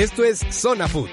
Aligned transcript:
Esto 0.00 0.24
es 0.24 0.38
Zona 0.48 0.88
Food. 0.88 1.10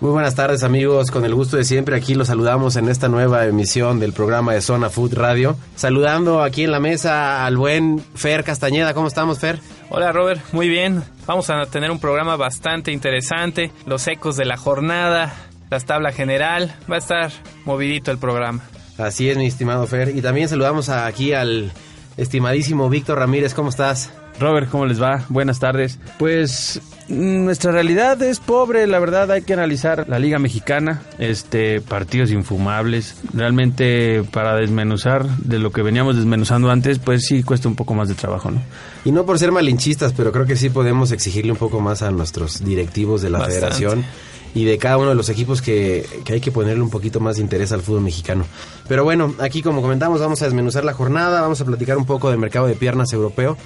Muy 0.00 0.12
buenas 0.12 0.36
tardes 0.36 0.62
amigos, 0.62 1.10
con 1.10 1.24
el 1.24 1.34
gusto 1.34 1.56
de 1.56 1.64
siempre 1.64 1.96
aquí 1.96 2.14
los 2.14 2.28
saludamos 2.28 2.76
en 2.76 2.88
esta 2.88 3.08
nueva 3.08 3.44
emisión 3.46 3.98
del 3.98 4.12
programa 4.12 4.52
de 4.52 4.60
Zona 4.60 4.90
Food 4.90 5.14
Radio. 5.14 5.56
Saludando 5.74 6.40
aquí 6.40 6.62
en 6.62 6.70
la 6.70 6.78
mesa 6.78 7.44
al 7.44 7.56
buen 7.56 7.98
Fer 8.14 8.44
Castañeda, 8.44 8.94
¿cómo 8.94 9.08
estamos 9.08 9.40
Fer? 9.40 9.58
Hola 9.90 10.12
Robert, 10.12 10.40
muy 10.52 10.68
bien. 10.68 11.02
Vamos 11.26 11.50
a 11.50 11.66
tener 11.66 11.90
un 11.90 11.98
programa 11.98 12.36
bastante 12.36 12.92
interesante, 12.92 13.72
los 13.86 14.06
ecos 14.06 14.36
de 14.36 14.44
la 14.44 14.56
jornada, 14.56 15.34
la 15.70 15.80
tabla 15.80 16.12
general, 16.12 16.74
va 16.90 16.96
a 16.96 16.98
estar 16.98 17.30
movidito 17.64 18.10
el 18.10 18.18
programa. 18.18 18.62
Así 18.96 19.28
es 19.30 19.36
mi 19.36 19.46
estimado 19.46 19.86
Fer, 19.86 20.16
y 20.16 20.22
también 20.22 20.48
saludamos 20.48 20.88
aquí 20.88 21.32
al 21.32 21.72
estimadísimo 22.16 22.88
Víctor 22.88 23.18
Ramírez, 23.18 23.54
¿cómo 23.54 23.70
estás? 23.70 24.10
Robert, 24.40 24.68
¿cómo 24.70 24.86
les 24.86 25.02
va? 25.02 25.24
Buenas 25.28 25.58
tardes. 25.58 25.98
Pues 26.18 26.80
nuestra 27.08 27.72
realidad 27.72 28.22
es 28.22 28.38
pobre, 28.38 28.86
la 28.86 29.00
verdad 29.00 29.30
hay 29.32 29.42
que 29.42 29.52
analizar 29.52 30.08
la 30.08 30.18
Liga 30.18 30.38
Mexicana, 30.38 31.02
este 31.18 31.80
partidos 31.80 32.30
infumables. 32.30 33.16
Realmente 33.34 34.22
para 34.32 34.54
desmenuzar 34.54 35.26
de 35.26 35.58
lo 35.58 35.72
que 35.72 35.82
veníamos 35.82 36.16
desmenuzando 36.16 36.70
antes, 36.70 37.00
pues 37.00 37.26
sí 37.26 37.42
cuesta 37.42 37.68
un 37.68 37.74
poco 37.74 37.94
más 37.94 38.08
de 38.08 38.14
trabajo, 38.14 38.50
¿no? 38.50 38.62
Y 39.04 39.10
no 39.10 39.26
por 39.26 39.38
ser 39.40 39.50
malinchistas, 39.50 40.12
pero 40.12 40.30
creo 40.30 40.46
que 40.46 40.56
sí 40.56 40.70
podemos 40.70 41.10
exigirle 41.10 41.50
un 41.50 41.58
poco 41.58 41.80
más 41.80 42.02
a 42.02 42.10
nuestros 42.12 42.64
directivos 42.64 43.22
de 43.22 43.30
la 43.30 43.38
Bastante. 43.38 43.60
federación 43.60 44.04
y 44.54 44.64
de 44.64 44.78
cada 44.78 44.98
uno 44.98 45.10
de 45.10 45.14
los 45.14 45.28
equipos 45.28 45.62
que, 45.62 46.06
que 46.24 46.34
hay 46.34 46.40
que 46.40 46.52
ponerle 46.52 46.82
un 46.82 46.90
poquito 46.90 47.20
más 47.20 47.36
de 47.36 47.42
interés 47.42 47.72
al 47.72 47.82
fútbol 47.82 48.02
mexicano. 48.02 48.44
Pero 48.88 49.04
bueno, 49.04 49.34
aquí 49.38 49.62
como 49.62 49.82
comentamos 49.82 50.20
vamos 50.20 50.42
a 50.42 50.46
desmenuzar 50.46 50.84
la 50.84 50.94
jornada, 50.94 51.40
vamos 51.40 51.60
a 51.60 51.64
platicar 51.64 51.96
un 51.96 52.06
poco 52.06 52.30
del 52.30 52.38
mercado 52.38 52.66
de 52.66 52.74
piernas 52.74 53.12
europeo, 53.12 53.56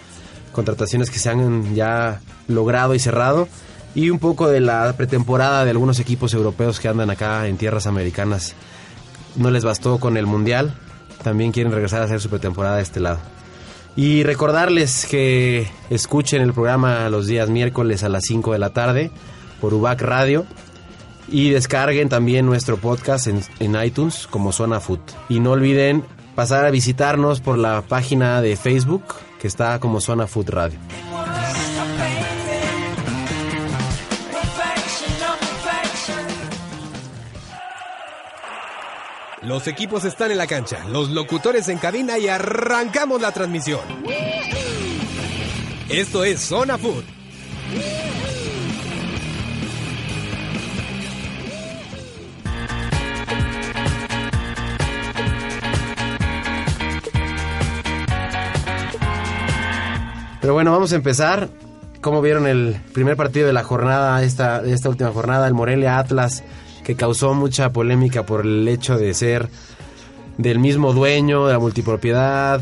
contrataciones 0.53 1.11
que 1.11 1.19
se 1.19 1.31
han 1.31 1.75
ya 1.75 2.21
logrado 2.49 2.95
y 2.95 2.99
cerrado 2.99 3.49
y 3.95 4.11
un 4.11 4.19
poco 4.19 4.49
de 4.49 4.61
la 4.61 4.95
pretemporada 4.97 5.65
de 5.65 5.71
algunos 5.71 5.99
equipos 6.01 6.33
europeos 6.35 6.81
que 6.81 6.89
andan 6.89 7.11
acá 7.11 7.47
en 7.47 7.57
tierras 7.57 7.87
americanas. 7.87 8.55
No 9.37 9.51
les 9.51 9.65
bastó 9.65 9.99
con 9.99 10.17
el 10.17 10.27
Mundial, 10.27 10.75
también 11.23 11.53
quieren 11.53 11.73
regresar 11.73 12.03
a 12.03 12.05
hacer 12.07 12.21
su 12.21 12.29
pretemporada 12.29 12.77
de 12.77 12.83
este 12.83 13.01
lado. 13.01 13.19
Y 13.95 14.23
recordarles 14.23 15.07
que 15.07 15.69
escuchen 15.91 16.41
el 16.41 16.55
programa 16.55 17.09
los 17.11 17.27
días 17.27 17.51
miércoles 17.51 18.03
a 18.03 18.09
las 18.09 18.25
5 18.25 18.53
de 18.53 18.59
la 18.59 18.71
tarde 18.71 19.11
por 19.61 19.75
UBAC 19.75 20.01
Radio 20.01 20.47
y 21.33 21.51
descarguen 21.51 22.09
también 22.09 22.47
nuestro 22.47 22.77
podcast 22.77 23.27
en, 23.27 23.41
en 23.59 23.83
iTunes 23.83 24.29
como 24.29 24.53
Zona 24.53 24.79
Food. 24.79 25.01
Y 25.29 25.41
no 25.41 25.53
olviden 25.53 26.05
pasar 26.35 26.67
a 26.67 26.71
visitarnos 26.71 27.41
por 27.41 27.59
la 27.59 27.83
página 27.83 28.41
de 28.43 28.57
Facebook 28.57 29.03
que 29.41 29.49
está 29.49 29.81
como 29.81 30.01
Zona 30.01 30.27
Food 30.27 30.51
Radio. 30.51 30.79
Los 39.43 39.67
equipos 39.67 40.05
están 40.05 40.31
en 40.31 40.39
la 40.39 40.47
cancha, 40.47 40.85
los 40.89 41.11
locutores 41.11 41.69
en 41.69 41.79
cabina 41.79 42.17
y 42.17 42.29
arrancamos 42.29 43.21
la 43.21 43.33
transmisión. 43.33 43.81
Esto 45.89 46.23
es 46.23 46.41
Zona 46.41 46.79
Food. 46.79 47.22
Pero 60.43 60.55
bueno, 60.55 60.73
vamos 60.73 60.93
a 60.93 60.97
empezar. 60.97 61.49
¿Cómo 62.01 62.21
vieron 62.21 62.49
el 62.49 62.77
primer 62.93 63.17
partido 63.17 63.47
de 63.47 63.53
la 63.53 63.63
jornada, 63.63 64.21
esta, 64.25 64.61
esta 64.65 64.89
última 64.89 65.13
jornada, 65.13 65.47
el 65.47 65.55
Morelia 65.55 66.01
Atlas, 66.01 66.43
que 66.83 66.97
causó 66.97 67.33
mucha 67.33 67.71
polémica 67.71 68.27
por 68.27 68.45
el 68.45 68.67
hecho 68.67 68.99
de 68.99 69.15
ser 69.15 69.49
del 70.39 70.59
mismo 70.59 70.93
dueño, 70.93 71.47
de 71.47 71.53
la 71.53 71.61
multipropiedad, 71.61 72.61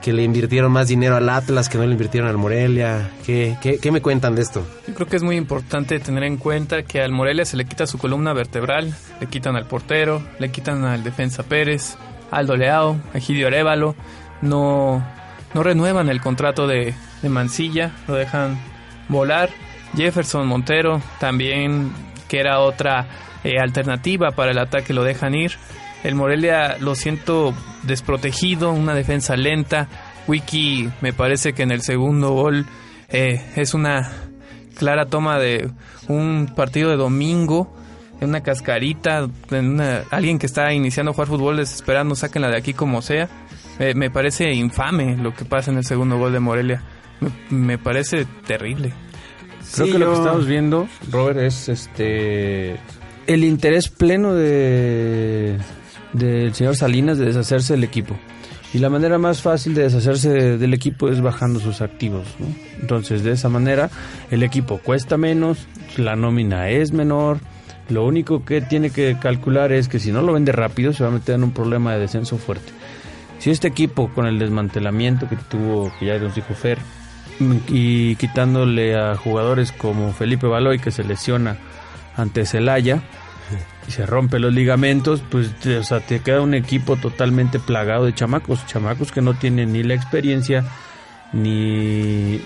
que 0.00 0.12
le 0.12 0.22
invirtieron 0.22 0.70
más 0.70 0.86
dinero 0.86 1.16
al 1.16 1.28
Atlas 1.28 1.68
que 1.68 1.78
no 1.78 1.84
le 1.84 1.90
invirtieron 1.90 2.30
al 2.30 2.36
Morelia? 2.36 3.10
¿Qué, 3.26 3.56
qué, 3.60 3.78
qué 3.78 3.90
me 3.90 4.00
cuentan 4.00 4.36
de 4.36 4.42
esto? 4.42 4.64
Yo 4.86 4.94
creo 4.94 5.08
que 5.08 5.16
es 5.16 5.24
muy 5.24 5.34
importante 5.34 5.98
tener 5.98 6.22
en 6.22 6.36
cuenta 6.36 6.84
que 6.84 7.02
al 7.02 7.10
Morelia 7.10 7.44
se 7.44 7.56
le 7.56 7.64
quita 7.64 7.88
su 7.88 7.98
columna 7.98 8.34
vertebral, 8.34 8.94
le 9.20 9.26
quitan 9.26 9.56
al 9.56 9.66
portero, 9.66 10.22
le 10.38 10.52
quitan 10.52 10.84
al 10.84 11.02
defensa 11.02 11.42
Pérez, 11.42 11.96
Aldo 12.30 12.54
Leao, 12.54 13.00
Egidio 13.14 13.48
Arevalo, 13.48 13.96
no, 14.42 15.04
no 15.54 15.62
renuevan 15.64 16.08
el 16.08 16.20
contrato 16.20 16.68
de, 16.68 16.94
de 17.28 17.34
Mancilla, 17.34 17.92
lo 18.08 18.14
dejan 18.14 18.58
volar. 19.08 19.50
Jefferson 19.96 20.46
Montero 20.46 21.00
también, 21.20 21.92
que 22.28 22.38
era 22.40 22.60
otra 22.60 23.06
eh, 23.44 23.58
alternativa 23.60 24.30
para 24.32 24.50
el 24.52 24.58
ataque, 24.58 24.92
lo 24.92 25.04
dejan 25.04 25.34
ir. 25.34 25.52
El 26.04 26.14
Morelia 26.14 26.76
lo 26.78 26.94
siento 26.94 27.54
desprotegido, 27.82 28.72
una 28.72 28.94
defensa 28.94 29.36
lenta. 29.36 29.88
Wiki 30.28 30.90
me 31.00 31.12
parece 31.12 31.52
que 31.52 31.62
en 31.62 31.70
el 31.70 31.82
segundo 31.82 32.32
gol 32.32 32.66
eh, 33.08 33.40
es 33.56 33.74
una 33.74 34.10
clara 34.76 35.06
toma 35.06 35.38
de 35.38 35.70
un 36.08 36.52
partido 36.54 36.90
de 36.90 36.96
domingo, 36.96 37.74
en 38.20 38.30
una 38.30 38.42
cascarita, 38.42 39.28
en 39.50 39.66
una- 39.74 40.02
alguien 40.10 40.38
que 40.38 40.46
está 40.46 40.72
iniciando 40.72 41.10
a 41.10 41.14
jugar 41.14 41.28
fútbol 41.28 41.56
desesperando, 41.56 42.14
sáquenla 42.14 42.48
de 42.50 42.56
aquí 42.58 42.72
como 42.74 43.02
sea. 43.02 43.28
Eh, 43.78 43.92
me 43.94 44.10
parece 44.10 44.52
infame 44.52 45.16
lo 45.16 45.34
que 45.34 45.44
pasa 45.44 45.70
en 45.70 45.78
el 45.78 45.84
segundo 45.84 46.18
gol 46.18 46.32
de 46.32 46.40
Morelia. 46.40 46.82
Me, 47.20 47.30
me 47.50 47.78
parece 47.78 48.26
terrible. 48.46 48.92
Creo 49.74 49.86
Sí, 49.86 49.92
que 49.92 49.98
lo 49.98 50.12
que 50.12 50.18
estamos 50.18 50.46
viendo, 50.46 50.88
Robert, 51.10 51.38
es 51.40 51.68
este 51.68 52.76
el 53.26 53.42
interés 53.44 53.88
pleno 53.88 54.34
de 54.34 55.56
del 56.12 56.54
señor 56.54 56.76
Salinas 56.76 57.18
de 57.18 57.26
deshacerse 57.26 57.74
del 57.74 57.84
equipo. 57.84 58.16
Y 58.72 58.78
la 58.78 58.90
manera 58.90 59.16
más 59.18 59.42
fácil 59.42 59.74
de 59.74 59.82
deshacerse 59.84 60.28
de- 60.30 60.58
del 60.58 60.74
equipo 60.74 61.08
es 61.08 61.20
bajando 61.20 61.60
sus 61.60 61.80
activos. 61.80 62.26
¿no? 62.38 62.46
Entonces, 62.80 63.22
de 63.24 63.32
esa 63.32 63.48
manera, 63.48 63.90
el 64.30 64.42
equipo 64.42 64.78
cuesta 64.78 65.16
menos, 65.16 65.66
la 65.96 66.14
nómina 66.16 66.68
es 66.68 66.92
menor. 66.92 67.38
Lo 67.88 68.04
único 68.04 68.44
que 68.44 68.60
tiene 68.60 68.90
que 68.90 69.16
calcular 69.20 69.72
es 69.72 69.88
que 69.88 69.98
si 69.98 70.10
no 70.12 70.20
lo 70.22 70.32
vende 70.32 70.52
rápido, 70.52 70.92
se 70.92 71.04
va 71.04 71.10
a 71.10 71.12
meter 71.12 71.36
en 71.36 71.44
un 71.44 71.52
problema 71.52 71.94
de 71.94 72.00
descenso 72.00 72.36
fuerte. 72.38 72.72
Si 73.38 73.50
este 73.50 73.68
equipo, 73.68 74.08
con 74.12 74.26
el 74.26 74.38
desmantelamiento 74.38 75.28
que 75.28 75.36
tuvo, 75.36 75.92
que 75.98 76.06
ya 76.06 76.18
nos 76.18 76.34
dijo 76.34 76.52
Fer, 76.54 76.78
y 77.68 78.16
quitándole 78.16 78.96
a 78.96 79.16
jugadores 79.16 79.72
como 79.72 80.12
Felipe 80.12 80.46
Baloy, 80.46 80.78
que 80.78 80.90
se 80.90 81.04
lesiona 81.04 81.56
ante 82.16 82.46
Celaya, 82.46 83.02
y 83.86 83.90
se 83.90 84.06
rompe 84.06 84.38
los 84.38 84.52
ligamentos, 84.52 85.22
pues 85.30 85.52
o 85.66 85.82
sea, 85.82 86.00
te 86.00 86.20
queda 86.20 86.40
un 86.40 86.54
equipo 86.54 86.96
totalmente 86.96 87.58
plagado 87.58 88.06
de 88.06 88.14
chamacos, 88.14 88.66
chamacos 88.66 89.12
que 89.12 89.22
no 89.22 89.34
tienen 89.34 89.72
ni 89.72 89.82
la 89.82 89.94
experiencia, 89.94 90.64
ni, 91.32 92.40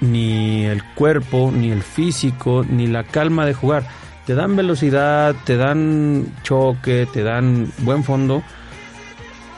ni 0.00 0.64
el 0.64 0.84
cuerpo, 0.94 1.52
ni 1.54 1.70
el 1.70 1.82
físico, 1.82 2.64
ni 2.68 2.86
la 2.86 3.04
calma 3.04 3.46
de 3.46 3.54
jugar. 3.54 3.86
Te 4.26 4.34
dan 4.34 4.56
velocidad, 4.56 5.34
te 5.44 5.56
dan 5.56 6.26
choque, 6.42 7.06
te 7.12 7.22
dan 7.22 7.70
buen 7.78 8.04
fondo, 8.04 8.42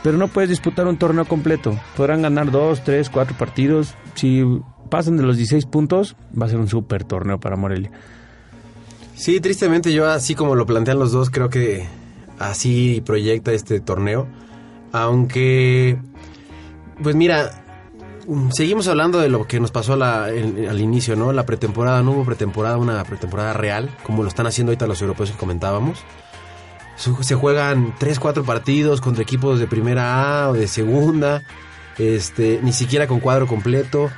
pero 0.02 0.18
no 0.18 0.28
puedes 0.28 0.50
disputar 0.50 0.86
un 0.86 0.96
torneo 0.96 1.24
completo. 1.24 1.78
Podrán 1.96 2.22
ganar 2.22 2.50
dos, 2.50 2.82
tres, 2.82 3.10
cuatro 3.10 3.36
partidos. 3.36 3.94
Si 4.14 4.42
pasan 4.86 5.16
de 5.16 5.22
los 5.22 5.36
16 5.36 5.66
puntos, 5.66 6.16
va 6.40 6.46
a 6.46 6.48
ser 6.48 6.58
un 6.58 6.68
super 6.68 7.04
torneo 7.04 7.38
para 7.38 7.56
Morelia. 7.56 7.90
Sí, 9.14 9.40
tristemente 9.40 9.92
yo 9.92 10.08
así 10.08 10.34
como 10.34 10.54
lo 10.54 10.66
plantean 10.66 10.98
los 10.98 11.12
dos, 11.12 11.30
creo 11.30 11.48
que 11.48 11.86
así 12.38 13.02
proyecta 13.04 13.52
este 13.52 13.80
torneo. 13.80 14.26
Aunque, 14.92 15.98
pues 17.02 17.16
mira, 17.16 17.64
mm, 18.26 18.50
seguimos 18.50 18.88
hablando 18.88 19.18
de 19.18 19.28
lo 19.28 19.46
que 19.46 19.58
nos 19.58 19.70
pasó 19.70 19.94
al 19.94 20.80
inicio, 20.80 21.16
¿no? 21.16 21.32
La 21.32 21.46
pretemporada, 21.46 22.02
no 22.02 22.12
hubo 22.12 22.24
pretemporada, 22.24 22.76
una 22.76 23.02
pretemporada 23.04 23.52
real, 23.52 23.90
como 24.04 24.22
lo 24.22 24.28
están 24.28 24.46
haciendo 24.46 24.70
ahorita 24.70 24.86
los 24.86 25.00
europeos 25.00 25.30
que 25.30 25.38
comentábamos. 25.38 26.04
Se 26.96 27.34
juegan 27.34 27.94
3, 27.98 28.18
4 28.18 28.44
partidos 28.44 29.02
contra 29.02 29.22
equipos 29.22 29.60
de 29.60 29.66
primera 29.66 30.44
A 30.44 30.48
o 30.48 30.54
de 30.54 30.66
segunda. 30.66 31.42
Este, 31.98 32.60
ni 32.62 32.72
siquiera 32.72 33.06
con 33.06 33.20
cuadro 33.20 33.46
completo. 33.46 34.10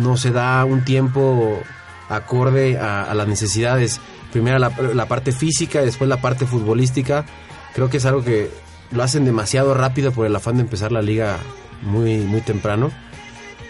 No 0.00 0.16
se 0.16 0.30
da 0.30 0.64
un 0.64 0.84
tiempo 0.84 1.60
acorde 2.08 2.78
a, 2.78 3.12
las 3.14 3.28
necesidades. 3.28 4.00
Primero 4.32 4.58
la, 4.58 4.72
la 4.94 5.06
parte 5.06 5.32
física, 5.32 5.82
después 5.82 6.08
la 6.08 6.20
parte 6.20 6.46
futbolística. 6.46 7.24
Creo 7.74 7.88
que 7.90 7.98
es 7.98 8.06
algo 8.06 8.24
que 8.24 8.50
lo 8.90 9.02
hacen 9.02 9.24
demasiado 9.24 9.74
rápido 9.74 10.12
por 10.12 10.26
el 10.26 10.34
afán 10.34 10.56
de 10.56 10.62
empezar 10.62 10.92
la 10.92 11.02
liga 11.02 11.38
muy, 11.82 12.18
muy 12.18 12.40
temprano. 12.40 12.90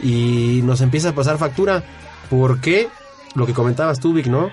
Y 0.03 0.61
nos 0.65 0.81
empieza 0.81 1.11
a 1.11 1.15
pasar 1.15 1.39
factura. 1.39 1.85
Porque 2.31 2.89
lo 3.35 3.47
que 3.47 3.53
comentabas 3.53 4.01
tú, 4.01 4.13
Vic, 4.13 4.27
¿no? 4.27 4.51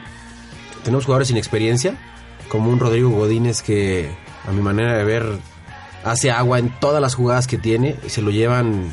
Tenemos 0.83 1.05
jugadores 1.05 1.27
sin 1.27 1.37
experiencia, 1.37 1.95
como 2.49 2.71
un 2.71 2.79
Rodrigo 2.79 3.09
Godínez 3.09 3.61
que, 3.61 4.09
a 4.47 4.51
mi 4.51 4.61
manera 4.61 4.97
de 4.97 5.03
ver, 5.03 5.39
hace 6.03 6.31
agua 6.31 6.59
en 6.59 6.69
todas 6.79 7.01
las 7.01 7.15
jugadas 7.15 7.47
que 7.47 7.57
tiene. 7.57 7.95
y 8.05 8.09
Se 8.09 8.21
lo 8.21 8.31
llevan 8.31 8.89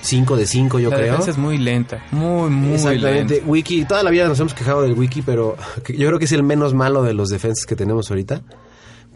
5 0.00 0.36
de 0.36 0.46
5, 0.46 0.78
yo 0.78 0.90
la 0.90 0.96
creo. 0.96 1.10
defensa 1.12 1.30
es 1.32 1.38
muy 1.38 1.58
lenta, 1.58 2.04
muy, 2.12 2.50
muy 2.50 2.74
Exactamente. 2.74 3.34
lenta. 3.36 3.50
Wiki, 3.50 3.84
toda 3.84 4.02
la 4.02 4.10
vida 4.10 4.28
nos 4.28 4.38
hemos 4.40 4.54
quejado 4.54 4.82
del 4.82 4.92
Wiki, 4.92 5.22
pero 5.22 5.56
yo 5.88 6.06
creo 6.08 6.18
que 6.18 6.24
es 6.26 6.32
el 6.32 6.42
menos 6.42 6.74
malo 6.74 7.02
de 7.02 7.14
los 7.14 7.28
defensas 7.30 7.66
que 7.66 7.76
tenemos 7.76 8.10
ahorita. 8.10 8.42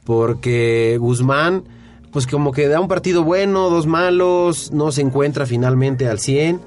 Porque 0.04 0.96
Guzmán, 0.98 1.64
pues 2.10 2.26
como 2.26 2.52
que 2.52 2.66
da 2.68 2.80
un 2.80 2.88
partido 2.88 3.22
bueno, 3.22 3.70
dos 3.70 3.86
malos, 3.86 4.72
no 4.72 4.90
se 4.90 5.00
encuentra 5.02 5.46
finalmente 5.46 6.08
al 6.08 6.18
100. 6.18 6.60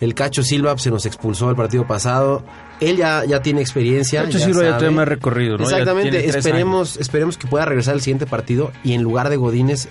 El 0.00 0.14
Cacho 0.14 0.42
Silva 0.42 0.76
se 0.78 0.90
nos 0.90 1.06
expulsó 1.06 1.48
el 1.50 1.56
partido 1.56 1.86
pasado. 1.86 2.44
Él 2.80 2.96
ya, 2.98 3.24
ya 3.24 3.40
tiene 3.40 3.62
experiencia. 3.62 4.22
Cacho 4.24 4.38
Silva 4.38 4.62
ya 4.62 4.78
tiene 4.78 4.94
más 4.94 5.08
recorrido, 5.08 5.56
¿no? 5.56 5.64
Exactamente. 5.64 6.28
Esperemos, 6.28 6.96
esperemos 6.98 7.38
que 7.38 7.46
pueda 7.48 7.64
regresar 7.64 7.94
al 7.94 8.02
siguiente 8.02 8.26
partido 8.26 8.70
y 8.84 8.92
en 8.92 9.02
lugar 9.02 9.30
de 9.30 9.36
Godínez 9.36 9.88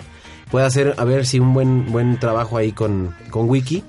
pueda 0.50 0.66
hacer, 0.66 0.94
a 0.96 1.04
ver 1.04 1.26
si 1.26 1.38
un 1.40 1.54
buen, 1.54 1.90
buen 1.92 2.18
trabajo 2.18 2.56
ahí 2.56 2.72
con, 2.72 3.14
con 3.30 3.48
Wiki. 3.48 3.84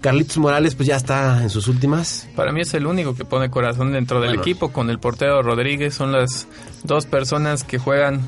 Carlitos 0.00 0.38
Morales, 0.38 0.76
pues 0.76 0.86
ya 0.86 0.96
está 0.96 1.42
en 1.42 1.50
sus 1.50 1.66
últimas. 1.66 2.28
Para 2.36 2.52
mí 2.52 2.60
es 2.60 2.72
el 2.74 2.86
único 2.86 3.16
que 3.16 3.24
pone 3.24 3.50
corazón 3.50 3.92
dentro 3.92 4.20
del 4.20 4.30
Bueno. 4.30 4.42
equipo 4.42 4.68
con 4.68 4.90
el 4.90 5.00
portero 5.00 5.42
Rodríguez. 5.42 5.94
Son 5.94 6.12
las 6.12 6.46
dos 6.84 7.06
personas 7.06 7.64
que 7.64 7.78
juegan 7.78 8.20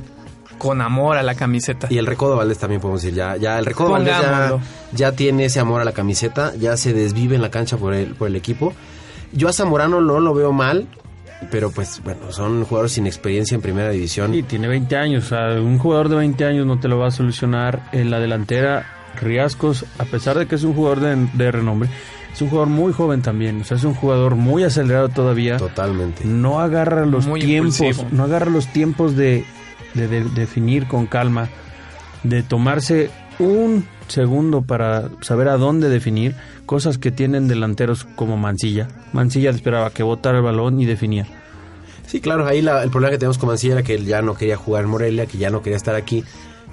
con 0.59 0.81
amor 0.81 1.17
a 1.17 1.23
la 1.23 1.37
camiseta. 1.37 1.87
Y 1.89 1.99
el 1.99 2.07
Recodo 2.07 2.37
Valdés 2.37 2.59
también 2.59 2.81
podemos 2.81 3.03
decir, 3.03 3.17
ya, 3.17 3.37
ya 3.37 3.59
el 3.59 3.65
Recodo 3.67 3.91
Valdés 3.93 4.15
ya, 4.21 4.59
ya 4.93 5.13
tiene 5.13 5.45
ese 5.45 5.61
amor 5.61 5.81
a 5.81 5.85
la 5.85 5.93
camiseta, 5.93 6.55
ya 6.57 6.77
se 6.77 6.93
desvive 6.93 7.37
en 7.37 7.43
la 7.43 7.51
cancha 7.51 7.77
por 7.77 7.95
el, 7.95 8.15
por 8.15 8.27
el 8.29 8.37
equipo. 8.37 8.75
Yo 9.33 9.49
a 9.49 9.53
Zamorano 9.53 10.01
no 10.01 10.19
lo 10.19 10.35
veo 10.35 10.53
mal, 10.53 10.89
pero 11.51 11.71
pues 11.71 12.01
bueno, 12.05 12.31
son 12.33 12.65
jugadores 12.65 12.93
sin 12.93 13.07
experiencia 13.07 13.55
en 13.55 13.63
primera 13.63 13.91
división. 13.91 14.33
Sí, 14.33 14.43
tiene 14.43 14.69
20 14.69 14.97
años. 14.97 15.25
O 15.25 15.29
sea, 15.29 15.61
un 15.61 15.79
jugador 15.79 16.09
de 16.09 16.17
20 16.17 16.45
años 16.45 16.67
no 16.67 16.79
te 16.81 16.89
lo 16.89 16.99
va 16.99 17.09
a 17.09 17.11
solucionar 17.11 17.89
en 17.93 18.11
la 18.11 18.19
delantera. 18.21 18.87
Riascos, 19.21 19.85
a 19.99 20.05
pesar 20.05 20.39
de 20.39 20.47
que 20.47 20.55
es 20.55 20.63
un 20.65 20.75
jugador 20.75 21.01
de, 21.01 21.29
de 21.35 21.51
renombre, 21.51 21.89
es 22.33 22.41
un 22.43 22.49
jugador 22.49 22.69
muy 22.69 22.93
joven 22.93 23.23
también. 23.23 23.61
O 23.61 23.65
sea, 23.65 23.77
es 23.77 23.85
un 23.85 23.95
jugador 23.95 24.37
muy 24.37 24.63
acelerado 24.65 25.09
todavía. 25.09 25.57
Totalmente. 25.57 26.25
No 26.25 26.61
agarra 26.61 27.05
los 27.07 27.27
Muy 27.27 27.41
tiempos, 27.41 27.81
impulsivo. 27.81 28.09
no 28.13 28.25
agarra 28.25 28.51
los 28.51 28.69
tiempos 28.69 29.17
de, 29.17 29.45
de- 29.95 30.07
de 30.09 30.25
definir 30.25 30.87
con 30.87 31.07
calma, 31.07 31.49
de 32.23 32.43
tomarse 32.43 33.11
un 33.39 33.87
segundo 34.09 34.63
para 34.63 35.09
saber 35.21 35.49
a 35.49 35.57
dónde 35.57 35.89
definir, 35.89 36.35
cosas 36.67 36.99
que 36.99 37.11
tienen 37.11 37.49
delanteros 37.49 38.05
como 38.17 38.37
Mancilla. 38.37 38.89
Mancilla 39.13 39.51
esperaba 39.51 39.91
que 39.91 40.03
botara 40.03 40.39
el 40.39 40.45
balón 40.45 40.81
y 40.81 40.87
definía. 40.87 41.27
Sí, 42.07 42.21
claro, 42.21 42.47
ahí 42.47 42.61
la- 42.61 42.83
el 42.83 42.91
problema 42.91 43.13
que 43.13 43.19
tenemos 43.19 43.39
con 43.39 43.49
Mancilla 43.49 43.75
era 43.75 43.83
que 43.83 43.95
él 43.95 44.05
ya 44.05 44.21
no 44.21 44.35
quería 44.35 44.57
jugar 44.57 44.85
en 44.85 44.91
Morelia, 44.91 45.27
que 45.27 45.39
ya 45.39 45.49
no 45.51 45.63
quería 45.63 45.77
estar 45.77 45.95
aquí. 45.95 46.25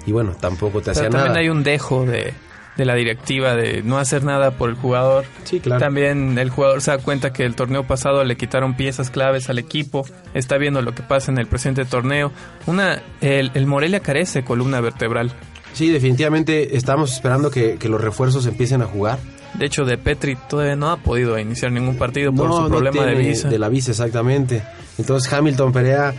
Y 0.06 0.12
bueno, 0.12 0.32
tampoco 0.38 0.78
te 0.80 0.86
Pero 0.86 0.92
hacía 0.92 1.10
también 1.10 1.28
nada. 1.28 1.38
hay 1.40 1.48
un 1.48 1.62
dejo 1.62 2.04
de, 2.06 2.32
de 2.76 2.84
la 2.84 2.94
directiva 2.94 3.54
de 3.54 3.82
no 3.82 3.98
hacer 3.98 4.24
nada 4.24 4.50
por 4.52 4.68
el 4.70 4.74
jugador. 4.76 5.24
Sí, 5.44 5.60
claro. 5.60 5.80
También 5.80 6.38
el 6.38 6.50
jugador 6.50 6.80
se 6.80 6.90
da 6.90 6.98
cuenta 6.98 7.32
que 7.32 7.44
el 7.44 7.54
torneo 7.54 7.84
pasado 7.84 8.24
le 8.24 8.36
quitaron 8.36 8.74
piezas 8.74 9.10
claves 9.10 9.48
al 9.48 9.58
equipo. 9.58 10.04
Está 10.34 10.56
viendo 10.58 10.82
lo 10.82 10.92
que 10.92 11.02
pasa 11.02 11.30
en 11.30 11.38
el 11.38 11.46
presente 11.46 11.84
torneo. 11.84 12.32
Una, 12.66 13.02
el, 13.20 13.50
el 13.54 13.66
Morelia 13.66 14.00
carece 14.00 14.40
de 14.40 14.44
columna 14.44 14.80
vertebral. 14.80 15.30
Sí, 15.72 15.90
definitivamente 15.90 16.76
estamos 16.76 17.12
esperando 17.12 17.50
que, 17.50 17.76
que 17.76 17.88
los 17.88 18.00
refuerzos 18.00 18.46
empiecen 18.46 18.82
a 18.82 18.86
jugar. 18.86 19.18
De 19.54 19.66
hecho, 19.66 19.84
De 19.84 19.96
Petri 19.96 20.36
todavía 20.48 20.76
no 20.76 20.90
ha 20.90 20.96
podido 20.98 21.38
iniciar 21.38 21.72
ningún 21.72 21.96
partido 21.96 22.32
por 22.32 22.48
No, 22.48 22.56
su 22.56 22.62
no 22.64 22.68
problema 22.68 23.04
de 23.06 23.14
visa. 23.14 23.48
De 23.48 23.58
la 23.58 23.68
visa, 23.68 23.92
exactamente. 23.92 24.62
Entonces 24.98 25.32
Hamilton 25.32 25.72
Perea 25.72 26.14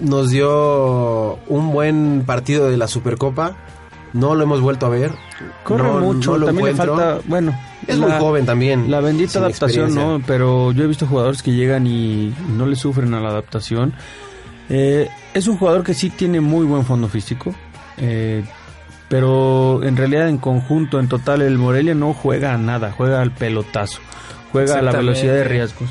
nos 0.00 0.30
dio 0.30 1.36
un 1.48 1.72
buen 1.72 2.24
partido 2.26 2.68
de 2.68 2.76
la 2.76 2.88
Supercopa. 2.88 3.56
No 4.12 4.34
lo 4.34 4.44
hemos 4.44 4.60
vuelto 4.60 4.86
a 4.86 4.88
ver. 4.90 5.12
Corre 5.64 5.82
No- 5.84 5.98
mucho, 6.00 6.32
no 6.32 6.38
lo 6.38 6.46
también 6.46 6.68
encuentro. 6.68 6.96
le 6.96 7.02
falta, 7.02 7.22
bueno, 7.28 7.58
Es 7.86 7.98
muy 7.98 8.12
joven 8.12 8.46
también, 8.46 8.90
La 8.90 9.00
bendita 9.00 9.38
adaptación. 9.40 9.94
¿no? 9.94 10.22
Pero 10.26 10.72
yo 10.72 10.84
he 10.84 10.86
visto 10.86 11.06
jugadores 11.06 11.42
que 11.42 11.52
llegan 11.52 11.86
y 11.86 12.32
no 12.56 12.66
le 12.66 12.76
sufren 12.76 13.12
a 13.14 13.20
la 13.20 13.30
adaptación. 13.30 13.92
Eh, 14.70 15.08
es 15.34 15.46
un 15.48 15.58
jugador 15.58 15.82
que 15.84 15.94
sí 15.94 16.10
tiene 16.10 16.40
muy 16.40 16.64
buen 16.64 16.84
fondo 16.84 17.08
físico, 17.08 17.54
eh, 17.98 18.44
pero 19.08 19.82
en 19.84 19.96
realidad 19.96 20.28
en 20.28 20.38
conjunto, 20.38 20.98
en 21.00 21.08
total, 21.08 21.42
el 21.42 21.58
Morelia 21.58 21.94
no 21.94 22.14
juega 22.14 22.54
a 22.54 22.58
nada, 22.58 22.92
juega 22.92 23.20
al 23.20 23.30
pelotazo, 23.32 24.00
juega 24.52 24.78
a 24.78 24.82
la 24.82 24.92
velocidad 24.92 25.34
de 25.34 25.44
riesgos. 25.44 25.88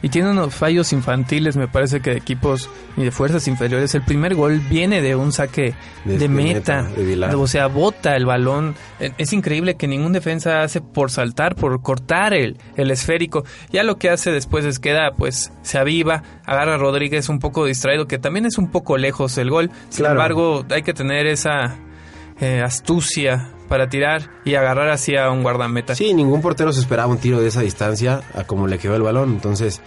Y 0.00 0.10
tiene 0.10 0.30
unos 0.30 0.54
fallos 0.54 0.92
infantiles, 0.92 1.56
me 1.56 1.66
parece 1.66 1.98
que 2.00 2.10
de 2.10 2.18
equipos 2.18 2.70
y 2.96 3.02
de 3.02 3.10
fuerzas 3.10 3.48
inferiores. 3.48 3.96
El 3.96 4.02
primer 4.02 4.36
gol 4.36 4.60
viene 4.70 5.02
de 5.02 5.16
un 5.16 5.32
saque 5.32 5.74
De- 6.04 6.28
meta. 6.28 6.82
meta, 6.82 7.00
de 7.00 7.34
o 7.34 7.46
sea, 7.48 7.66
bota 7.66 8.14
el 8.14 8.24
balón. 8.24 8.76
Eh, 9.00 9.10
Es 9.18 9.32
increíble 9.32 9.74
que 9.76 9.88
ningún 9.88 10.12
defensa 10.12 10.62
hace 10.62 10.80
por 10.80 11.10
saltar, 11.10 11.56
por 11.56 11.82
cortar 11.82 12.32
el, 12.32 12.58
el 12.76 12.92
esférico. 12.92 13.42
Ya 13.72 13.82
lo 13.82 13.96
que 13.96 14.08
hace 14.08 14.30
después 14.30 14.64
es 14.64 14.78
queda, 14.78 15.10
pues, 15.16 15.50
se 15.62 15.78
aviva, 15.78 16.22
agarra 16.46 16.76
a 16.76 16.78
Rodríguez 16.78 17.28
un 17.28 17.40
poco 17.40 17.64
distraído, 17.66 18.06
que 18.06 18.18
también 18.18 18.46
es 18.46 18.56
un 18.56 18.70
poco 18.70 18.98
lejos 18.98 19.36
el 19.36 19.50
gol. 19.50 19.68
Sin 19.88 20.04
Claro. 20.04 20.12
embargo, 20.14 20.64
hay 20.70 20.82
que 20.82 20.94
tener 20.94 21.26
esa 21.26 21.76
eh, 22.40 22.62
astucia 22.62 23.50
para 23.68 23.88
tirar 23.88 24.30
y 24.44 24.54
agarrar 24.54 24.90
hacia 24.90 25.30
un 25.30 25.42
guardameta. 25.42 25.94
Sí, 25.94 26.14
ningún 26.14 26.40
portero 26.40 26.72
se 26.72 26.80
esperaba 26.80 27.08
un 27.08 27.18
tiro 27.18 27.40
de 27.40 27.48
esa 27.48 27.60
distancia 27.60 28.22
a 28.34 28.44
como 28.44 28.66
le 28.66 28.78
quedó 28.78 28.96
el 28.96 29.02
balón. 29.02 29.30
Entonces, 29.30 29.82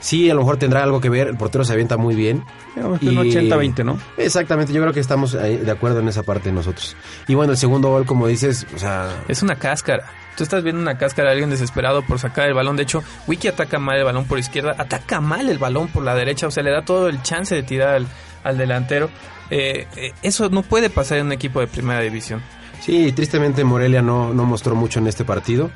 sí, 0.00 0.30
a 0.30 0.34
lo 0.34 0.40
mejor 0.40 0.56
tendrá 0.56 0.82
algo 0.82 1.00
que 1.00 1.10
ver. 1.10 1.28
El 1.28 1.36
portero 1.36 1.64
se 1.64 1.72
avienta 1.72 1.96
muy 1.96 2.14
bien. 2.14 2.44
Digamos 2.74 3.00
que 3.00 3.08
un 3.08 3.16
80-20, 3.16 3.84
¿no? 3.84 3.98
Exactamente, 4.16 4.72
yo 4.72 4.80
creo 4.80 4.94
que 4.94 5.00
estamos 5.00 5.32
de 5.32 5.70
acuerdo 5.70 6.00
en 6.00 6.08
esa 6.08 6.22
parte 6.22 6.50
nosotros. 6.52 6.96
Y 7.28 7.34
bueno, 7.34 7.52
el 7.52 7.58
segundo 7.58 7.88
gol, 7.90 8.06
como 8.06 8.26
dices, 8.26 8.66
o 8.74 8.78
sea, 8.78 9.08
Es 9.28 9.42
una 9.42 9.56
cáscara. 9.56 10.06
Tú 10.36 10.42
estás 10.42 10.62
viendo 10.62 10.82
una 10.82 10.98
cáscara 10.98 11.28
de 11.28 11.32
alguien 11.32 11.48
desesperado 11.48 12.02
por 12.02 12.18
sacar 12.18 12.46
el 12.46 12.54
balón. 12.54 12.76
De 12.76 12.82
hecho, 12.82 13.02
Wiki 13.26 13.48
ataca 13.48 13.78
mal 13.78 13.96
el 13.96 14.04
balón 14.04 14.26
por 14.26 14.38
izquierda, 14.38 14.74
ataca 14.76 15.20
mal 15.20 15.48
el 15.48 15.58
balón 15.58 15.88
por 15.88 16.04
la 16.04 16.14
derecha. 16.14 16.46
O 16.46 16.50
sea, 16.50 16.62
le 16.62 16.70
da 16.70 16.82
todo 16.82 17.08
el 17.08 17.22
chance 17.22 17.54
de 17.54 17.62
tirar 17.62 17.94
al, 17.94 18.06
al 18.44 18.58
delantero. 18.58 19.08
Eh, 19.50 19.86
eh, 19.96 20.12
eso 20.22 20.48
no 20.48 20.62
puede 20.62 20.90
pasar 20.90 21.18
en 21.18 21.26
un 21.26 21.32
equipo 21.32 21.60
de 21.60 21.66
primera 21.66 22.00
división. 22.00 22.42
sí, 22.80 23.12
tristemente 23.12 23.64
Morelia 23.64 24.02
no, 24.02 24.32
no 24.34 24.44
mostró 24.44 24.74
mucho 24.74 24.98
en 24.98 25.06
este 25.06 25.24
partido. 25.24 25.70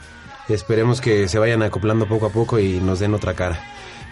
Esperemos 0.49 1.01
que 1.01 1.29
se 1.29 1.39
vayan 1.39 1.63
acoplando 1.63 2.07
poco 2.07 2.27
a 2.27 2.31
poco 2.31 2.59
y 2.59 2.81
nos 2.81 2.99
den 2.99 3.15
otra 3.15 3.35
cara. 3.35 3.61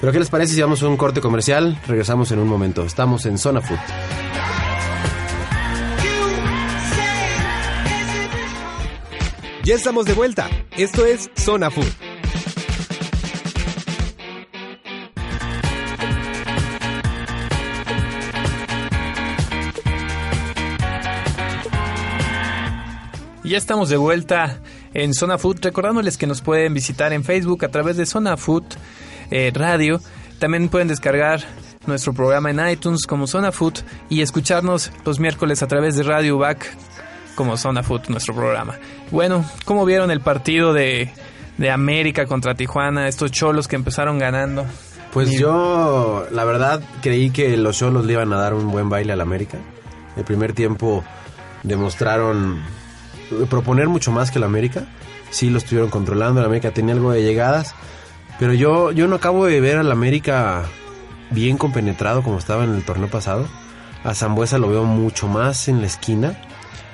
Pero 0.00 0.12
¿qué 0.12 0.20
les 0.20 0.30
parece 0.30 0.54
si 0.54 0.60
vamos 0.60 0.82
a 0.82 0.88
un 0.88 0.96
corte 0.96 1.20
comercial? 1.20 1.76
Regresamos 1.86 2.30
en 2.30 2.38
un 2.38 2.48
momento. 2.48 2.84
Estamos 2.84 3.26
en 3.26 3.38
Zona 3.38 3.60
Food. 3.60 3.78
Ya 9.64 9.74
estamos 9.74 10.06
de 10.06 10.14
vuelta. 10.14 10.48
Esto 10.76 11.04
es 11.04 11.30
Zona 11.36 11.70
Food. 11.70 12.07
Y 23.48 23.52
ya 23.52 23.56
estamos 23.56 23.88
de 23.88 23.96
vuelta 23.96 24.60
en 24.92 25.14
Zona 25.14 25.38
Food, 25.38 25.60
recordándoles 25.62 26.18
que 26.18 26.26
nos 26.26 26.42
pueden 26.42 26.74
visitar 26.74 27.14
en 27.14 27.24
Facebook 27.24 27.64
a 27.64 27.68
través 27.68 27.96
de 27.96 28.04
Zona 28.04 28.36
Food 28.36 28.64
eh, 29.30 29.50
Radio. 29.54 30.02
También 30.38 30.68
pueden 30.68 30.86
descargar 30.86 31.40
nuestro 31.86 32.12
programa 32.12 32.50
en 32.50 32.68
iTunes 32.68 33.06
como 33.06 33.26
Zona 33.26 33.50
Food 33.50 33.78
y 34.10 34.20
escucharnos 34.20 34.92
los 35.06 35.18
miércoles 35.18 35.62
a 35.62 35.66
través 35.66 35.96
de 35.96 36.02
Radio 36.02 36.36
Back 36.36 36.76
como 37.36 37.56
Zona 37.56 37.82
Food, 37.82 38.10
nuestro 38.10 38.34
programa. 38.34 38.76
Bueno, 39.10 39.42
¿cómo 39.64 39.86
vieron 39.86 40.10
el 40.10 40.20
partido 40.20 40.74
de, 40.74 41.10
de 41.56 41.70
América 41.70 42.26
contra 42.26 42.54
Tijuana? 42.54 43.08
Estos 43.08 43.30
cholos 43.30 43.66
que 43.66 43.76
empezaron 43.76 44.18
ganando. 44.18 44.66
Pues 45.10 45.30
yo, 45.30 46.26
la 46.32 46.44
verdad, 46.44 46.82
creí 47.00 47.30
que 47.30 47.56
los 47.56 47.78
Cholos 47.78 48.04
le 48.04 48.12
iban 48.12 48.30
a 48.30 48.36
dar 48.36 48.52
un 48.52 48.70
buen 48.70 48.90
baile 48.90 49.14
al 49.14 49.22
América. 49.22 49.56
El 50.18 50.24
primer 50.24 50.52
tiempo 50.52 51.02
demostraron 51.62 52.60
proponer 53.50 53.88
mucho 53.88 54.10
más 54.12 54.30
que 54.30 54.38
el 54.38 54.44
América. 54.44 54.86
Sí 55.30 55.50
lo 55.50 55.58
estuvieron 55.58 55.90
controlando, 55.90 56.40
el 56.40 56.46
América 56.46 56.70
tenía 56.70 56.94
algo 56.94 57.12
de 57.12 57.22
llegadas. 57.22 57.74
Pero 58.38 58.54
yo, 58.54 58.92
yo 58.92 59.08
no 59.08 59.16
acabo 59.16 59.46
de 59.46 59.60
ver 59.60 59.76
al 59.78 59.90
América 59.92 60.64
bien 61.30 61.58
compenetrado 61.58 62.22
como 62.22 62.38
estaba 62.38 62.64
en 62.64 62.74
el 62.74 62.82
torneo 62.84 63.08
pasado. 63.08 63.46
A 64.04 64.14
Zambuesa 64.14 64.58
lo 64.58 64.68
veo 64.70 64.84
mucho 64.84 65.26
más 65.28 65.68
en 65.68 65.80
la 65.80 65.86
esquina. 65.88 66.40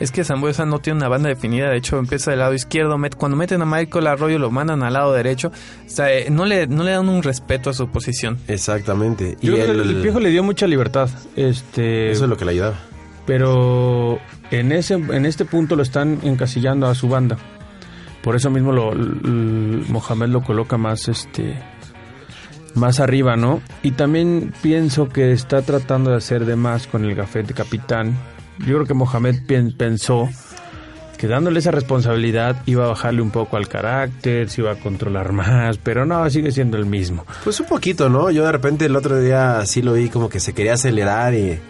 Es 0.00 0.10
que 0.10 0.24
Zambuesa 0.24 0.66
no 0.66 0.80
tiene 0.80 0.96
una 0.98 1.08
banda 1.08 1.28
definida, 1.28 1.68
de 1.70 1.76
hecho 1.76 1.98
empieza 2.00 2.32
del 2.32 2.40
lado 2.40 2.52
izquierdo, 2.54 2.96
met- 2.98 3.14
cuando 3.14 3.36
meten 3.36 3.62
a 3.62 3.64
Michael 3.64 4.08
Arroyo 4.08 4.40
lo 4.40 4.50
mandan 4.50 4.82
al 4.82 4.94
lado 4.94 5.12
derecho, 5.12 5.52
o 5.86 5.88
sea, 5.88 6.12
eh, 6.12 6.30
no 6.30 6.46
le, 6.46 6.66
no 6.66 6.82
le 6.82 6.90
dan 6.90 7.08
un 7.08 7.22
respeto 7.22 7.70
a 7.70 7.74
su 7.74 7.86
posición. 7.88 8.38
Exactamente. 8.48 9.36
Yo 9.40 9.52
y 9.52 9.54
creo 9.54 9.66
que 9.66 9.70
el- 9.82 9.90
el, 9.96 10.02
Piojo 10.02 10.18
le 10.18 10.30
dio 10.30 10.42
mucha 10.42 10.66
libertad. 10.66 11.08
Este, 11.36 12.10
Eso 12.10 12.24
es 12.24 12.30
lo 12.30 12.36
que 12.36 12.44
le 12.44 12.50
ayudaba. 12.52 12.74
pero 13.24 14.18
en 14.50 14.72
ese 14.72 14.94
en 14.94 15.26
este 15.26 15.44
punto 15.44 15.76
lo 15.76 15.82
están 15.82 16.18
encasillando 16.22 16.86
a 16.86 16.94
su 16.94 17.08
banda. 17.08 17.36
Por 18.22 18.36
eso 18.36 18.48
mismo 18.50 18.72
lo, 18.72 18.92
Mohamed 18.94 20.28
lo 20.28 20.42
coloca 20.42 20.78
más 20.78 21.08
este 21.08 21.58
más 22.74 22.98
arriba, 22.98 23.36
¿no? 23.36 23.60
Y 23.82 23.92
también 23.92 24.52
pienso 24.62 25.08
que 25.08 25.32
está 25.32 25.62
tratando 25.62 26.10
de 26.10 26.16
hacer 26.16 26.44
de 26.44 26.56
más 26.56 26.86
con 26.86 27.04
el 27.04 27.14
gafete 27.14 27.54
capitán. 27.54 28.16
Yo 28.60 28.74
creo 28.74 28.84
que 28.86 28.94
Mohamed 28.94 29.46
pen- 29.46 29.72
pensó 29.76 30.28
que 31.18 31.28
dándole 31.28 31.60
esa 31.60 31.70
responsabilidad 31.70 32.56
iba 32.66 32.84
a 32.84 32.88
bajarle 32.88 33.22
un 33.22 33.30
poco 33.30 33.56
al 33.56 33.68
carácter, 33.68 34.48
se 34.50 34.60
iba 34.62 34.72
a 34.72 34.76
controlar 34.76 35.32
más, 35.32 35.78
pero 35.78 36.04
no, 36.04 36.28
sigue 36.30 36.50
siendo 36.50 36.76
el 36.76 36.86
mismo. 36.86 37.24
Pues 37.44 37.60
un 37.60 37.66
poquito, 37.66 38.08
¿no? 38.08 38.30
Yo 38.32 38.44
de 38.44 38.50
repente 38.52 38.86
el 38.86 38.96
otro 38.96 39.20
día 39.20 39.64
sí 39.66 39.80
lo 39.80 39.92
vi 39.92 40.08
como 40.08 40.28
que 40.28 40.40
se 40.40 40.52
quería 40.52 40.74
acelerar 40.74 41.34
y... 41.34 41.60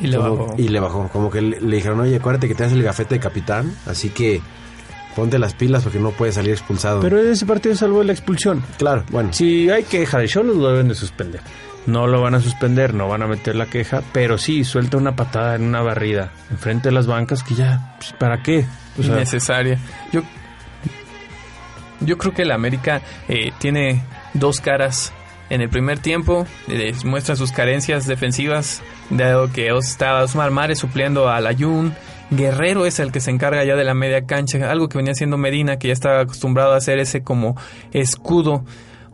Y 0.00 0.06
le 0.08 0.16
como- 0.16 0.36
bajó. 0.46 0.54
Y 0.58 0.68
le 0.68 0.80
bajó. 0.80 1.08
Como 1.08 1.30
que 1.30 1.40
le, 1.42 1.60
le 1.60 1.76
dijeron, 1.76 2.00
oye, 2.00 2.16
acuérdate 2.16 2.48
que 2.48 2.54
te 2.54 2.64
haces 2.64 2.76
el 2.76 2.82
gafete 2.82 3.16
de 3.16 3.20
capitán, 3.20 3.74
así 3.86 4.08
que 4.10 4.40
ponte 5.16 5.38
las 5.38 5.54
pilas 5.54 5.82
porque 5.82 5.98
no 5.98 6.10
puedes 6.12 6.34
salir 6.36 6.52
expulsado. 6.52 7.00
Pero 7.00 7.18
ese 7.20 7.44
partido 7.46 7.74
salvó 7.74 8.02
la 8.02 8.12
expulsión. 8.12 8.62
claro, 8.78 9.04
bueno. 9.10 9.32
Si 9.32 9.68
hay 9.70 9.82
queja 9.84 10.18
de 10.18 10.28
Cholos, 10.28 10.56
lo 10.56 10.70
deben 10.70 10.88
de 10.88 10.94
suspender. 10.94 11.40
No 11.86 12.06
lo 12.06 12.20
van 12.20 12.34
a 12.34 12.40
suspender, 12.40 12.92
no 12.94 13.08
van 13.08 13.22
a 13.22 13.26
meter 13.26 13.56
la 13.56 13.66
queja, 13.66 14.02
pero 14.12 14.36
sí, 14.38 14.64
suelta 14.64 14.98
una 14.98 15.16
patada 15.16 15.54
en 15.56 15.62
una 15.64 15.80
barrida 15.80 16.30
enfrente 16.50 16.90
de 16.90 16.94
las 16.94 17.06
bancas 17.06 17.42
que 17.42 17.54
ya, 17.54 17.96
pues, 17.98 18.12
¿para 18.12 18.42
qué? 18.42 18.66
O 18.98 19.02
sea, 19.02 19.14
innecesaria. 19.14 19.78
Yo, 20.12 20.20
yo 22.00 22.18
creo 22.18 22.32
que 22.32 22.42
el 22.42 22.52
América 22.52 23.00
eh, 23.28 23.52
tiene 23.58 24.02
dos 24.34 24.60
caras. 24.60 25.12
En 25.50 25.60
el 25.60 25.68
primer 25.68 25.98
tiempo 25.98 26.46
eh, 26.68 26.94
muestra 27.04 27.34
sus 27.34 27.50
carencias 27.50 28.06
defensivas, 28.06 28.82
dado 29.10 29.52
que 29.52 29.68
está 29.68 30.22
Osmar 30.22 30.52
Mares 30.52 30.78
supliendo 30.78 31.28
al 31.28 31.46
Ayun. 31.46 31.92
Guerrero 32.30 32.86
es 32.86 33.00
el 33.00 33.10
que 33.10 33.18
se 33.18 33.32
encarga 33.32 33.64
ya 33.64 33.74
de 33.74 33.82
la 33.82 33.92
media 33.92 34.24
cancha, 34.24 34.70
algo 34.70 34.88
que 34.88 34.98
venía 34.98 35.10
haciendo 35.10 35.36
Medina, 35.36 35.80
que 35.80 35.88
ya 35.88 35.92
estaba 35.92 36.20
acostumbrado 36.20 36.72
a 36.72 36.76
hacer 36.76 37.00
ese 37.00 37.24
como 37.24 37.56
escudo 37.92 38.64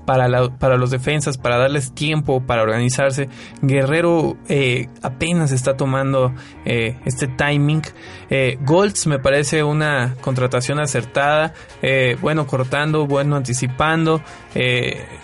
para, 0.07 0.29
la- 0.29 0.49
para 0.49 0.77
los 0.79 0.91
defensas, 0.91 1.37
para 1.37 1.59
darles 1.59 1.93
tiempo, 1.95 2.41
para 2.47 2.63
organizarse. 2.63 3.29
Guerrero 3.61 4.37
eh, 4.49 4.89
apenas 5.03 5.53
está 5.53 5.77
tomando 5.77 6.33
eh, 6.65 6.97
este 7.05 7.27
timing. 7.27 7.83
Eh, 8.31 8.57
Golds 8.63 9.07
me 9.07 9.19
parece 9.19 9.63
una 9.65 10.15
contratación 10.21 10.79
acertada, 10.81 11.53
eh, 11.83 12.17
bueno 12.21 12.47
cortando, 12.47 13.07
bueno 13.07 13.37
anticipando, 13.37 14.23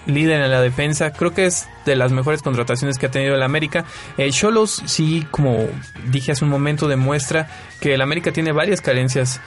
líder 0.07 0.43
en 0.43 0.51
la 0.51 0.61
defensa. 0.61 1.12
Creo 1.12 1.33
que 1.33 1.47
es 1.47 1.69
de 1.87 1.97
las 1.97 2.12
mejores 2.12 2.43
contrataciones 2.43 2.99
que 2.99 3.07
ha 3.07 3.11
tenido 3.11 3.35
el 3.35 3.43
América. 3.43 3.85
Cholos 4.31 4.83
sí, 4.87 5.27
como 5.31 5.67
dije 6.11 6.33
hace 6.33 6.45
un 6.45 6.51
momento, 6.51 6.87
demuestra 6.87 7.49
que 7.81 7.95
el 7.95 8.03
América 8.03 8.31
tiene 8.33 8.53
varias 8.53 8.81
carencias 8.81 9.41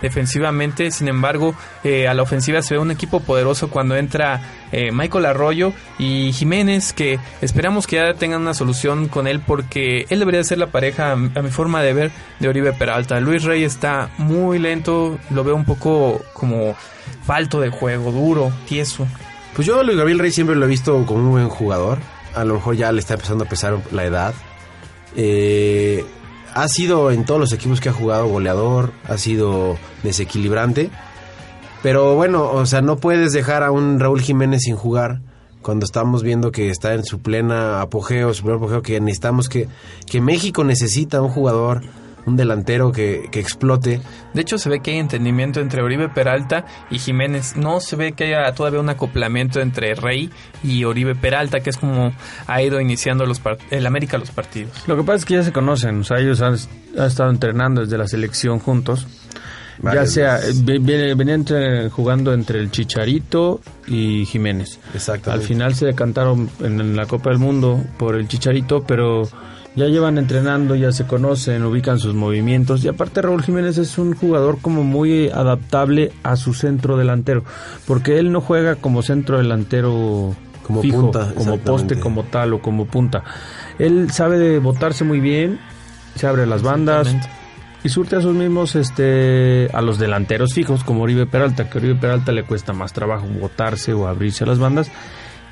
defensivamente. 0.00 0.90
Sin 0.90 1.08
embargo, 1.08 1.54
a 1.84 2.14
la 2.14 2.22
ofensiva 2.22 2.62
se 2.62 2.74
ve 2.74 2.80
un 2.80 2.90
equipo 2.90 3.20
poderoso 3.20 3.68
cuando 3.68 3.96
entra 3.96 4.40
eh, 4.72 4.90
Michael 4.92 5.26
Arroyo 5.26 5.72
y 5.98 6.32
Jiménez, 6.32 6.92
que 6.92 7.18
esperamos 7.40 7.86
que 7.86 7.96
ya 7.96 8.14
tengan 8.14 8.42
una 8.42 8.54
solución 8.54 9.08
con 9.08 9.26
él 9.26 9.40
porque 9.40 10.06
él 10.08 10.18
debería 10.18 10.42
ser 10.44 10.58
la 10.58 10.68
pareja, 10.68 11.12
a 11.12 11.16
mi 11.16 11.50
forma 11.50 11.82
de 11.82 11.92
ver, 11.92 12.10
de 12.40 12.48
Oribe 12.48 12.72
Peralta. 12.72 13.20
Luis 13.20 13.44
Rey 13.44 13.64
está 13.64 14.10
muy 14.18 14.58
lento, 14.58 15.18
lo 15.30 15.44
veo 15.44 15.54
un 15.54 15.64
poco 15.64 16.22
como 16.32 16.74
falto 17.24 17.60
de 17.60 17.70
juego, 17.70 18.12
duro, 18.12 18.52
tieso. 18.68 19.06
Pues 19.54 19.66
yo 19.66 19.82
Luis 19.82 19.96
Gabriel 19.96 20.18
Rey 20.18 20.30
siempre 20.30 20.56
lo 20.56 20.66
he 20.66 20.68
visto 20.68 21.04
como 21.06 21.20
un 21.20 21.30
buen 21.30 21.48
jugador. 21.48 21.98
A 22.34 22.44
lo 22.44 22.54
mejor 22.54 22.76
ya 22.76 22.92
le 22.92 23.00
está 23.00 23.14
empezando 23.14 23.44
a 23.44 23.48
pesar 23.48 23.78
la 23.90 24.04
edad. 24.04 24.34
Eh, 25.16 26.04
ha 26.52 26.68
sido 26.68 27.10
en 27.10 27.24
todos 27.24 27.40
los 27.40 27.52
equipos 27.52 27.80
que 27.80 27.88
ha 27.88 27.92
jugado 27.92 28.26
goleador, 28.26 28.92
ha 29.08 29.16
sido 29.16 29.78
desequilibrante. 30.02 30.90
Pero 31.86 32.16
bueno, 32.16 32.50
o 32.50 32.66
sea, 32.66 32.82
no 32.82 32.96
puedes 32.96 33.32
dejar 33.32 33.62
a 33.62 33.70
un 33.70 34.00
Raúl 34.00 34.20
Jiménez 34.20 34.62
sin 34.62 34.74
jugar 34.74 35.20
cuando 35.62 35.84
estamos 35.84 36.24
viendo 36.24 36.50
que 36.50 36.68
está 36.68 36.94
en 36.94 37.04
su 37.04 37.20
plena 37.20 37.80
apogeo, 37.80 38.34
su 38.34 38.42
pleno 38.42 38.56
apogeo, 38.58 38.82
que 38.82 38.98
necesitamos 39.00 39.48
que, 39.48 39.68
que 40.04 40.20
México 40.20 40.64
necesita 40.64 41.22
un 41.22 41.28
jugador, 41.28 41.82
un 42.26 42.36
delantero 42.36 42.90
que, 42.90 43.28
que 43.30 43.38
explote. 43.38 44.00
De 44.34 44.40
hecho, 44.40 44.58
se 44.58 44.68
ve 44.68 44.80
que 44.80 44.90
hay 44.90 44.98
entendimiento 44.98 45.60
entre 45.60 45.80
Oribe 45.80 46.08
Peralta 46.08 46.64
y 46.90 46.98
Jiménez. 46.98 47.54
No 47.54 47.78
se 47.78 47.94
ve 47.94 48.14
que 48.14 48.24
haya 48.34 48.52
todavía 48.52 48.80
un 48.80 48.88
acoplamiento 48.88 49.60
entre 49.60 49.94
Rey 49.94 50.28
y 50.64 50.82
Oribe 50.82 51.14
Peralta, 51.14 51.60
que 51.60 51.70
es 51.70 51.76
como 51.76 52.12
ha 52.48 52.62
ido 52.62 52.80
iniciando 52.80 53.26
los 53.26 53.40
el 53.70 53.86
América 53.86 54.18
los 54.18 54.32
partidos. 54.32 54.72
Lo 54.88 54.96
que 54.96 55.04
pasa 55.04 55.18
es 55.18 55.24
que 55.24 55.34
ya 55.34 55.44
se 55.44 55.52
conocen, 55.52 56.00
o 56.00 56.02
sea, 56.02 56.18
ellos 56.18 56.42
han, 56.42 56.56
han 56.98 57.06
estado 57.06 57.30
entrenando 57.30 57.82
desde 57.82 57.96
la 57.96 58.08
selección 58.08 58.58
juntos. 58.58 59.06
Ya 59.82 60.06
sea, 60.06 60.40
ve- 60.62 60.78
venían 60.78 61.40
entre- 61.40 61.90
jugando 61.90 62.32
entre 62.32 62.60
el 62.60 62.70
Chicharito 62.70 63.60
y 63.86 64.24
Jiménez. 64.26 64.78
Exactamente. 64.94 65.42
Al 65.42 65.46
final 65.46 65.74
se 65.74 65.86
decantaron 65.86 66.48
en, 66.60 66.96
la 66.96 67.06
Copa 67.06 67.30
del 67.30 67.38
Mundo 67.38 67.82
por 67.98 68.14
el 68.14 68.26
Chicharito, 68.26 68.84
pero 68.84 69.28
ya 69.74 69.86
llevan 69.86 70.16
entrenando, 70.16 70.74
ya 70.74 70.92
se 70.92 71.06
conocen, 71.06 71.62
ubican 71.64 71.98
sus 71.98 72.14
movimientos. 72.14 72.82
Y 72.84 72.88
aparte 72.88 73.20
Raúl 73.20 73.42
Jiménez 73.42 73.76
es 73.76 73.98
un 73.98 74.14
jugador 74.14 74.58
como 74.62 74.82
muy 74.82 75.28
adaptable 75.28 76.12
a 76.22 76.36
su 76.36 76.54
centro 76.54 76.96
delantero, 76.96 77.44
porque 77.86 78.18
él 78.18 78.32
no 78.32 78.40
juega 78.40 78.76
como 78.76 79.02
centro 79.02 79.36
delantero 79.36 80.34
Como 80.66 80.80
fijo, 80.80 81.02
punta, 81.02 81.32
como 81.34 81.58
poste, 81.58 82.00
como 82.00 82.24
tal 82.24 82.54
o 82.54 82.62
como 82.62 82.86
punta. 82.86 83.22
Él 83.78 84.10
sabe 84.10 84.38
de 84.38 84.58
botarse 84.58 85.04
muy 85.04 85.20
bien, 85.20 85.60
se 86.14 86.26
abre 86.26 86.46
las 86.46 86.62
bandas. 86.62 87.14
Y 87.86 87.88
surte 87.88 88.16
a 88.16 88.20
sus 88.20 88.34
mismos 88.34 88.74
este 88.76 89.68
a 89.72 89.80
los 89.80 89.98
delanteros 89.98 90.52
fijos 90.54 90.84
como 90.84 91.02
Oribe 91.02 91.26
Peralta, 91.26 91.68
que 91.70 91.78
a 91.78 91.80
Oribe 91.80 91.94
Peralta 91.94 92.32
le 92.32 92.42
cuesta 92.44 92.72
más 92.72 92.92
trabajo 92.92 93.26
botarse 93.40 93.92
o 93.94 94.06
abrirse 94.08 94.44
a 94.44 94.46
las 94.46 94.58
bandas 94.58 94.90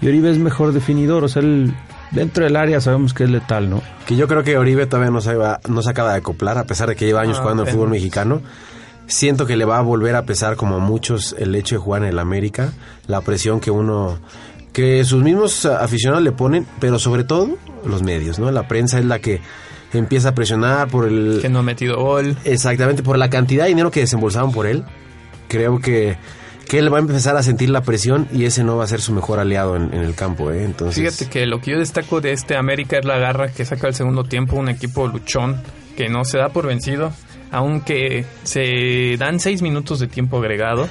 y 0.03 0.09
Oribe 0.09 0.31
es 0.31 0.39
mejor 0.39 0.73
definidor, 0.73 1.25
o 1.25 1.29
sea, 1.29 1.41
él 1.43 1.73
dentro 2.11 2.45
del 2.45 2.57
área 2.57 2.81
sabemos 2.81 3.15
que 3.15 3.25
es 3.25 3.31
letal, 3.31 3.71
¿no? 3.71 3.81
Que 4.07 4.17
yo 4.17 4.29
creo 4.29 4.43
que 4.43 4.59
Oribe 4.59 4.87
todavía 4.87 5.11
no 5.11 5.21
se, 5.21 5.35
va- 5.37 5.61
no 5.69 5.81
se 5.83 5.91
acaba 5.91 6.13
de 6.13 6.19
acoplar, 6.19 6.59
a 6.59 6.65
pesar 6.65 6.89
de 6.89 6.97
que 6.97 7.07
lleva 7.07 7.23
años 7.23 7.39
Ah, 7.39 7.43
jugando 7.43 7.63
el 7.63 7.69
apenas. 7.69 7.77
fútbol 7.77 7.91
mexicano. 7.91 8.43
Siento 9.07 9.47
que 9.47 9.57
le 9.57 9.65
va 9.65 9.79
a 9.79 9.83
volver 9.83 10.17
a 10.17 10.25
pesar 10.25 10.57
como 10.57 10.77
a 10.77 10.79
muchos 10.79 11.35
el 11.39 11.55
hecho 11.55 11.77
de 11.77 11.79
jugar 11.81 12.03
en 12.03 12.09
el 12.09 12.19
América, 12.19 12.73
la 13.07 13.21
presión 13.21 13.61
que 13.61 13.71
uno, 13.71 14.19
que 14.73 15.05
sus 15.05 15.23
mismos 15.23 15.65
aficionados 15.67 16.25
le 16.25 16.33
ponen, 16.33 16.67
pero 16.81 16.99
sobre 16.99 17.23
todo 17.25 17.51
los 17.87 18.03
medios, 18.03 18.39
¿no? 18.39 18.51
La 18.51 18.67
prensa 18.67 18.99
es 18.99 19.05
la 19.05 19.19
que 19.21 19.41
empieza 19.99 20.31
a 20.31 20.35
presionar 20.35 20.89
por 20.89 21.07
el... 21.07 21.39
Que 21.43 21.49
no 21.49 21.61
ha 21.61 21.63
metido 21.63 21.97
gol. 21.99 22.37
Exactamente, 22.45 23.03
por 23.03 23.19
la 23.19 23.31
cantidad 23.31 23.65
de 23.65 23.69
dinero 23.71 23.91
que 23.91 24.01
desembolsaban 24.01 24.53
por 24.53 24.67
él. 24.67 24.85
Creo 25.49 25.79
que, 25.81 26.17
que 26.69 26.79
él 26.79 26.93
va 26.93 26.99
a 26.99 27.01
empezar 27.01 27.37
a 27.37 27.43
sentir 27.43 27.71
la 27.71 27.83
presión 27.83 28.27
y 28.33 28.45
ese 28.45 28.65
no 28.65 28.77
va 28.77 28.85
a 28.85 28.87
ser 28.87 29.01
su 29.01 29.13
mejor 29.13 29.39
aliado 29.39 29.77
en, 29.77 29.93
en 29.95 30.01
el 30.03 30.15
campo, 30.15 30.51
¿eh? 30.51 30.65
Entonces... 30.65 30.97
Fíjate 31.03 31.31
que 31.31 31.47
lo 31.47 31.61
que 31.61 31.73
yo 31.73 31.79
destaco 31.79 32.21
de 32.21 32.33
este 32.33 32.57
América 32.57 32.99
es 32.99 33.05
la 33.05 33.19
garra 33.19 33.49
que 33.49 33.65
saca 33.65 33.87
el 33.89 33.95
segundo 33.95 34.25
tiempo, 34.25 34.57
un 34.57 34.69
equipo 34.69 35.07
luchón 35.07 35.61
que 35.97 36.09
no 36.09 36.25
se 36.25 36.39
da 36.39 36.49
por 36.49 36.67
vencido, 36.67 37.13
aunque 37.53 38.25
se 38.43 39.17
dan 39.19 39.39
seis 39.39 39.63
minutos 39.63 40.01
de 40.01 40.07
tiempo 40.09 40.39
agregado. 40.39 40.89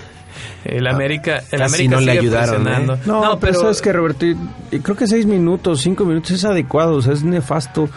El 0.65 0.88
América, 0.88 1.43
el 1.51 1.62
Ah, 1.62 1.65
casi 1.65 1.86
América 1.86 1.95
no 1.95 2.01
le 2.01 2.12
ayudaron. 2.12 2.67
¿eh? 2.67 2.98
No, 3.05 3.38
pero 3.39 3.60
sabes 3.60 3.81
que 3.81 3.93
Roberto, 3.93 4.25
y- 4.25 4.36
y 4.72 4.79
creo 4.79 4.95
que 4.95 5.07
seis 5.07 5.25
minutos, 5.25 5.81
cinco 5.81 6.05
minutos 6.05 6.31
es 6.31 6.43
adecuado, 6.45 6.95
o 6.95 7.01
sea, 7.01 7.13
es 7.13 7.24
nefasto 7.24 7.89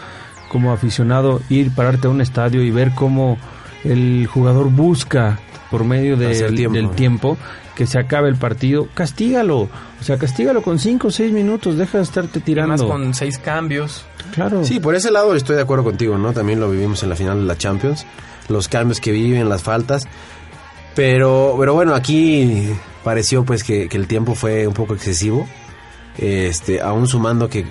como 0.49 0.71
aficionado 0.71 1.41
ir, 1.49 1.71
pararte 1.71 2.07
a 2.07 2.09
un 2.09 2.21
estadio 2.21 2.61
y 2.63 2.71
ver 2.71 2.91
cómo 2.95 3.37
el 3.83 4.27
jugador 4.31 4.69
busca 4.69 5.39
por 5.71 5.83
medio 5.83 6.15
de- 6.17 6.31
Hacer 6.31 6.55
tiempo. 6.55 6.75
del 6.75 6.89
tiempo 6.91 7.37
que 7.75 7.85
se 7.85 7.99
acabe 7.99 8.27
el 8.29 8.35
partido, 8.37 8.87
castígalo, 8.95 9.59
o 9.59 9.69
sea, 10.03 10.17
castígalo 10.17 10.63
con 10.63 10.79
cinco 10.79 11.09
o 11.09 11.11
seis 11.11 11.31
minutos, 11.31 11.77
deja 11.77 11.99
de 11.99 12.03
estarte 12.05 12.39
Además 12.39 12.45
tirando. 12.79 12.87
con 12.87 13.13
seis 13.13 13.37
cambios. 13.37 14.03
Claro. 14.33 14.63
Sí, 14.65 14.79
por 14.79 14.95
ese 14.95 15.11
lado 15.11 15.35
estoy 15.35 15.57
de 15.57 15.61
acuerdo 15.61 15.83
contigo, 15.83 16.17
¿no? 16.17 16.33
También 16.33 16.59
lo 16.59 16.71
vivimos 16.71 17.03
en 17.03 17.09
la 17.09 17.15
final 17.15 17.39
de 17.41 17.45
la 17.45 17.55
Champions, 17.55 18.05
los 18.49 18.67
cambios 18.67 18.99
que 18.99 19.11
viven, 19.11 19.47
las 19.47 19.61
faltas. 19.61 20.07
Pero, 20.95 21.55
pero 21.59 21.73
bueno, 21.75 21.93
aquí 21.93 22.69
pareció 23.03 23.43
pues 23.45 23.63
que, 23.63 23.87
que 23.87 23.97
el 23.97 24.07
tiempo 24.07 24.33
fue 24.33 24.65
un 24.67 24.73
poco 24.73 24.95
excesivo. 24.95 25.47
Este, 26.17 26.81
aún 26.81 27.07
sumando 27.07 27.47
que 27.49 27.65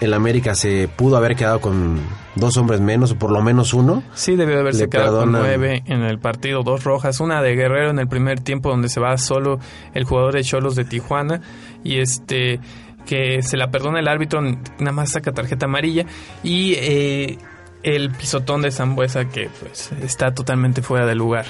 el 0.00 0.14
América 0.14 0.54
se 0.54 0.88
pudo 0.88 1.18
haber 1.18 1.36
quedado 1.36 1.60
con 1.60 1.98
dos 2.34 2.56
hombres 2.56 2.80
menos, 2.80 3.12
o 3.12 3.18
por 3.18 3.30
lo 3.30 3.42
menos 3.42 3.74
uno. 3.74 4.02
Sí, 4.14 4.36
debió 4.36 4.56
de 4.56 4.60
haberse 4.60 4.84
Le 4.84 4.88
quedado 4.88 5.20
con 5.20 5.32
nueve 5.32 5.82
en 5.86 6.02
el 6.02 6.18
partido, 6.18 6.62
dos 6.62 6.84
rojas, 6.84 7.20
una 7.20 7.42
de 7.42 7.54
Guerrero 7.54 7.90
en 7.90 7.98
el 7.98 8.08
primer 8.08 8.40
tiempo 8.40 8.70
donde 8.70 8.88
se 8.88 9.00
va 9.00 9.16
solo 9.18 9.58
el 9.94 10.04
jugador 10.04 10.34
de 10.34 10.44
Cholos 10.44 10.76
de 10.76 10.84
Tijuana 10.84 11.40
y 11.82 11.98
este 11.98 12.60
que 13.06 13.42
se 13.42 13.56
la 13.56 13.70
perdona 13.70 13.98
el 13.98 14.08
árbitro, 14.08 14.40
nada 14.40 14.92
más 14.92 15.12
saca 15.12 15.32
tarjeta 15.32 15.66
amarilla 15.66 16.04
y 16.44 16.74
eh, 16.74 17.38
el 17.82 18.10
pisotón 18.10 18.62
de 18.62 18.70
Zambuesa 18.70 19.24
que 19.24 19.48
pues 19.58 19.90
está 20.02 20.32
totalmente 20.32 20.82
fuera 20.82 21.06
de 21.06 21.14
lugar. 21.14 21.46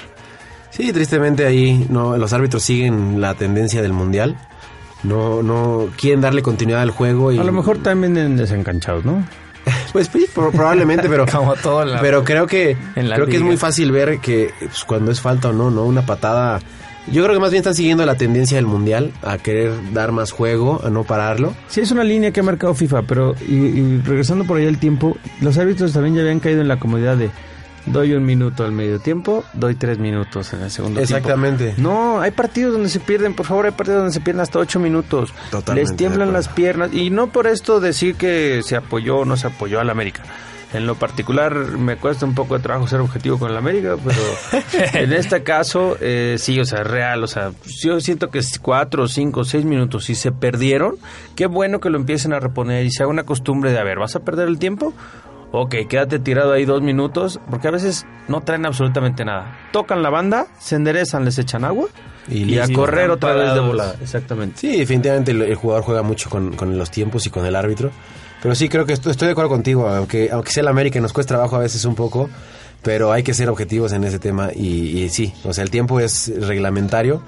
Sí, 0.71 0.91
tristemente 0.93 1.45
ahí 1.45 1.85
no 1.89 2.17
los 2.17 2.33
árbitros 2.33 2.63
siguen 2.63 3.19
la 3.21 3.35
tendencia 3.35 3.81
del 3.81 3.93
mundial. 3.93 4.37
No 5.03 5.43
no 5.43 5.89
quieren 5.97 6.21
darle 6.21 6.41
continuidad 6.41 6.81
al 6.81 6.91
juego 6.91 7.31
y 7.31 7.39
A 7.39 7.43
lo 7.43 7.51
mejor 7.51 7.79
también 7.79 8.17
en 8.17 8.37
desencanchados, 8.37 9.03
¿no? 9.03 9.23
Pues 9.91 10.09
sí, 10.11 10.25
probablemente, 10.33 11.07
pero 11.09 11.25
Como 11.25 11.55
todo 11.55 11.85
la- 11.85 11.99
pero 12.01 12.23
creo 12.23 12.47
que 12.47 12.75
en 12.95 13.09
la 13.09 13.15
creo 13.15 13.27
que 13.27 13.37
es 13.37 13.41
muy 13.41 13.57
fácil 13.57 13.91
ver 13.91 14.19
que 14.19 14.51
pues, 14.59 14.83
cuando 14.85 15.11
es 15.11 15.21
falta 15.21 15.49
o 15.49 15.53
no, 15.53 15.69
no 15.71 15.83
una 15.85 16.05
patada. 16.05 16.59
Yo 17.11 17.23
creo 17.23 17.33
que 17.33 17.39
más 17.41 17.49
bien 17.49 17.61
están 17.61 17.73
siguiendo 17.73 18.05
la 18.05 18.15
tendencia 18.15 18.57
del 18.57 18.67
mundial 18.67 19.11
a 19.23 19.39
querer 19.39 19.71
dar 19.91 20.11
más 20.11 20.31
juego, 20.31 20.79
a 20.85 20.89
no 20.91 21.03
pararlo. 21.03 21.55
Sí, 21.67 21.81
es 21.81 21.89
una 21.91 22.03
línea 22.03 22.31
que 22.31 22.41
ha 22.41 22.43
marcado 22.43 22.75
FIFA, 22.75 23.01
pero 23.03 23.35
y, 23.47 23.55
y 23.55 24.01
regresando 24.05 24.45
por 24.45 24.57
ahí 24.57 24.65
el 24.65 24.77
tiempo, 24.77 25.17
los 25.41 25.57
árbitros 25.57 25.93
también 25.93 26.13
ya 26.15 26.21
habían 26.21 26.39
caído 26.39 26.61
en 26.61 26.67
la 26.67 26.77
comodidad 26.77 27.17
de 27.17 27.31
doy 27.85 28.13
un 28.13 28.25
minuto 28.25 28.63
al 28.63 28.71
medio 28.71 28.99
tiempo, 28.99 29.43
doy 29.53 29.75
tres 29.75 29.99
minutos 29.99 30.53
en 30.53 30.61
el 30.61 30.71
segundo 30.71 30.99
tiempo. 30.99 31.15
Exactamente. 31.15 31.75
No, 31.77 32.21
hay 32.21 32.31
partidos 32.31 32.73
donde 32.73 32.89
se 32.89 32.99
pierden, 32.99 33.33
por 33.33 33.45
favor, 33.45 33.65
hay 33.65 33.71
partidos 33.71 33.99
donde 33.99 34.13
se 34.13 34.21
pierden 34.21 34.41
hasta 34.41 34.59
ocho 34.59 34.79
minutos. 34.79 35.33
Totalmente 35.49 35.89
Les 35.89 35.97
tiemblan 35.97 36.33
las 36.33 36.47
piernas. 36.47 36.93
Y 36.93 37.09
no 37.09 37.27
por 37.27 37.47
esto 37.47 37.79
decir 37.79 38.15
que 38.15 38.61
se 38.63 38.75
apoyó 38.75 39.17
o 39.17 39.25
no 39.25 39.37
se 39.37 39.47
apoyó 39.47 39.79
al 39.79 39.89
América. 39.89 40.23
En 40.73 40.87
lo 40.87 40.95
particular 40.95 41.53
me 41.53 41.97
cuesta 41.97 42.25
un 42.25 42.33
poco 42.33 42.55
de 42.55 42.63
trabajo 42.63 42.87
ser 42.87 43.01
objetivo 43.01 43.37
con 43.37 43.51
el 43.51 43.57
América, 43.57 43.97
pero 44.03 44.21
en 44.93 45.11
este 45.11 45.43
caso 45.43 45.97
eh, 45.99 46.37
sí, 46.37 46.57
o 46.61 46.65
sea, 46.65 46.79
es 46.79 46.87
real, 46.87 47.21
o 47.25 47.27
sea, 47.27 47.51
yo 47.83 47.99
siento 47.99 48.29
que 48.29 48.39
es 48.39 48.57
cuatro, 48.57 49.09
cinco, 49.09 49.43
seis 49.43 49.65
minutos 49.65 50.05
si 50.05 50.15
se 50.15 50.31
perdieron, 50.31 50.95
qué 51.35 51.47
bueno 51.47 51.81
que 51.81 51.89
lo 51.89 51.97
empiecen 51.97 52.31
a 52.31 52.39
reponer 52.39 52.85
y 52.85 52.91
se 52.91 53.03
haga 53.03 53.11
una 53.11 53.23
costumbre 53.23 53.73
de, 53.73 53.79
a 53.79 53.83
ver, 53.83 53.99
¿vas 53.99 54.15
a 54.15 54.21
perder 54.21 54.47
el 54.47 54.59
tiempo? 54.59 54.93
Ok, 55.53 55.75
quédate 55.89 56.19
tirado 56.19 56.53
ahí 56.53 56.63
dos 56.63 56.81
minutos, 56.81 57.39
porque 57.49 57.67
a 57.67 57.71
veces 57.71 58.05
no 58.29 58.41
traen 58.41 58.65
absolutamente 58.65 59.25
nada. 59.25 59.57
Tocan 59.73 60.01
la 60.01 60.09
banda, 60.09 60.47
se 60.59 60.75
enderezan, 60.75 61.25
les 61.25 61.37
echan 61.37 61.65
agua 61.65 61.87
Y 62.29 62.55
y, 62.55 62.59
a 62.59 62.67
correr 62.69 63.09
otra 63.09 63.33
vez 63.33 63.53
de 63.53 63.59
volada. 63.59 63.95
Exactamente. 64.01 64.59
Sí, 64.59 64.77
definitivamente 64.77 65.31
el, 65.31 65.41
el 65.41 65.55
jugador 65.55 65.83
juega 65.83 66.03
mucho 66.03 66.29
con, 66.29 66.55
con 66.55 66.77
los 66.77 66.89
tiempos 66.89 67.25
y 67.25 67.29
con 67.29 67.45
el 67.45 67.55
árbitro. 67.55 67.91
Pero 68.41 68.55
sí, 68.55 68.69
creo 68.69 68.85
que 68.85 68.93
estoy, 68.93 69.11
estoy 69.11 69.27
de 69.27 69.33
acuerdo 69.33 69.49
contigo, 69.49 69.87
aunque, 69.87 70.29
aunque 70.31 70.51
sea 70.51 70.61
el 70.61 70.67
América 70.69 70.99
nos 70.99 71.13
cuesta 71.13 71.35
trabajo 71.35 71.57
a 71.57 71.59
veces 71.59 71.83
un 71.85 71.95
poco, 71.95 72.29
pero 72.81 73.11
hay 73.11 73.21
que 73.21 73.33
ser 73.33 73.49
objetivos 73.49 73.91
en 73.93 74.03
ese 74.03 74.19
tema 74.19 74.49
y, 74.55 75.03
y 75.03 75.09
sí, 75.09 75.33
o 75.43 75.53
sea, 75.53 75.63
el 75.63 75.69
tiempo 75.69 75.99
es 75.99 76.31
reglamentario 76.47 77.21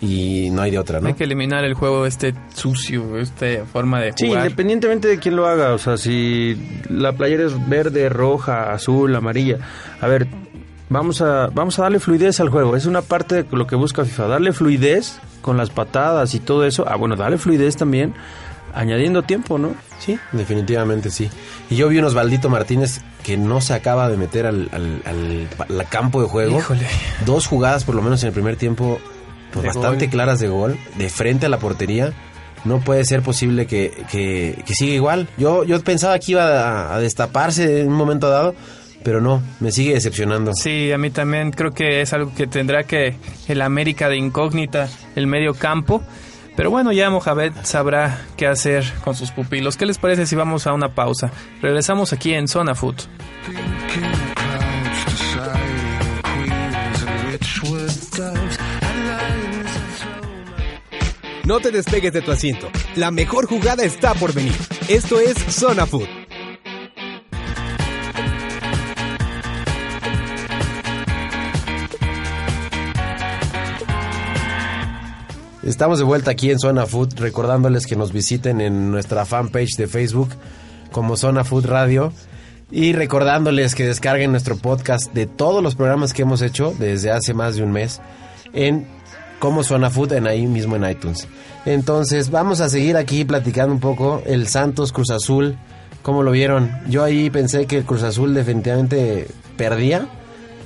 y 0.00 0.50
no 0.50 0.62
hay 0.62 0.70
de 0.72 0.78
otra, 0.78 1.00
¿no? 1.00 1.08
Hay 1.08 1.14
que 1.14 1.24
eliminar 1.24 1.64
el 1.64 1.74
juego 1.74 2.06
este 2.06 2.34
sucio, 2.54 3.18
esta 3.18 3.46
forma 3.72 4.00
de 4.00 4.12
Sí, 4.16 4.26
jugar. 4.26 4.44
independientemente 4.44 5.08
de 5.08 5.18
quién 5.18 5.36
lo 5.36 5.46
haga, 5.46 5.72
o 5.72 5.78
sea, 5.78 5.96
si 5.96 6.56
la 6.90 7.12
playera 7.12 7.44
es 7.46 7.68
verde, 7.68 8.08
roja, 8.08 8.72
azul, 8.72 9.14
amarilla, 9.14 9.58
a 10.00 10.06
ver, 10.08 10.26
vamos 10.88 11.20
a 11.22 11.46
vamos 11.48 11.78
a 11.78 11.82
darle 11.82 12.00
fluidez 12.00 12.40
al 12.40 12.48
juego, 12.50 12.76
es 12.76 12.86
una 12.86 13.02
parte 13.02 13.42
de 13.42 13.56
lo 13.56 13.66
que 13.66 13.76
busca 13.76 14.04
FIFA, 14.04 14.26
darle 14.26 14.52
fluidez 14.52 15.18
con 15.40 15.56
las 15.56 15.70
patadas 15.70 16.34
y 16.34 16.40
todo 16.40 16.64
eso. 16.64 16.84
Ah, 16.88 16.96
bueno, 16.96 17.16
darle 17.16 17.38
fluidez 17.38 17.76
también 17.76 18.14
añadiendo 18.74 19.22
tiempo, 19.22 19.58
¿no? 19.58 19.74
Sí, 20.00 20.18
definitivamente 20.32 21.10
sí. 21.10 21.30
Y 21.70 21.76
yo 21.76 21.88
vi 21.88 21.98
un 21.98 22.04
Osvaldito 22.04 22.48
Martínez 22.50 23.00
que 23.22 23.36
no 23.36 23.60
se 23.60 23.72
acaba 23.74 24.08
de 24.08 24.16
meter 24.16 24.46
al, 24.46 24.68
al- 24.72 25.02
al- 25.06 25.48
al 25.78 25.88
campo 25.88 26.20
de 26.20 26.28
juego. 26.28 26.58
Híjole. 26.58 26.86
Dos 27.24 27.46
jugadas 27.46 27.84
por 27.84 27.94
lo 27.94 28.02
menos 28.02 28.22
en 28.22 28.28
el 28.28 28.32
primer 28.34 28.56
tiempo 28.56 28.98
pues, 29.54 29.62
De 29.62 29.80
bastante 29.80 30.06
gol. 30.06 30.12
claras 30.12 30.40
de 30.40 30.48
gol, 30.48 30.78
de 30.98 31.08
frente 31.08 31.46
a 31.46 31.48
la 31.48 31.58
portería. 31.58 32.12
No 32.64 32.80
puede 32.80 33.04
ser 33.04 33.22
posible 33.22 33.66
que, 33.66 33.92
que, 34.10 34.62
que 34.66 34.74
siga 34.74 34.94
igual. 34.94 35.28
Yo, 35.36 35.64
yo 35.64 35.80
pensaba 35.82 36.18
que 36.18 36.32
iba 36.32 36.44
a, 36.44 36.94
a 36.94 36.98
destaparse 37.00 37.80
en 37.82 37.88
un 37.88 37.94
momento 37.94 38.30
dado, 38.30 38.54
pero 39.02 39.20
no, 39.20 39.42
me 39.60 39.70
sigue 39.70 39.92
decepcionando. 39.92 40.52
Sí, 40.54 40.90
a 40.90 40.96
mí 40.96 41.10
también 41.10 41.50
creo 41.50 41.72
que 41.72 42.00
es 42.00 42.12
algo 42.14 42.32
que 42.34 42.46
tendrá 42.46 42.84
que 42.84 43.16
el 43.48 43.60
América 43.60 44.08
de 44.08 44.16
incógnita, 44.16 44.88
el 45.14 45.26
medio 45.26 45.52
campo. 45.54 46.02
Pero 46.56 46.70
bueno, 46.70 46.92
ya 46.92 47.10
Mohamed 47.10 47.52
sabrá 47.64 48.22
qué 48.36 48.46
hacer 48.46 48.84
con 49.02 49.14
sus 49.14 49.30
pupilos. 49.32 49.76
¿Qué 49.76 49.86
les 49.86 49.98
parece 49.98 50.24
si 50.24 50.36
vamos 50.36 50.66
a 50.66 50.72
una 50.72 50.94
pausa? 50.94 51.32
Regresamos 51.60 52.12
aquí 52.12 52.32
en 52.32 52.48
Zona 52.48 52.74
Food. 52.74 52.94
No 61.44 61.60
te 61.60 61.70
despegues 61.70 62.12
de 62.12 62.22
tu 62.22 62.30
asiento. 62.30 62.68
La 62.96 63.10
mejor 63.10 63.46
jugada 63.46 63.84
está 63.84 64.14
por 64.14 64.32
venir. 64.32 64.54
Esto 64.88 65.20
es 65.20 65.34
Zona 65.34 65.86
Food. 65.86 66.06
Estamos 75.64 75.98
de 75.98 76.04
vuelta 76.04 76.30
aquí 76.30 76.50
en 76.50 76.58
Zona 76.58 76.86
Food, 76.86 77.14
recordándoles 77.18 77.86
que 77.86 77.96
nos 77.96 78.12
visiten 78.12 78.60
en 78.60 78.90
nuestra 78.90 79.24
fanpage 79.24 79.76
de 79.76 79.86
Facebook 79.86 80.28
como 80.92 81.16
Zona 81.16 81.42
Food 81.42 81.66
Radio 81.66 82.12
y 82.74 82.92
recordándoles 82.92 83.76
que 83.76 83.86
descarguen 83.86 84.32
nuestro 84.32 84.56
podcast 84.56 85.14
de 85.14 85.26
todos 85.26 85.62
los 85.62 85.76
programas 85.76 86.12
que 86.12 86.22
hemos 86.22 86.42
hecho 86.42 86.74
desde 86.76 87.12
hace 87.12 87.32
más 87.32 87.54
de 87.54 87.62
un 87.62 87.70
mes 87.70 88.00
en 88.52 88.84
como 89.38 89.62
Zona 89.62 89.90
Food 89.90 90.14
en 90.14 90.26
ahí 90.26 90.48
mismo 90.48 90.74
en 90.74 90.90
iTunes. 90.90 91.28
Entonces 91.66 92.30
vamos 92.30 92.60
a 92.60 92.68
seguir 92.68 92.96
aquí 92.96 93.24
platicando 93.24 93.72
un 93.72 93.78
poco 93.78 94.22
el 94.26 94.48
Santos 94.48 94.92
Cruz 94.92 95.10
Azul, 95.10 95.56
¿cómo 96.02 96.24
lo 96.24 96.32
vieron? 96.32 96.72
Yo 96.88 97.04
ahí 97.04 97.30
pensé 97.30 97.66
que 97.66 97.78
el 97.78 97.84
Cruz 97.84 98.02
Azul 98.02 98.34
definitivamente 98.34 99.28
perdía, 99.56 100.08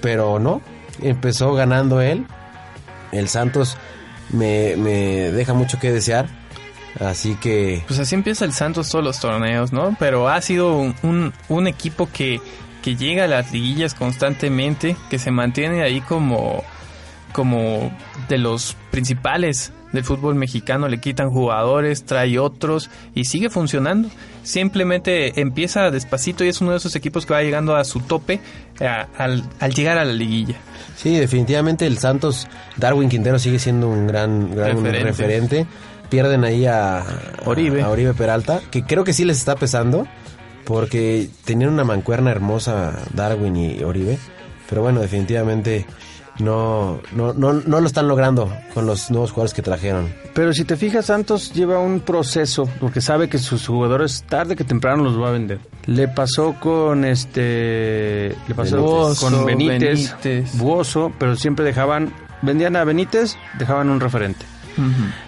pero 0.01 0.38
no, 0.38 0.62
empezó 1.03 1.53
ganando 1.53 2.01
él. 2.01 2.25
El 3.12 3.29
Santos 3.29 3.77
me, 4.31 4.77
me 4.77 5.31
deja 5.31 5.53
mucho 5.53 5.79
que 5.79 5.92
desear. 5.92 6.27
Así 7.01 7.37
que 7.37 7.85
Pues 7.87 7.99
así 8.01 8.15
empieza 8.15 8.45
el 8.45 8.53
Santos 8.53 8.89
todos 8.91 9.05
los 9.05 9.21
torneos, 9.21 9.73
¿no? 9.73 9.97
Pero 9.99 10.29
ha 10.29 10.41
sido 10.41 10.77
un, 10.77 10.95
un- 11.03 11.33
un 11.49 11.67
equipo 11.69 12.09
que, 12.13 12.41
que 12.83 12.97
llega 12.97 13.25
a 13.25 13.29
las 13.29 13.53
liguillas 13.53 13.95
constantemente, 13.95 14.97
que 15.11 15.19
se 15.19 15.31
mantiene 15.31 15.83
ahí 15.83 16.01
como, 16.01 16.65
como 17.33 17.93
de 18.29 18.39
los 18.39 18.77
principales 18.91 19.73
del 19.93 20.05
fútbol 20.05 20.35
mexicano, 20.35 20.87
le 20.89 20.99
quitan 21.01 21.31
jugadores, 21.31 22.05
trae 22.05 22.39
otros 22.39 22.91
y 23.15 23.25
sigue 23.25 23.49
funcionando. 23.49 24.11
Simplemente 24.43 25.41
empieza 25.41 25.91
despacito 25.91 26.45
y 26.45 26.49
es 26.49 26.61
uno 26.61 26.73
de 26.73 26.79
esos 26.79 26.97
equipos 26.97 27.25
que 27.27 27.33
va 27.35 27.43
llegando 27.43 27.77
a 27.77 27.85
su 27.85 28.01
tope 28.01 28.41
a- 28.81 29.07
al, 29.17 29.45
al 29.61 29.73
llegar 29.75 29.99
a 29.99 30.05
la 30.05 30.13
liguilla. 30.13 30.57
sí, 30.97 31.17
definitivamente 31.17 31.87
el 31.87 31.99
Santos, 31.99 32.49
Darwin 32.77 33.09
Quintero 33.09 33.39
sigue 33.39 33.59
siendo 33.59 33.89
un 33.89 34.07
gran, 34.07 34.55
gran 34.55 34.77
Referente. 34.77 35.05
referente. 35.05 35.67
Pierden 36.09 36.44
ahí 36.44 36.66
a 36.66 37.05
Oribe. 37.44 37.83
a 37.83 37.90
Oribe 37.90 38.14
Peralta, 38.14 38.61
que 38.71 38.85
creo 38.85 39.05
que 39.05 39.12
sí 39.12 39.25
les 39.25 39.38
está 39.38 39.57
pesando, 39.57 40.07
porque 40.64 41.29
tenían 41.44 41.71
una 41.71 41.85
mancuerna 41.85 42.31
hermosa 42.31 42.92
Darwin 43.14 43.57
y 43.57 43.83
Oribe. 43.83 44.18
Pero 44.68 44.83
bueno, 44.83 45.01
definitivamente 45.01 45.87
no, 46.38 47.01
no, 47.12 47.33
no, 47.33 47.55
no 47.55 47.81
lo 47.81 47.87
están 47.87 48.07
logrando 48.07 48.53
con 48.75 48.87
los 48.87 49.11
nuevos 49.11 49.33
jugadores 49.33 49.55
que 49.55 49.62
trajeron. 49.62 50.12
Pero 50.35 50.53
si 50.53 50.64
te 50.64 50.77
fijas, 50.77 51.07
Santos 51.07 51.53
lleva 51.53 51.81
un 51.81 52.01
proceso 52.01 52.68
porque 52.81 53.01
sabe 53.01 53.29
que 53.29 53.38
sus 53.38 53.66
jugadores 53.66 54.25
tarde 54.29 54.55
que 54.55 54.64
temprano 54.64 55.03
los 55.03 55.21
va 55.21 55.29
a 55.29 55.33
vender. 55.33 55.59
Le 55.87 56.07
pasó 56.07 56.55
con 56.61 57.05
este, 57.05 58.37
le 58.47 58.55
pasó 58.55 58.81
Buoso, 58.81 59.31
con 59.31 59.47
Benítez, 59.47 60.14
Benítez. 60.23 60.59
Buoso, 60.59 61.12
pero 61.18 61.35
siempre 61.35 61.64
dejaban, 61.64 62.12
vendían 62.42 62.77
a 62.77 62.85
Benítez, 62.85 63.37
dejaban 63.59 63.90
un 63.90 64.01
referente. 64.01 64.44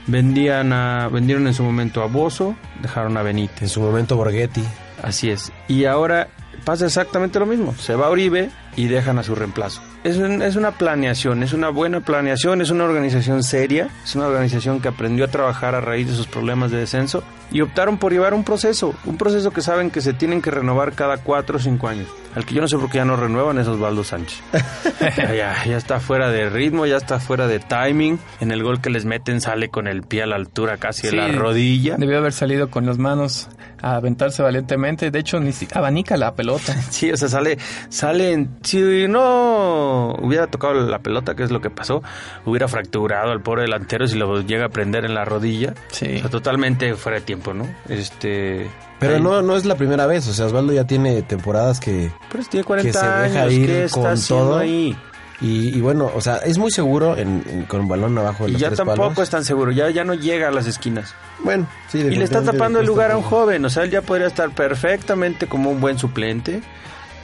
Vendían 0.07 0.73
a, 0.73 1.09
vendieron 1.09 1.47
en 1.47 1.55
su 1.55 1.63
momento 1.63 2.03
a 2.03 2.07
Bozo, 2.07 2.57
dejaron 2.83 3.17
a 3.17 3.23
Benítez. 3.23 3.63
En 3.63 3.69
su 3.69 3.81
momento 3.81 4.17
Borghetti. 4.17 4.63
Así 5.03 5.31
es. 5.31 5.53
Y 5.69 5.85
ahora 5.87 6.29
pasa 6.65 6.87
exactamente 6.87 7.39
lo 7.39 7.47
mismo. 7.47 7.75
Se 7.75 7.95
va 7.95 8.11
Oribe 8.11 8.51
y 8.77 8.87
dejan 8.87 9.19
a 9.19 9.23
su 9.23 9.35
reemplazo. 9.35 9.83
Es, 10.05 10.17
un- 10.17 10.43
es 10.43 10.57
una 10.57 10.73
planeación, 10.73 11.43
es 11.43 11.53
una 11.53 11.69
buena 11.69 12.01
planeación, 12.01 12.61
es 12.63 12.71
una 12.71 12.85
organización 12.85 13.43
seria, 13.43 13.89
es 14.05 14.15
una 14.15 14.27
organización 14.27 14.81
que 14.81 14.89
aprendió 14.89 15.25
a 15.27 15.29
trabajar 15.29 15.75
a 15.75 15.81
raíz 15.81 16.07
de 16.09 16.15
sus 16.15 16.27
problemas 16.27 16.71
de 16.71 16.79
descenso 16.79 17.23
y 17.51 17.61
optaron 17.61 17.99
por 17.99 18.13
llevar 18.13 18.33
un 18.35 18.45
proceso, 18.45 18.95
un 19.05 19.17
proceso 19.19 19.51
que 19.51 19.61
saben 19.61 19.91
que 19.91 20.01
se 20.01 20.13
tienen 20.15 20.41
que 20.43 20.51
renovar 20.51 20.93
cada 20.93 21.19
cuatro 21.19 21.57
o 21.57 21.61
cinco 21.61 21.89
años. 21.89 22.09
Al 22.35 22.45
que 22.45 22.55
yo 22.55 22.61
no 22.61 22.69
sé 22.69 22.79
por 22.79 22.91
qué 22.91 22.99
ya 22.99 23.05
no 23.05 23.17
renuevan 23.17 23.59
es 23.59 23.67
Osvaldo 23.67 24.05
Sánchez. 24.05 24.41
ya, 25.17 25.63
está 25.65 25.99
fuera 25.99 26.31
de 26.31 26.49
ritmo, 26.49 26.87
ya 26.87 26.97
está 26.97 27.19
fuera 27.19 27.47
de 27.47 27.59
timing. 27.59 28.19
En 28.41 28.53
el 28.53 28.63
gol 28.63 28.81
que 28.81 28.91
les 28.91 29.05
meten 29.05 29.41
sale 29.41 29.69
con 29.69 29.89
el 29.89 30.03
pie 30.03 30.23
a 30.23 30.27
la 30.27 30.37
altura 30.37 30.77
casi 30.77 31.09
de 31.09 31.17
la 31.17 31.33
rodilla. 31.33 31.97
Debió 31.97 32.19
haber 32.19 32.33
salido 32.33 32.71
con 32.71 32.87
las 32.87 32.99
manos 32.99 33.49
a 33.83 33.97
aventarse 33.97 34.43
valientemente. 34.43 35.11
De 35.11 35.19
hecho, 35.19 35.41
ni 35.41 35.53
si 35.53 35.67
abanica 35.73 36.17
la 36.17 36.35
pelota. 36.35 36.75
Sí, 36.91 37.11
o 37.11 37.17
sea, 37.17 37.29
sale, 37.29 37.59
sale, 37.89 38.33
en- 38.33 38.51
si 38.63 39.07
no 39.09 40.15
hubiera 40.21 40.47
tocado 40.49 40.75
la 40.75 40.99
pelota, 41.01 41.35
que 41.35 41.43
es 41.45 41.51
lo 41.51 41.61
que 41.61 41.71
pasó, 41.71 42.03
hubiera 42.45 42.69
fracturado 42.69 43.31
al 43.33 43.41
pobre 43.43 43.63
delantero 43.63 44.07
si 44.07 44.17
lo 44.19 44.41
llega 44.43 44.67
a 44.67 44.69
prender 44.69 45.05
en 45.05 45.15
la 45.15 45.25
rodilla. 45.25 45.75
Sí. 45.93 46.17
O 46.17 46.21
sea, 46.21 46.31
totalmente 46.31 46.95
fuera 46.95 47.19
de 47.19 47.25
tiempo, 47.25 47.55
¿no? 47.55 47.67
Este, 47.89 48.69
Pero 48.99 49.17
Ahí. 49.17 49.23
no, 49.23 49.43
no 49.43 49.57
es 49.57 49.65
la 49.65 49.77
primera 49.77 50.07
vez, 50.07 50.27
o 50.29 50.33
sea, 50.33 50.47
Osvaldo 50.47 50.73
ya 50.73 50.85
tiene 50.87 51.23
temporadas 51.23 51.81
que... 51.81 52.11
Pero 52.31 52.45
tiene 52.45 52.65
40 52.65 52.89
que 52.89 52.93
se 52.99 53.05
años, 53.07 53.33
deja 53.33 53.47
ir 53.51 53.67
¿qué 53.67 53.85
está 53.85 54.01
con 54.01 54.11
haciendo 54.11 54.45
todo. 54.47 54.59
ahí? 54.59 54.97
Y, 55.41 55.75
y 55.77 55.81
bueno, 55.81 56.11
o 56.15 56.21
sea, 56.21 56.37
es 56.39 56.59
muy 56.59 56.71
seguro 56.71 57.17
en, 57.17 57.43
en- 57.49 57.63
con 57.65 57.81
un 57.81 57.89
balón 57.89 58.17
abajo 58.19 58.45
de 58.45 58.51
Y 58.53 58.57
ya 58.57 58.67
tres 58.69 58.77
tampoco 58.79 59.09
palos. 59.09 59.19
es 59.21 59.31
tan 59.31 59.45
seguro, 59.45 59.71
ya, 59.73 59.89
ya 59.91 60.05
no 60.05 60.13
llega 60.15 60.49
a 60.49 60.51
las 60.51 60.67
esquinas. 60.67 61.15
Bueno, 61.43 61.67
sí, 61.89 61.99
Y 61.99 62.11
le 62.17 62.25
está 62.25 62.43
tapando 62.43 62.81
el 62.81 62.87
lugar 62.87 63.11
a 63.11 63.17
un 63.17 63.23
joven, 63.23 63.65
o 63.65 63.71
sea, 63.71 63.85
él 63.85 63.91
ya 63.91 64.03
podría 64.03 64.27
estar 64.27 64.51
perfectamente 64.51 65.47
como 65.47 65.71
un 65.71 65.81
buen 65.81 65.99
suplente, 65.99 66.61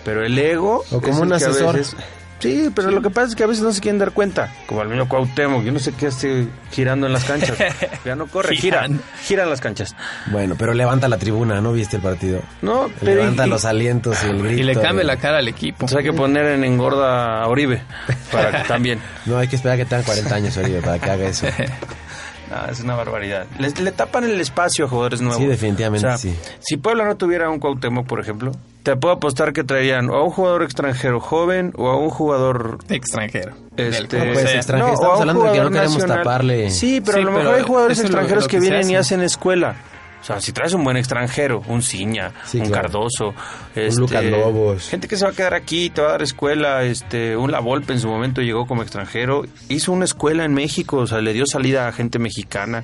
pero 0.05 0.24
el 0.24 0.38
ego... 0.38 0.83
O 0.90 1.00
como 1.02 1.20
un 1.22 1.33
asesor. 1.35 1.74
veces- 1.76 1.96
Sí, 2.38 2.70
pero 2.75 2.90
lo 2.90 3.01
que 3.01 3.09
pasa 3.09 3.29
es 3.29 3.35
que 3.35 3.44
a 3.44 3.46
veces 3.46 3.62
no 3.62 3.72
se 3.72 3.81
quieren 3.81 3.99
dar 3.99 4.12
cuenta, 4.12 4.53
como 4.66 4.83
al 4.83 4.88
mismo 4.88 5.09
Cuauhtémoc, 5.09 5.62
yo 5.64 5.72
no 5.72 5.79
sé 5.79 5.92
qué 5.92 6.09
hace 6.09 6.46
girando 6.70 7.07
en 7.07 7.14
las 7.14 7.25
canchas, 7.25 7.57
ya 8.05 8.14
no 8.14 8.27
corre, 8.27 8.55
gira, 8.57 8.83
Girando. 8.83 9.03
gira 9.25 9.42
en 9.44 9.51
las 9.51 9.61
canchas. 9.62 9.96
Bueno, 10.31 10.55
pero 10.59 10.75
levanta 10.75 11.09
la 11.09 11.16
tribuna, 11.16 11.61
¿no 11.62 11.72
viste 11.72 11.96
el 11.96 12.03
partido? 12.03 12.42
No, 12.61 12.90
pero... 13.01 13.14
Levanta 13.22 13.46
y- 13.46 13.51
los 13.51 13.64
alientos 13.64 14.22
y 14.22 14.27
el 14.29 14.42
grito. 14.42 14.61
Y 14.61 14.64
le 14.64 14.75
cambia 14.77 15.05
la 15.05 15.16
cara 15.16 15.38
al 15.38 15.49
equipo. 15.49 15.77
Entonces 15.87 15.96
hay 15.99 16.05
que 16.05 16.12
poner 16.12 16.44
en 16.46 16.64
engorda 16.64 17.42
a 17.42 17.49
Oribe, 17.49 17.83
para 18.31 18.62
que 18.62 18.68
también... 18.68 18.99
No, 19.25 19.38
hay 19.38 19.49
que 19.49 19.57
esperar 19.57 19.77
a 19.77 19.79
que 19.79 19.87
tengan 19.87 20.05
40 20.05 20.35
años, 20.35 20.57
Oribe, 20.59 20.83
para 20.83 20.99
que 20.99 21.11
haga 21.11 21.27
eso. 21.29 21.46
No, 22.49 22.70
es 22.70 22.79
una 22.79 22.94
barbaridad. 22.94 23.46
Les- 23.59 23.81
le 23.81 23.90
tapan 23.90 24.22
el 24.22 24.40
espacio 24.40 24.85
a 24.85 24.88
jugadores 24.88 25.20
nuevos. 25.20 25.38
Sí, 25.42 25.46
definitivamente, 25.49 26.07
O 26.07 26.11
sea, 26.11 26.16
sí. 26.18 26.33
Si 26.61 26.77
Puebla 26.77 27.05
no 27.05 27.16
tuviera 27.16 27.51
un 27.51 27.59
Cuauhtémoc, 27.59 28.07
por 28.07 28.20
ejemplo, 28.20 28.53
te 28.87 28.94
puedo 28.94 29.14
apostar 29.14 29.53
que 29.53 29.64
traerían 29.64 30.11
o 30.11 30.14
a 30.14 30.22
un 30.22 30.31
jugador 30.31 30.62
extranjero 30.62 31.18
joven 31.18 31.72
o 31.77 31.88
a 31.88 31.96
un 31.96 32.09
jugador... 32.09 32.79
extranjero. 32.88 33.53
Este, 33.77 34.16
pues, 34.16 34.38
o 34.38 34.46
sea, 34.46 34.55
extranjero. 34.55 34.94
estamos 34.94 35.20
hablando 35.20 35.42
de 35.42 35.53
que 35.55 35.61
no 35.61 35.70
queremos 35.72 36.07
taparle. 36.07 36.70
Sí, 36.70 37.03
pero 37.05 37.18
Sí, 37.18 37.22
a 37.22 37.27
lo 37.27 37.33
mejor 37.33 37.55
hay 37.57 37.62
jugadores 37.62 37.99
extranjeros 37.99 38.44
lo 38.44 38.49
que 38.49 38.61
vienen 38.61 38.88
y 38.88 38.94
hace. 38.94 39.14
hacen 39.16 39.22
escuela. 39.22 39.75
O 40.20 40.24
sea, 40.26 40.40
si 40.40 40.52
traes 40.52 40.72
un 40.74 40.83
buen 40.83 40.96
extranjero, 40.96 41.62
un 41.68 41.83
Ciña, 41.83 42.33
Sí, 42.44 42.59
un 42.59 42.66
claro. 42.66 42.83
Cardoso, 42.83 43.35
este, 43.74 44.00
Lucas 44.00 44.24
Lobos. 44.24 44.88
gente 44.88 45.07
que 45.07 45.16
se 45.16 45.24
va 45.24 45.31
a 45.31 45.35
quedar 45.35 45.55
aquí, 45.55 45.88
te 45.90 46.00
va 46.00 46.09
a 46.09 46.11
dar 46.12 46.22
escuela, 46.22 46.83
este, 46.83 47.37
un 47.37 47.52
La 47.52 47.61
Volpe 47.61 47.92
en 47.92 48.00
su 48.00 48.09
momento 48.09 48.40
llegó 48.42 48.66
como 48.66 48.83
extranjero, 48.83 49.44
hizo 49.68 49.92
una 49.92 50.05
escuela 50.05 50.44
en 50.44 50.52
México, 50.52 50.96
o 50.98 51.07
sea, 51.07 51.20
le 51.20 51.33
dio 51.33 51.46
salida 51.46 51.87
a 51.87 51.92
gente 51.92 52.18
mexicana, 52.18 52.83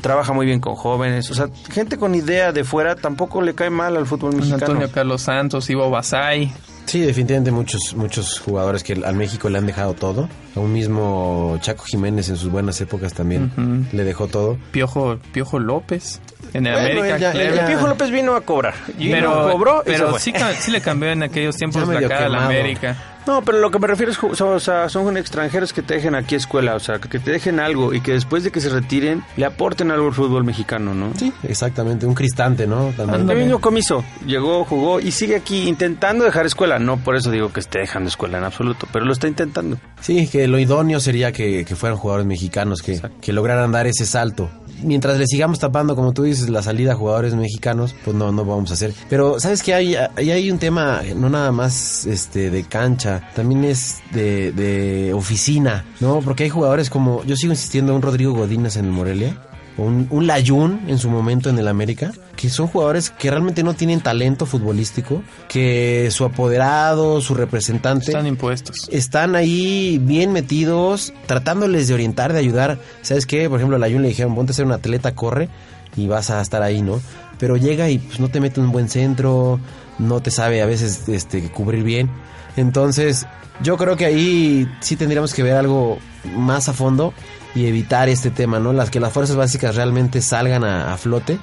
trabaja 0.00 0.32
muy 0.32 0.46
bien 0.46 0.60
con 0.60 0.74
jóvenes, 0.74 1.30
o 1.30 1.34
sea, 1.34 1.48
gente 1.70 1.98
con 1.98 2.14
idea 2.14 2.52
de 2.52 2.64
fuera 2.64 2.96
tampoco 2.96 3.42
le 3.42 3.54
cae 3.54 3.70
mal 3.70 3.96
al 3.96 4.06
fútbol 4.06 4.34
mexicano. 4.36 4.64
Antonio 4.64 4.90
Carlos 4.90 5.22
Santos, 5.22 5.68
Ivo 5.68 5.90
Basay. 5.90 6.50
Sí, 6.86 7.00
definitivamente 7.00 7.52
muchos 7.52 7.94
muchos 7.94 8.40
jugadores 8.40 8.82
que 8.82 8.94
al 8.94 9.14
México 9.14 9.48
le 9.48 9.58
han 9.58 9.66
dejado 9.66 9.94
todo. 9.94 10.28
A 10.56 10.60
un 10.60 10.72
mismo 10.72 11.56
Chaco 11.60 11.84
Jiménez 11.84 12.28
en 12.30 12.36
sus 12.36 12.50
buenas 12.50 12.80
épocas 12.80 13.12
también 13.12 13.86
le 13.92 14.02
dejó 14.02 14.26
todo. 14.26 14.58
Piojo, 14.72 15.18
Piojo 15.32 15.60
López. 15.60 16.20
En 16.52 16.64
Bueno, 16.64 16.78
América. 16.78 17.32
El 17.32 17.60
Piojo 17.66 17.86
López 17.86 18.10
vino 18.10 18.34
a 18.34 18.40
cobrar. 18.42 18.74
Y 18.98 19.10
pero 19.10 19.46
no 19.46 19.52
cobró 19.52 19.82
y 19.86 19.90
se 19.90 19.92
pero 19.96 20.10
fue. 20.10 20.20
sí, 20.20 20.70
le 20.70 20.80
cambió 20.80 21.10
en 21.10 21.22
aquellos 21.22 21.56
tiempos 21.56 21.86
la 21.88 22.00
cara 22.08 22.26
a 22.26 22.28
la. 22.28 22.46
América. 22.46 22.96
No, 23.26 23.42
pero 23.42 23.58
lo 23.58 23.70
que 23.70 23.78
me 23.78 23.86
refiero 23.86 24.10
es, 24.12 24.18
o 24.22 24.60
sea, 24.60 24.88
son 24.88 25.16
extranjeros 25.16 25.72
que 25.72 25.82
te 25.82 25.94
dejen 25.94 26.14
aquí 26.14 26.34
escuela, 26.34 26.74
o 26.74 26.80
sea, 26.80 26.98
que 26.98 27.18
te 27.18 27.30
dejen 27.30 27.60
algo 27.60 27.92
y 27.92 28.00
que 28.00 28.12
después 28.12 28.44
de 28.44 28.50
que 28.50 28.60
se 28.60 28.70
retiren 28.70 29.22
le 29.36 29.44
aporten 29.44 29.90
algo 29.90 30.08
al 30.08 30.14
fútbol 30.14 30.42
mexicano, 30.42 30.94
¿no? 30.94 31.12
Sí, 31.16 31.32
exactamente, 31.42 32.06
un 32.06 32.14
cristante, 32.14 32.66
¿no? 32.66 32.92
También. 32.96 33.26
Mismo 33.40 33.60
comiso 33.60 34.04
llegó, 34.26 34.64
jugó 34.64 35.00
y 35.00 35.12
sigue 35.12 35.36
aquí 35.36 35.68
intentando 35.68 36.24
dejar 36.24 36.46
escuela. 36.46 36.78
No 36.78 36.96
por 36.96 37.14
eso 37.14 37.30
digo 37.30 37.52
que 37.52 37.60
esté 37.60 37.80
dejando 37.80 38.08
escuela 38.08 38.38
en 38.38 38.44
absoluto, 38.44 38.88
pero 38.92 39.04
lo 39.04 39.12
está 39.12 39.28
intentando. 39.28 39.78
Sí, 40.00 40.26
que 40.28 40.48
lo 40.48 40.58
idóneo 40.58 40.98
sería 40.98 41.30
que, 41.30 41.64
que 41.64 41.76
fueran 41.76 41.98
jugadores 41.98 42.26
mexicanos, 42.26 42.80
que, 42.82 43.00
que 43.20 43.32
lograran 43.32 43.70
dar 43.70 43.86
ese 43.86 44.06
salto. 44.06 44.50
Mientras 44.82 45.18
le 45.18 45.26
sigamos 45.26 45.58
tapando, 45.58 45.94
como 45.96 46.12
tú 46.12 46.22
dices, 46.22 46.48
la 46.48 46.62
salida 46.62 46.92
a 46.92 46.96
jugadores 46.96 47.34
mexicanos, 47.34 47.94
pues 48.04 48.16
no, 48.16 48.32
no 48.32 48.44
vamos 48.44 48.70
a 48.70 48.74
hacer. 48.74 48.94
Pero, 49.08 49.40
¿sabes 49.40 49.62
qué? 49.62 49.74
Hay, 49.74 49.94
hay, 49.94 50.50
un 50.50 50.58
tema, 50.58 51.02
no 51.16 51.28
nada 51.28 51.52
más 51.52 52.06
este 52.06 52.50
de 52.50 52.64
cancha, 52.64 53.30
también 53.34 53.64
es 53.64 54.00
de, 54.12 54.52
de 54.52 55.12
oficina, 55.12 55.84
¿no? 56.00 56.20
Porque 56.20 56.44
hay 56.44 56.50
jugadores 56.50 56.90
como, 56.90 57.24
yo 57.24 57.36
sigo 57.36 57.52
insistiendo, 57.52 57.94
un 57.94 58.02
Rodrigo 58.02 58.32
Godínez 58.32 58.76
en 58.76 58.86
el 58.86 58.92
Morelia, 58.92 59.36
un, 59.76 60.06
un 60.10 60.26
Layún 60.26 60.80
en 60.88 60.98
su 60.98 61.08
momento 61.08 61.48
en 61.48 61.58
el 61.58 61.68
América, 61.68 62.12
que 62.36 62.50
son 62.50 62.66
jugadores 62.66 63.10
que 63.10 63.30
realmente 63.30 63.62
no 63.62 63.74
tienen 63.74 64.00
talento 64.00 64.46
futbolístico, 64.46 65.22
que 65.48 66.08
su 66.10 66.24
apoderado, 66.24 67.20
su 67.20 67.34
representante 67.34 68.06
Están 68.06 68.26
impuestos. 68.26 68.88
están 68.90 69.36
ahí 69.36 69.98
bien 70.02 70.32
metidos, 70.32 71.12
tratándoles 71.26 71.88
de 71.88 71.94
orientar, 71.94 72.32
de 72.32 72.38
ayudar. 72.38 72.78
¿Sabes 73.02 73.26
qué? 73.26 73.48
Por 73.48 73.58
ejemplo, 73.58 73.76
a 73.76 73.78
Layun 73.78 74.02
le 74.02 74.08
dijeron, 74.08 74.34
ponte 74.34 74.52
a 74.52 74.54
ser 74.54 74.66
un 74.66 74.72
atleta, 74.72 75.14
corre 75.14 75.48
y 75.96 76.06
vas 76.06 76.30
a 76.30 76.40
estar 76.40 76.62
ahí, 76.62 76.82
¿no? 76.82 77.00
Pero 77.38 77.56
llega 77.56 77.88
y 77.88 77.98
pues 77.98 78.20
no 78.20 78.28
te 78.28 78.40
mete 78.40 78.60
un 78.60 78.72
buen 78.72 78.88
centro, 78.88 79.60
no 79.98 80.20
te 80.20 80.30
sabe 80.30 80.62
a 80.62 80.66
veces 80.66 81.08
este, 81.08 81.50
cubrir 81.50 81.84
bien. 81.84 82.10
Entonces, 82.56 83.26
yo 83.62 83.76
creo 83.76 83.96
que 83.96 84.06
ahí 84.06 84.68
sí 84.80 84.96
tendríamos 84.96 85.34
que 85.34 85.42
ver 85.42 85.54
algo 85.54 85.98
más 86.36 86.68
a 86.68 86.72
fondo 86.72 87.14
y 87.54 87.66
evitar 87.66 88.08
este 88.08 88.30
tema, 88.30 88.58
¿no? 88.58 88.72
Las 88.72 88.90
que 88.90 89.00
las 89.00 89.12
fuerzas 89.12 89.36
básicas 89.36 89.76
realmente 89.76 90.22
salgan 90.22 90.64
a, 90.64 90.92
a 90.92 90.96
flote, 90.96 91.38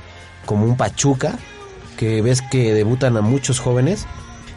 como 0.46 0.66
un 0.66 0.78
Pachuca, 0.78 1.38
que 1.98 2.22
ves 2.22 2.42
que 2.42 2.74
debutan 2.74 3.18
a 3.18 3.22
muchos 3.22 3.60
jóvenes 3.60 4.06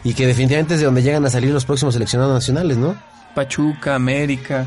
y 0.03 0.13
que 0.13 0.27
definitivamente 0.27 0.75
es 0.75 0.79
de 0.79 0.85
donde 0.85 1.03
llegan 1.03 1.25
a 1.25 1.29
salir 1.29 1.51
los 1.51 1.65
próximos 1.65 1.93
seleccionados 1.93 2.33
nacionales, 2.33 2.77
¿no? 2.77 2.95
Pachuca, 3.35 3.95
América. 3.95 4.65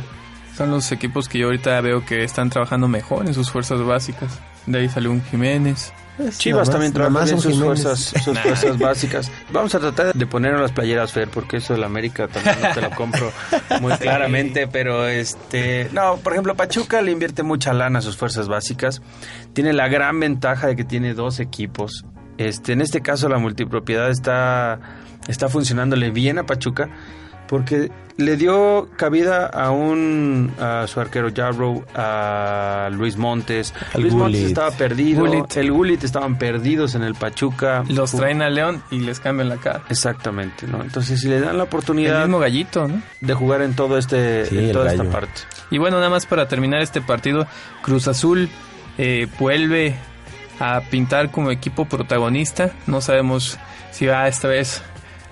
Son 0.56 0.70
los 0.70 0.92
equipos 0.92 1.28
que 1.28 1.38
yo 1.38 1.46
ahorita 1.46 1.80
veo 1.80 2.04
que 2.04 2.22
están 2.22 2.50
trabajando 2.50 2.86
mejor 2.86 3.26
en 3.26 3.34
sus 3.34 3.50
fuerzas 3.50 3.82
básicas. 3.82 4.38
De 4.66 4.78
ahí 4.78 4.88
salió 4.88 5.10
un 5.10 5.22
Jiménez. 5.22 5.92
Chivas 6.38 6.70
también 6.70 6.92
trabaja 6.92 7.26
son 7.26 7.40
sus 7.40 7.58
fuerzas, 7.58 7.98
sus 7.98 8.38
fuerzas 8.42 8.78
básicas. 8.78 9.30
Vamos 9.52 9.74
a 9.74 9.80
tratar 9.80 10.14
de 10.14 10.26
poner 10.26 10.58
las 10.58 10.70
playeras, 10.70 11.12
Fer, 11.12 11.28
porque 11.28 11.56
eso 11.56 11.74
de 11.74 11.80
la 11.80 11.86
América 11.86 12.28
también 12.28 12.56
no 12.62 12.72
te 12.72 12.80
lo 12.80 12.90
compro 12.90 13.32
muy 13.80 13.92
claramente, 13.98 14.68
pero 14.68 15.08
este... 15.08 15.88
No, 15.92 16.16
por 16.18 16.32
ejemplo, 16.34 16.54
Pachuca 16.54 17.02
le 17.02 17.10
invierte 17.10 17.42
mucha 17.42 17.72
lana 17.72 17.98
a 17.98 18.02
sus 18.02 18.16
fuerzas 18.16 18.46
básicas. 18.46 19.02
Tiene 19.54 19.72
la 19.72 19.88
gran 19.88 20.20
ventaja 20.20 20.68
de 20.68 20.76
que 20.76 20.84
tiene 20.84 21.14
dos 21.14 21.40
equipos. 21.40 22.04
Este, 22.38 22.72
en 22.72 22.80
este 22.80 23.00
caso 23.00 23.28
la 23.28 23.38
multipropiedad 23.38 24.10
está, 24.10 24.78
está 25.26 25.48
funcionándole 25.48 26.10
bien 26.10 26.38
a 26.38 26.46
Pachuca 26.46 26.90
porque 27.54 27.88
le 28.16 28.36
dio 28.36 28.88
cabida 28.96 29.46
a 29.46 29.70
un 29.70 30.50
a 30.58 30.88
su 30.88 30.98
arquero 30.98 31.28
Jarrow, 31.32 31.84
a 31.94 32.88
Luis 32.90 33.16
Montes. 33.16 33.72
Luis 33.96 34.12
Montes 34.12 34.40
estaba 34.42 34.72
perdido, 34.72 35.20
Gullit. 35.20 35.56
el 35.56 35.70
Gullit 35.70 36.02
estaban 36.02 36.36
perdidos 36.36 36.96
en 36.96 37.04
el 37.04 37.14
Pachuca. 37.14 37.84
Los 37.88 38.10
traen 38.10 38.42
a 38.42 38.50
León 38.50 38.82
y 38.90 38.98
les 38.98 39.20
cambian 39.20 39.48
la 39.48 39.58
cara. 39.58 39.84
Exactamente, 39.88 40.66
¿no? 40.66 40.82
Entonces, 40.82 41.20
si 41.20 41.28
le 41.28 41.38
dan 41.38 41.56
la 41.56 41.62
El 41.62 41.68
oportunidad 41.68 42.22
mismo 42.22 42.40
gallito, 42.40 42.88
¿no? 42.88 43.00
de 43.20 43.34
jugar 43.34 43.62
en 43.62 43.76
todo 43.76 43.98
este 43.98 44.46
Sí, 44.46 44.58
en 44.58 44.64
el 44.64 44.72
toda 44.72 44.90
esta 44.90 45.04
parte. 45.04 45.42
Y 45.70 45.78
bueno, 45.78 45.98
nada 45.98 46.10
más 46.10 46.26
para 46.26 46.48
terminar 46.48 46.82
este 46.82 47.00
partido, 47.02 47.46
Cruz 47.82 48.08
Azul 48.08 48.48
eh, 48.98 49.28
vuelve 49.38 49.94
a 50.58 50.80
pintar 50.90 51.30
como 51.30 51.52
equipo 51.52 51.84
protagonista. 51.84 52.72
No 52.88 53.00
sabemos 53.00 53.60
si 53.92 54.06
va 54.06 54.26
esta 54.26 54.48
vez 54.48 54.82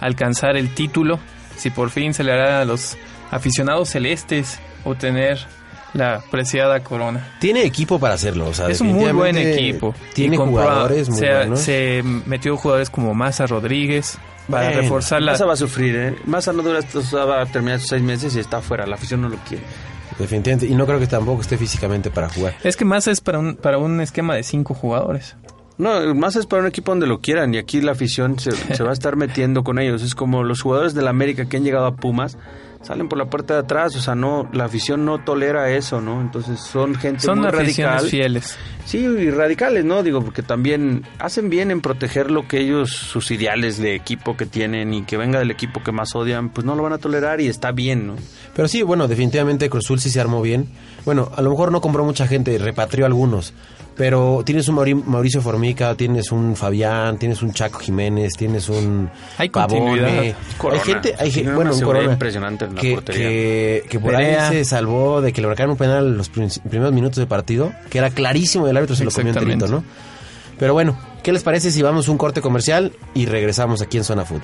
a 0.00 0.06
alcanzar 0.06 0.56
el 0.56 0.72
título, 0.72 1.18
si 1.56 1.70
por 1.70 1.90
fin 1.90 2.14
se 2.14 2.24
le 2.24 2.32
hará 2.32 2.60
a 2.60 2.64
los 2.64 2.96
aficionados 3.30 3.90
celestes 3.90 4.58
obtener 4.84 5.38
la 5.94 6.22
preciada 6.30 6.82
corona. 6.82 7.36
Tiene 7.40 7.64
equipo 7.64 7.98
para 7.98 8.14
hacerlo, 8.14 8.48
o 8.48 8.54
sea, 8.54 8.68
es 8.68 8.80
un 8.80 8.92
muy 8.92 9.12
buen 9.12 9.36
equipo. 9.36 9.94
Tiene 10.14 10.36
jugadores 10.36 11.08
muy 11.08 11.18
se, 11.18 11.34
buenos. 11.34 11.60
se 11.60 12.02
metió 12.26 12.56
jugadores 12.56 12.90
como 12.90 13.14
Maza 13.14 13.46
Rodríguez 13.46 14.18
para 14.48 14.68
Bueno, 14.68 14.80
reforzar 14.82 15.22
la... 15.22 15.32
Massa 15.32 15.46
va 15.46 15.52
a 15.52 15.56
sufrir, 15.56 15.96
¿eh? 15.96 16.16
Massa 16.24 16.52
no 16.52 16.62
dura 16.62 16.78
estos, 16.78 17.14
va 17.14 17.42
a 17.42 17.46
terminar 17.46 17.80
sus 17.80 17.90
seis 17.90 18.02
meses 18.02 18.34
y 18.36 18.40
está 18.40 18.58
afuera. 18.58 18.86
La 18.86 18.94
afición 18.94 19.20
no 19.20 19.28
lo 19.28 19.36
quiere. 19.38 19.64
Definitivamente, 20.18 20.66
y 20.66 20.74
no 20.74 20.86
creo 20.86 20.98
que 20.98 21.06
tampoco 21.06 21.42
esté 21.42 21.56
físicamente 21.56 22.10
para 22.10 22.28
jugar. 22.28 22.54
Es 22.62 22.76
que 22.76 22.84
Maza 22.84 23.10
es 23.10 23.20
para 23.20 23.38
un, 23.38 23.56
para 23.56 23.78
un 23.78 24.00
esquema 24.00 24.34
de 24.34 24.42
cinco 24.42 24.74
jugadores. 24.74 25.36
No, 25.82 26.14
más 26.14 26.36
es 26.36 26.46
para 26.46 26.62
un 26.62 26.68
equipo 26.68 26.92
donde 26.92 27.06
lo 27.06 27.20
quieran 27.20 27.52
y 27.54 27.58
aquí 27.58 27.80
la 27.80 27.92
afición 27.92 28.38
se, 28.38 28.52
se 28.74 28.82
va 28.82 28.90
a 28.90 28.92
estar 28.92 29.16
metiendo 29.16 29.64
con 29.64 29.78
ellos. 29.78 30.02
Es 30.02 30.14
como 30.14 30.44
los 30.44 30.62
jugadores 30.62 30.94
de 30.94 31.02
la 31.02 31.10
América 31.10 31.46
que 31.46 31.56
han 31.56 31.64
llegado 31.64 31.86
a 31.86 31.96
Pumas 31.96 32.38
salen 32.82 33.08
por 33.08 33.18
la 33.18 33.26
puerta 33.26 33.54
de 33.54 33.60
atrás, 33.60 33.94
o 33.96 34.00
sea, 34.00 34.14
no 34.14 34.48
la 34.52 34.64
afición 34.64 35.04
no 35.04 35.22
tolera 35.24 35.70
eso, 35.70 36.00
¿no? 36.00 36.20
Entonces 36.20 36.60
son 36.60 36.94
gente 36.96 37.20
Son 37.20 37.38
muy 37.38 37.48
radical. 37.48 38.00
fieles. 38.06 38.56
Sí, 38.84 38.98
y 38.98 39.30
radicales, 39.30 39.84
¿no? 39.84 40.02
Digo, 40.02 40.22
porque 40.22 40.42
también 40.42 41.04
hacen 41.20 41.48
bien 41.48 41.70
en 41.70 41.80
proteger 41.80 42.30
lo 42.30 42.48
que 42.48 42.58
ellos, 42.60 42.90
sus 42.90 43.30
ideales 43.30 43.78
de 43.78 43.94
equipo 43.94 44.36
que 44.36 44.46
tienen 44.46 44.92
y 44.92 45.02
que 45.02 45.16
venga 45.16 45.38
del 45.38 45.52
equipo 45.52 45.82
que 45.82 45.92
más 45.92 46.14
odian, 46.16 46.48
pues 46.48 46.66
no 46.66 46.74
lo 46.74 46.82
van 46.82 46.92
a 46.92 46.98
tolerar 46.98 47.40
y 47.40 47.46
está 47.46 47.70
bien, 47.70 48.08
¿no? 48.08 48.16
Pero 48.54 48.66
sí, 48.66 48.82
bueno, 48.82 49.06
definitivamente 49.06 49.70
Cruzul 49.70 50.00
sí 50.00 50.10
se 50.10 50.20
armó 50.20 50.42
bien. 50.42 50.68
Bueno, 51.04 51.30
a 51.36 51.42
lo 51.42 51.50
mejor 51.50 51.70
no 51.70 51.80
compró 51.80 52.04
mucha 52.04 52.26
gente, 52.26 52.58
repatrió 52.58 53.06
algunos. 53.06 53.54
Pero 53.94 54.42
tienes 54.44 54.66
un 54.68 54.76
Mauri- 54.76 54.94
Mauricio 55.04 55.42
Formica, 55.42 55.94
tienes 55.94 56.32
un 56.32 56.56
Fabián, 56.56 57.18
tienes 57.18 57.42
un 57.42 57.52
Chaco 57.52 57.78
Jiménez, 57.78 58.32
tienes 58.38 58.68
un 58.70 59.10
Hay 59.36 59.50
Pavone. 59.50 59.80
continuidad. 59.80 60.36
Corona. 60.56 60.80
Hay 60.82 60.86
gente, 60.92 61.14
hay 61.18 61.30
gente, 61.30 61.52
bueno, 61.52 61.74
un 61.74 61.80
Corona 61.82 62.12
impresionante 62.12 62.64
en 62.64 62.74
la 62.74 62.80
que, 62.80 62.94
portería. 62.94 63.28
que, 63.28 63.84
que 63.90 64.00
por 64.00 64.12
Perea. 64.12 64.48
ahí 64.48 64.54
se 64.56 64.64
salvó 64.64 65.20
de 65.20 65.32
que 65.34 65.42
le 65.42 65.46
marcaron 65.46 65.72
un 65.72 65.76
penal 65.76 66.06
en 66.06 66.16
los 66.16 66.30
primeros 66.30 66.92
minutos 66.92 67.18
de 67.18 67.26
partido, 67.26 67.72
que 67.90 67.98
era 67.98 68.08
clarísimo 68.10 68.66
y 68.66 68.70
el 68.70 68.76
árbitro 68.78 68.96
se 68.96 69.04
lo 69.04 69.10
comió 69.10 69.32
enterito. 69.32 69.66
¿no? 69.68 69.84
Pero 70.58 70.72
bueno, 70.72 70.96
¿qué 71.22 71.32
les 71.32 71.42
parece 71.42 71.70
si 71.70 71.82
vamos 71.82 72.08
a 72.08 72.12
un 72.12 72.18
corte 72.18 72.40
comercial 72.40 72.92
y 73.14 73.26
regresamos 73.26 73.82
aquí 73.82 73.98
en 73.98 74.04
Zona 74.04 74.24
Food? 74.24 74.40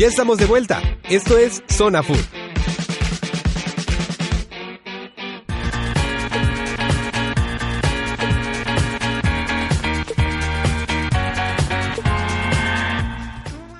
Ya 0.00 0.06
estamos 0.06 0.38
de 0.38 0.46
vuelta. 0.46 0.80
Esto 1.10 1.36
es 1.36 1.62
Zona 1.68 2.02
Food. 2.02 2.16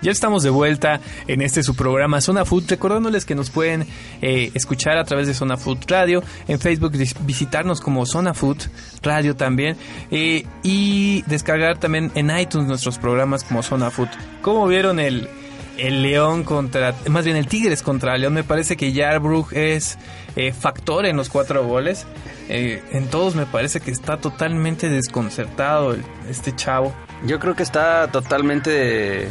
Ya 0.02 0.10
estamos 0.10 0.42
de 0.42 0.50
vuelta 0.50 1.00
en 1.26 1.40
este 1.40 1.62
su 1.62 1.74
programa 1.74 2.20
Zona 2.20 2.44
Food, 2.44 2.64
recordándoles 2.68 3.24
que 3.24 3.34
nos 3.34 3.48
pueden 3.48 3.86
eh, 4.20 4.50
escuchar 4.52 4.98
a 4.98 5.04
través 5.04 5.26
de 5.26 5.32
Zona 5.32 5.56
Food 5.56 5.86
Radio, 5.88 6.22
en 6.48 6.60
Facebook 6.60 6.92
visitarnos 7.22 7.80
como 7.80 8.04
Zona 8.04 8.34
Food 8.34 8.58
Radio 9.00 9.36
también 9.36 9.78
eh, 10.10 10.44
y 10.62 11.22
descargar 11.22 11.78
también 11.78 12.12
en 12.14 12.28
iTunes 12.38 12.68
nuestros 12.68 12.98
programas 12.98 13.42
como 13.42 13.62
Zona 13.62 13.90
Food. 13.90 14.08
¿Cómo 14.42 14.66
vieron 14.66 15.00
el, 15.00 15.26
el 15.80 16.02
León 16.02 16.44
contra, 16.44 16.94
más 17.08 17.24
bien 17.24 17.36
el 17.36 17.46
Tigres 17.46 17.82
contra 17.82 18.16
León? 18.16 18.34
Me 18.34 18.44
parece 18.44 18.76
que 18.76 18.92
Yarbrough 18.92 19.52
es 19.52 19.98
eh, 20.36 20.52
factor 20.52 21.06
en 21.06 21.16
los 21.16 21.28
cuatro 21.28 21.66
goles. 21.66 22.06
en 22.48 23.06
todos 23.08 23.34
me 23.34 23.46
parece 23.46 23.80
que 23.80 23.90
está 23.90 24.16
totalmente 24.16 24.88
desconcertado 24.88 25.96
este 26.28 26.54
chavo. 26.54 26.94
Yo 27.24 27.38
creo 27.38 27.54
que 27.54 27.62
está 27.62 28.10
totalmente 28.10 29.28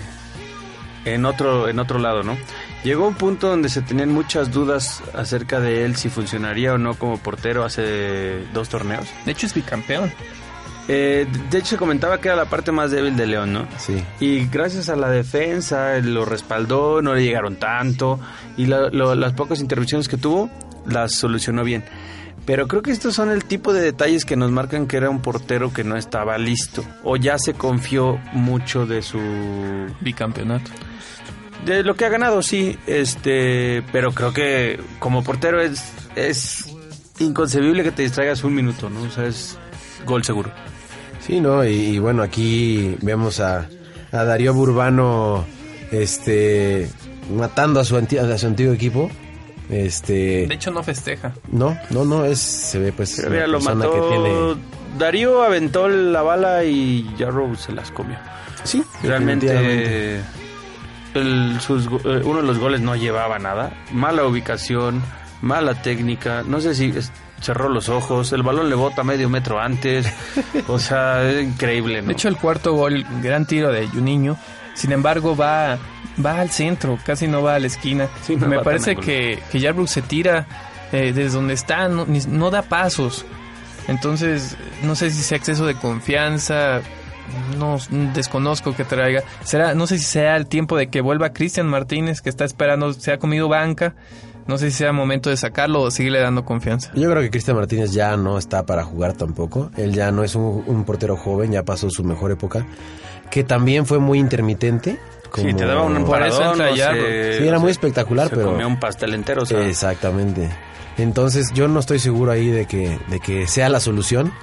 en 1.05 1.25
otro, 1.25 1.67
en 1.67 1.79
otro 1.79 1.99
lado, 1.99 2.23
¿no? 2.23 2.37
Llegó 2.83 3.07
un 3.07 3.15
punto 3.15 3.49
donde 3.49 3.67
se 3.69 3.81
tenían 3.81 4.09
muchas 4.09 4.51
dudas 4.51 5.03
acerca 5.13 5.59
de 5.59 5.83
él 5.83 5.95
si 5.97 6.09
funcionaría 6.09 6.73
o 6.73 6.77
no 6.77 6.95
como 6.95 7.17
portero 7.17 7.65
hace 7.65 8.45
dos 8.53 8.69
torneos. 8.69 9.07
De 9.25 9.33
hecho 9.33 9.47
es 9.47 9.53
bicampeón. 9.53 10.11
Eh, 10.91 11.27
de 11.51 11.59
hecho 11.59 11.67
se 11.67 11.77
comentaba 11.77 12.19
que 12.19 12.29
era 12.29 12.35
la 12.35 12.45
parte 12.45 12.71
más 12.71 12.89
débil 12.89 13.15
de 13.15 13.27
León, 13.27 13.53
¿no? 13.53 13.67
Sí. 13.77 14.03
Y 14.19 14.47
gracias 14.47 14.89
a 14.89 14.95
la 14.95 15.11
defensa 15.11 15.99
lo 15.99 16.25
respaldó, 16.25 17.03
no 17.03 17.13
le 17.13 17.23
llegaron 17.23 17.57
tanto 17.57 18.19
y 18.57 18.65
las 18.65 19.33
pocas 19.33 19.59
intervenciones 19.59 20.07
que 20.07 20.17
tuvo 20.17 20.49
las 20.87 21.13
solucionó 21.13 21.63
bien. 21.63 21.83
Pero 22.47 22.67
creo 22.67 22.81
que 22.81 22.89
estos 22.89 23.13
son 23.13 23.29
el 23.29 23.45
tipo 23.45 23.71
de 23.71 23.81
detalles 23.81 24.25
que 24.25 24.35
nos 24.35 24.49
marcan 24.49 24.87
que 24.87 24.97
era 24.97 25.11
un 25.11 25.21
portero 25.21 25.71
que 25.71 25.83
no 25.83 25.95
estaba 25.95 26.39
listo 26.39 26.83
o 27.03 27.17
ya 27.17 27.37
se 27.37 27.53
confió 27.53 28.19
mucho 28.33 28.87
de 28.87 29.03
su 29.03 29.19
bicampeonato. 30.01 30.71
De 31.65 31.83
lo 31.83 31.95
que 31.95 32.05
ha 32.05 32.09
ganado, 32.09 32.41
sí, 32.41 32.79
este, 32.87 33.83
pero 33.91 34.11
creo 34.13 34.33
que 34.33 34.79
como 34.97 35.23
portero 35.23 35.61
es, 35.61 35.93
es 36.15 36.65
inconcebible 37.19 37.83
que 37.83 37.91
te 37.91 38.01
distraigas 38.01 38.43
un 38.43 38.55
minuto, 38.55 38.89
¿no? 38.89 39.03
O 39.03 39.11
sea, 39.11 39.27
es 39.27 39.55
gol 40.03 40.23
seguro. 40.23 40.51
Sí, 41.29 41.41
¿no? 41.41 41.63
Y, 41.63 41.99
bueno, 41.99 42.23
aquí 42.23 42.97
vemos 43.03 43.39
a, 43.39 43.69
a 44.11 44.23
Darío 44.23 44.51
Burbano 44.51 45.45
este, 45.91 46.89
matando 47.31 47.79
a 47.79 47.85
su, 47.85 47.95
a 47.97 48.37
su 48.39 48.47
antiguo 48.47 48.73
equipo. 48.73 49.11
Este, 49.69 50.47
de 50.47 50.55
hecho 50.55 50.71
no 50.71 50.81
festeja. 50.81 51.31
No, 51.51 51.77
no, 51.91 52.03
no, 52.03 52.25
es 52.25 52.39
se 52.39 52.79
ve 52.79 52.91
pues 52.91 53.23
lo 53.23 53.59
mató, 53.59 53.93
que 53.93 54.01
tiene 54.09 54.55
Darío 54.97 55.43
aventó 55.43 55.87
la 55.87 56.23
bala 56.23 56.63
y 56.63 57.07
Jarrow 57.19 57.55
se 57.55 57.73
las 57.73 57.91
comió. 57.91 58.17
Sí, 58.63 58.83
realmente 59.03 60.21
el, 61.13 61.61
sus, 61.61 61.85
eh, 61.85 62.21
uno 62.25 62.41
de 62.41 62.47
los 62.47 62.57
goles 62.57 62.81
no 62.81 62.95
llevaba 62.95 63.37
nada. 63.37 63.71
Mala 63.91 64.25
ubicación, 64.25 65.03
mala 65.43 65.79
técnica. 65.79 66.41
No 66.41 66.59
sé 66.59 66.73
si 66.73 66.91
cerró 67.41 67.69
los 67.69 67.89
ojos, 67.89 68.31
el 68.33 68.43
balón 68.43 68.69
le 68.69 68.75
bota 68.75 69.03
medio 69.03 69.29
metro 69.29 69.59
antes. 69.59 70.11
o 70.67 70.79
sea, 70.79 71.29
es 71.29 71.43
increíble. 71.43 72.01
¿no? 72.01 72.07
De 72.07 72.13
hecho, 72.13 72.27
el 72.27 72.37
cuarto 72.37 72.73
gol, 72.73 73.05
gran 73.21 73.45
tiro 73.45 73.71
de 73.71 73.87
Juninho. 73.87 74.37
Sin 74.73 74.91
embargo, 74.91 75.35
va, 75.35 75.77
va 76.23 76.39
al 76.39 76.51
centro, 76.51 76.97
casi 77.05 77.27
no 77.27 77.41
va 77.41 77.55
a 77.55 77.59
la 77.59 77.67
esquina. 77.67 78.07
Me 78.29 78.59
parece 78.59 78.95
que, 78.95 79.39
que 79.51 79.87
se 79.87 80.01
tira 80.01 80.47
eh, 80.91 81.11
desde 81.13 81.35
donde 81.35 81.53
está, 81.53 81.89
no, 81.89 82.05
no 82.05 82.49
da 82.49 82.61
pasos. 82.61 83.25
Entonces, 83.87 84.55
no 84.83 84.95
sé 84.95 85.09
si 85.11 85.21
sea 85.21 85.37
exceso 85.37 85.65
de 85.65 85.75
confianza, 85.75 86.81
no 87.57 87.77
desconozco 88.13 88.75
que 88.75 88.85
traiga. 88.85 89.23
Será, 89.43 89.73
no 89.73 89.87
sé 89.87 89.97
si 89.97 90.05
sea 90.05 90.35
el 90.35 90.47
tiempo 90.47 90.77
de 90.77 90.89
que 90.89 91.01
vuelva 91.01 91.33
Cristian 91.33 91.67
Martínez, 91.67 92.21
que 92.21 92.29
está 92.29 92.45
esperando, 92.45 92.93
se 92.93 93.11
ha 93.11 93.17
comido 93.17 93.47
banca. 93.47 93.95
No 94.49 94.57
sé 94.57 94.71
si 94.71 94.77
sea 94.77 94.91
momento 94.91 95.29
de 95.29 95.37
sacarlo 95.37 95.83
o 95.83 95.91
seguirle 95.91 96.21
dando 96.21 96.43
confianza. 96.43 96.91
Yo 96.95 97.07
creo 97.11 97.21
que 97.21 97.29
Cristian 97.29 97.55
Martínez 97.55 97.91
ya 97.91 98.17
no 98.17 98.39
está 98.39 98.65
para 98.65 98.83
jugar 98.83 99.13
tampoco. 99.13 99.69
Él 99.77 99.93
ya 99.93 100.11
no 100.11 100.23
es 100.23 100.33
un, 100.33 100.85
portero 100.87 101.15
joven, 101.15 101.51
ya 101.51 101.61
pasó 101.61 101.91
su 101.91 102.03
mejor 102.03 102.31
época. 102.31 102.65
Que 103.29 103.43
también 103.43 103.85
fue 103.85 103.99
muy 103.99 104.17
intermitente. 104.17 104.97
Como... 105.29 105.47
Sí, 105.47 105.53
te 105.53 105.67
daba 105.67 105.83
un 105.83 106.03
paradón, 106.03 106.57
sí, 106.57 106.81
era 106.81 107.59
muy 107.59 107.69
espectacular, 107.69 108.31
pero... 108.31 108.45
comía 108.45 108.65
un 108.65 108.79
pastel 108.79 109.13
entero, 109.13 109.43
Exactamente. 109.43 110.49
Entonces 110.97 111.53
yo 111.53 111.67
no 111.67 111.79
estoy 111.79 111.99
seguro 111.99 112.31
ahí 112.31 112.47
de 112.49 112.65
que, 112.65 112.97
de 113.07 113.19
que 113.19 113.45
sea 113.45 113.69
la 113.69 113.79
solución 113.79 114.33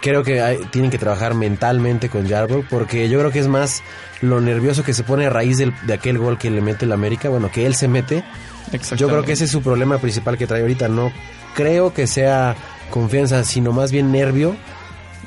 creo 0.00 0.24
que 0.24 0.66
tienen 0.70 0.90
que 0.90 0.98
trabajar 0.98 1.34
mentalmente 1.34 2.08
con 2.08 2.26
Yarbrough 2.26 2.64
porque 2.68 3.08
yo 3.10 3.18
creo 3.18 3.30
que 3.30 3.38
es 3.38 3.48
más 3.48 3.82
lo 4.22 4.40
nervioso 4.40 4.82
que 4.82 4.94
se 4.94 5.04
pone 5.04 5.26
a 5.26 5.30
raíz 5.30 5.58
de 5.58 5.92
aquel 5.92 6.18
gol 6.18 6.38
que 6.38 6.50
le 6.50 6.62
mete 6.62 6.86
el 6.86 6.92
América, 6.92 7.28
bueno, 7.28 7.50
que 7.52 7.66
él 7.66 7.74
se 7.74 7.86
mete. 7.86 8.24
Yo 8.96 9.08
creo 9.08 9.24
que 9.24 9.32
ese 9.32 9.44
es 9.44 9.50
su 9.50 9.62
problema 9.62 9.98
principal 9.98 10.38
que 10.38 10.46
trae 10.46 10.62
ahorita. 10.62 10.88
No 10.88 11.12
creo 11.54 11.92
que 11.92 12.06
sea 12.06 12.56
confianza, 12.90 13.44
sino 13.44 13.72
más 13.72 13.92
bien 13.92 14.12
nervio 14.12 14.56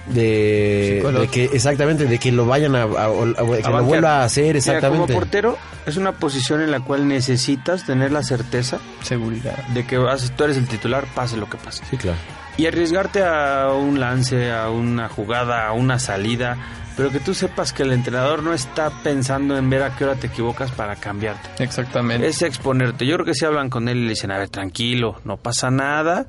de, 0.08 1.30
que 1.32 1.46
exactamente 1.46 2.06
de 2.06 2.18
que 2.18 2.32
lo 2.32 2.46
vayan 2.46 2.76
a, 2.76 2.86
que 2.86 3.70
lo 3.70 3.84
vuelva 3.84 4.22
a 4.22 4.24
hacer 4.26 4.58
exactamente. 4.58 5.08
como 5.08 5.20
portero 5.20 5.58
es 5.86 5.96
una 5.96 6.12
posición 6.12 6.62
en 6.62 6.72
la 6.72 6.82
cual 6.82 7.08
necesitas 7.08 7.86
tener 7.86 8.12
la 8.12 8.22
certeza, 8.22 8.80
seguridad 9.02 9.66
de 9.68 9.86
que 9.86 9.98
vas, 9.98 10.34
tú 10.36 10.44
eres 10.44 10.58
el 10.58 10.68
titular, 10.68 11.06
pase 11.16 11.38
lo 11.38 11.50
que 11.50 11.58
pase. 11.58 11.84
Sí, 11.90 11.98
claro 11.98 12.18
y 12.58 12.68
arriesgarte 12.68 13.24
a 13.24 13.72
un 13.74 14.00
lance, 14.00 14.52
a 14.52 14.70
una 14.70 15.10
jugada, 15.10 15.68
a 15.68 15.74
una 15.74 16.00
salida, 16.00 16.58
pero 16.96 17.10
que 17.10 17.20
tú 17.20 17.34
sepas 17.34 17.74
que 17.74 17.84
el 17.84 17.92
entrenador 17.92 18.44
no 18.44 18.54
está 18.54 18.90
pensando 19.04 19.58
en 19.58 19.70
ver 19.70 19.84
a 19.84 19.96
qué 19.96 20.06
hora 20.06 20.16
te 20.16 20.28
equivocas 20.28 20.72
para 20.72 20.96
cambiarte. 20.96 21.64
Exactamente. 21.64 22.28
Es 22.28 22.42
exponerte. 22.42 23.06
Yo 23.06 23.16
creo 23.16 23.26
que 23.26 23.34
si 23.34 23.46
hablan 23.46 23.70
con 23.70 23.88
él 23.88 23.98
y 23.98 24.04
le 24.04 24.10
dicen, 24.10 24.32
a 24.32 24.38
ver, 24.38 24.50
tranquilo, 24.50 25.20
no 25.26 25.38
pasa 25.38 25.72
nada, 25.72 26.26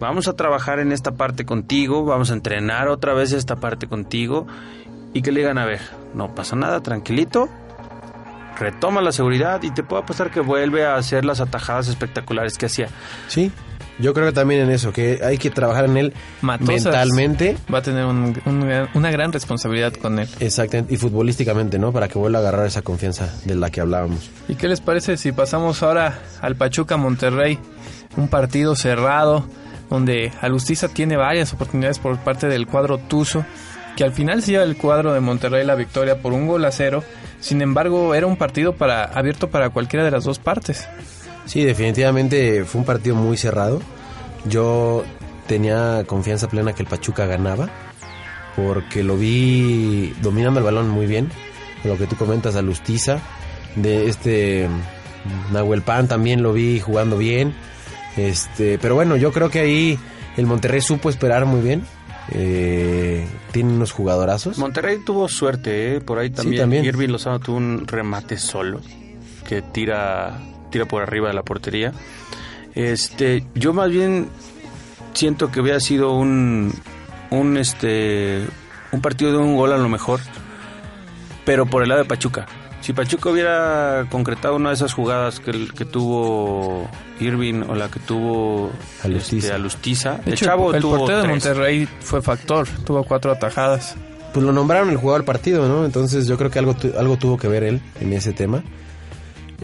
vamos 0.00 0.28
a 0.28 0.34
trabajar 0.34 0.78
en 0.78 0.92
esta 0.92 1.12
parte 1.12 1.44
contigo, 1.44 2.04
vamos 2.04 2.30
a 2.30 2.34
entrenar 2.34 2.88
otra 2.88 3.14
vez 3.14 3.32
esta 3.32 3.56
parte 3.56 3.86
contigo 3.86 4.46
y 5.14 5.22
que 5.22 5.30
le 5.30 5.40
digan, 5.40 5.58
a 5.58 5.66
ver, 5.66 5.80
no 6.14 6.34
pasa 6.34 6.56
nada, 6.56 6.80
tranquilito, 6.80 7.48
retoma 8.58 9.00
la 9.00 9.12
seguridad 9.12 9.62
y 9.62 9.70
te 9.70 9.82
puedo 9.82 10.02
apostar 10.02 10.30
que 10.30 10.40
vuelve 10.40 10.84
a 10.84 10.96
hacer 10.96 11.24
las 11.24 11.40
atajadas 11.40 11.88
espectaculares 11.88 12.58
que 12.58 12.66
hacía. 12.66 12.88
Sí, 13.28 13.50
yo 13.98 14.14
creo 14.14 14.26
que 14.26 14.32
también 14.32 14.62
en 14.62 14.70
eso, 14.70 14.92
que 14.92 15.20
hay 15.22 15.38
que 15.38 15.50
trabajar 15.50 15.84
en 15.84 15.96
él 15.96 16.12
mentalmente. 16.40 17.56
Va 17.72 17.78
a 17.78 17.82
tener 17.82 18.04
una 18.06 19.10
gran 19.10 19.32
responsabilidad 19.32 19.92
con 19.92 20.18
él. 20.18 20.28
Exactamente, 20.40 20.94
y 20.94 20.96
futbolísticamente, 20.96 21.78
¿no? 21.78 21.92
Para 21.92 22.08
que 22.08 22.18
vuelva 22.18 22.38
a 22.38 22.42
agarrar 22.42 22.66
esa 22.66 22.82
confianza 22.82 23.32
de 23.44 23.54
la 23.54 23.70
que 23.70 23.80
hablábamos. 23.80 24.30
¿Y 24.48 24.54
qué 24.54 24.68
les 24.68 24.80
parece 24.80 25.16
si 25.16 25.32
pasamos 25.32 25.82
ahora 25.82 26.18
al 26.40 26.56
Pachuca 26.56 26.96
Monterrey? 26.96 27.58
Un 28.16 28.28
partido 28.28 28.74
cerrado, 28.76 29.46
donde 29.88 30.32
Alustiza 30.40 30.88
tiene 30.88 31.16
varias 31.16 31.52
oportunidades 31.52 31.98
por 31.98 32.18
parte 32.18 32.48
del 32.48 32.66
cuadro 32.66 32.98
Tuzo, 32.98 33.44
que 33.96 34.04
al 34.04 34.12
final 34.12 34.42
se 34.42 34.52
lleva 34.52 34.64
el 34.64 34.76
cuadro 34.76 35.12
de 35.12 35.20
Monterrey 35.20 35.66
la 35.66 35.74
victoria 35.74 36.20
por 36.20 36.32
un 36.32 36.46
gol 36.46 36.64
a 36.64 36.72
cero. 36.72 37.04
Sin 37.42 37.60
embargo, 37.60 38.14
era 38.14 38.26
un 38.26 38.36
partido 38.36 38.72
para, 38.72 39.04
abierto 39.04 39.50
para 39.50 39.68
cualquiera 39.68 40.04
de 40.04 40.12
las 40.12 40.24
dos 40.24 40.38
partes. 40.38 40.88
Sí, 41.44 41.64
definitivamente 41.64 42.64
fue 42.64 42.80
un 42.80 42.86
partido 42.86 43.16
muy 43.16 43.36
cerrado. 43.36 43.82
Yo 44.46 45.04
tenía 45.48 46.04
confianza 46.06 46.48
plena 46.48 46.72
que 46.72 46.82
el 46.82 46.88
Pachuca 46.88 47.26
ganaba 47.26 47.68
porque 48.56 49.02
lo 49.02 49.16
vi 49.16 50.14
dominando 50.22 50.60
el 50.60 50.64
balón 50.64 50.88
muy 50.88 51.06
bien. 51.06 51.30
Lo 51.84 51.98
que 51.98 52.06
tú 52.06 52.16
comentas 52.16 52.54
a 52.54 52.62
Lustiza, 52.62 53.18
de 53.74 54.08
este 54.08 54.68
Nahuel 55.52 55.82
Pan 55.82 56.06
también 56.06 56.42
lo 56.42 56.52
vi 56.52 56.78
jugando 56.78 57.18
bien. 57.18 57.54
Este, 58.16 58.78
pero 58.78 58.94
bueno, 58.94 59.16
yo 59.16 59.32
creo 59.32 59.50
que 59.50 59.60
ahí 59.60 59.98
el 60.36 60.46
Monterrey 60.46 60.80
supo 60.80 61.10
esperar 61.10 61.44
muy 61.44 61.60
bien. 61.60 61.84
Eh, 62.34 63.26
tiene 63.52 63.72
unos 63.72 63.92
jugadorazos. 63.92 64.58
Monterrey 64.58 64.98
tuvo 65.04 65.28
suerte, 65.28 65.96
¿eh? 65.96 66.00
por 66.00 66.18
ahí 66.18 66.30
también. 66.30 66.54
Sí, 66.54 66.60
también. 66.60 66.84
Irving 66.84 67.08
Lozano 67.08 67.40
tuvo 67.40 67.56
un 67.56 67.86
remate 67.86 68.38
solo 68.38 68.80
que 69.46 69.60
tira 69.60 70.40
tira 70.70 70.86
por 70.86 71.02
arriba 71.02 71.28
de 71.28 71.34
la 71.34 71.42
portería. 71.42 71.92
Este, 72.74 73.44
yo 73.54 73.74
más 73.74 73.90
bien 73.90 74.28
siento 75.12 75.50
que 75.50 75.60
hubiera 75.60 75.78
sido 75.78 76.14
un, 76.14 76.72
un 77.30 77.56
este 77.58 78.46
un 78.92 79.00
partido 79.02 79.32
de 79.32 79.38
un 79.38 79.56
gol 79.56 79.72
a 79.72 79.76
lo 79.76 79.88
mejor, 79.88 80.20
pero 81.44 81.66
por 81.66 81.82
el 81.82 81.90
lado 81.90 82.02
de 82.02 82.08
Pachuca. 82.08 82.46
Si 82.82 82.92
Pachuca 82.92 83.30
hubiera 83.30 84.06
concretado 84.10 84.56
una 84.56 84.68
de 84.70 84.74
esas 84.74 84.92
jugadas 84.92 85.40
que, 85.40 85.68
que 85.74 85.84
tuvo 85.84 86.88
Irving 87.20 87.62
o 87.68 87.74
la 87.74 87.88
que 87.88 88.00
tuvo 88.00 88.70
Alustiza. 89.04 89.46
este, 89.46 89.54
Alustiza, 89.54 90.10
De 90.16 90.22
el 90.26 90.32
hecho, 90.34 90.44
chavo 90.46 90.74
el 90.74 90.82
tuvo 90.82 90.98
portero 90.98 91.22
de. 91.22 91.28
Monterrey 91.28 91.88
fue 92.00 92.20
factor, 92.20 92.66
tuvo 92.84 93.04
cuatro 93.04 93.30
atajadas. 93.32 93.94
Pues 94.34 94.44
lo 94.44 94.52
nombraron 94.52 94.90
el 94.90 94.96
jugador 94.96 95.20
del 95.22 95.26
partido, 95.26 95.68
¿no? 95.68 95.84
Entonces 95.84 96.26
yo 96.26 96.36
creo 96.36 96.50
que 96.50 96.58
algo, 96.58 96.74
tu- 96.74 96.92
algo 96.98 97.16
tuvo 97.18 97.36
que 97.38 97.48
ver 97.48 97.62
él 97.64 97.80
en 98.00 98.12
ese 98.14 98.32
tema. 98.32 98.62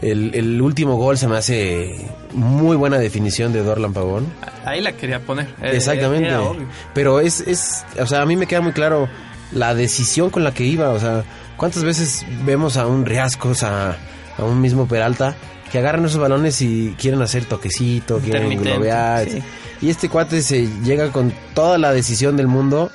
El, 0.01 0.31
el 0.33 0.61
último 0.61 0.95
gol 0.95 1.17
se 1.17 1.27
me 1.27 1.35
hace 1.35 2.07
muy 2.33 2.77
buena 2.77 2.97
definición 2.99 3.51
de 3.51 3.63
Dorlan 3.63 3.91
Pavón. 3.91 4.27
Ahí 4.63 4.79
la 4.79 4.93
quería 4.93 5.19
poner. 5.19 5.47
Eh, 5.61 5.71
Exactamente. 5.73 6.29
era 6.29 6.41
obvio. 6.41 6.67
Pero 6.93 7.19
es, 7.19 7.41
es, 7.41 7.83
o 7.99 8.05
sea, 8.05 8.21
a 8.21 8.25
mí 8.25 8.37
me 8.37 8.45
queda 8.47 8.61
muy 8.61 8.71
claro 8.71 9.09
la 9.51 9.75
decisión 9.75 10.29
con 10.29 10.45
la 10.45 10.53
que 10.53 10.63
iba. 10.63 10.91
O 10.91 10.99
sea, 11.01 11.25
¿cuántas 11.59 11.83
veces 11.83 12.25
vemos 12.45 12.77
a 12.77 12.87
un 12.87 13.05
Riascos, 13.05 13.61
a, 13.61 13.97
a 14.37 14.43
un 14.43 14.59
mismo 14.61 14.87
Peralta, 14.87 15.35
que 15.71 15.77
agarran 15.77 16.05
esos 16.05 16.19
balones 16.19 16.61
y 16.63 16.95
quieren 16.97 17.21
hacer 17.21 17.45
toquecito, 17.45 18.17
quieren 18.19 18.59
globear? 18.63 19.29
sí. 19.29 19.43
Y 19.81 19.89
este 19.89 20.09
cuate 20.09 20.41
se 20.41 20.67
llega 20.83 21.11
con 21.11 21.31
toda 21.53 21.77
la 21.77 21.93
decisión 21.93 22.35
del 22.35 22.47
mundo 22.47 22.89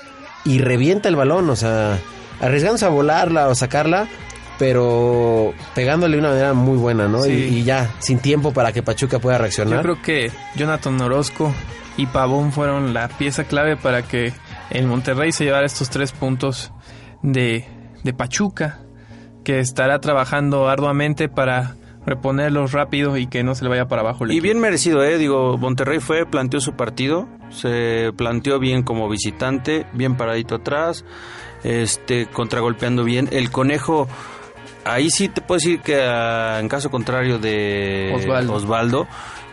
y 0.44 0.58
revienta 0.58 1.08
el 1.08 1.16
balón, 1.16 1.48
o 1.48 1.56
sea, 1.56 1.98
arriesgándose 2.40 2.84
a 2.84 2.88
volarla 2.88 3.48
o 3.48 3.54
sacarla, 3.54 4.06
pero 4.58 5.54
pegándole 5.74 6.16
de 6.16 6.20
una 6.20 6.30
manera 6.30 6.52
muy 6.52 6.76
buena, 6.76 7.08
¿no? 7.08 7.22
Sí. 7.22 7.30
Y, 7.30 7.58
y 7.58 7.64
ya, 7.64 7.90
sin 8.00 8.18
tiempo 8.18 8.52
para 8.52 8.72
que 8.72 8.82
Pachuca 8.82 9.18
pueda 9.18 9.38
reaccionar. 9.38 9.76
Yo 9.76 9.82
creo 9.82 10.02
que 10.02 10.30
Jonathan 10.56 11.00
Orozco 11.00 11.54
y 11.96 12.06
Pavón 12.06 12.52
fueron 12.52 12.92
la 12.92 13.08
pieza 13.08 13.44
clave 13.44 13.76
para 13.76 14.02
que 14.02 14.32
el 14.70 14.86
Monterrey 14.86 15.32
se 15.32 15.44
llevara 15.44 15.64
estos 15.64 15.88
tres 15.88 16.12
puntos 16.12 16.70
de, 17.22 17.66
de 18.04 18.12
Pachuca, 18.14 18.78
que 19.42 19.58
estará 19.58 20.00
trabajando 20.00 20.68
arduamente 20.68 21.28
para 21.28 21.74
reponerlos 22.06 22.72
rápido 22.72 23.16
y 23.16 23.26
que 23.26 23.42
no 23.42 23.54
se 23.54 23.64
le 23.64 23.70
vaya 23.70 23.88
para 23.88 24.02
abajo. 24.02 24.24
el 24.24 24.30
Y 24.30 24.34
equipo. 24.34 24.44
bien 24.44 24.60
merecido, 24.60 25.02
¿eh? 25.02 25.18
Digo, 25.18 25.56
Monterrey 25.58 26.00
fue, 26.00 26.26
planteó 26.26 26.60
su 26.60 26.74
partido, 26.74 27.26
se 27.50 28.12
planteó 28.16 28.58
bien 28.58 28.82
como 28.82 29.08
visitante, 29.08 29.86
bien 29.94 30.16
paradito 30.16 30.56
atrás, 30.56 31.04
este, 31.62 32.26
contragolpeando 32.26 33.04
bien. 33.04 33.28
El 33.32 33.50
conejo, 33.50 34.06
ahí 34.84 35.08
sí 35.08 35.28
te 35.28 35.40
puedo 35.40 35.56
decir 35.58 35.80
que 35.80 36.02
ah, 36.02 36.58
en 36.60 36.68
caso 36.68 36.90
contrario 36.90 37.38
de 37.38 38.12
Osvaldo. 38.14 38.52
Osvaldo, 38.54 39.06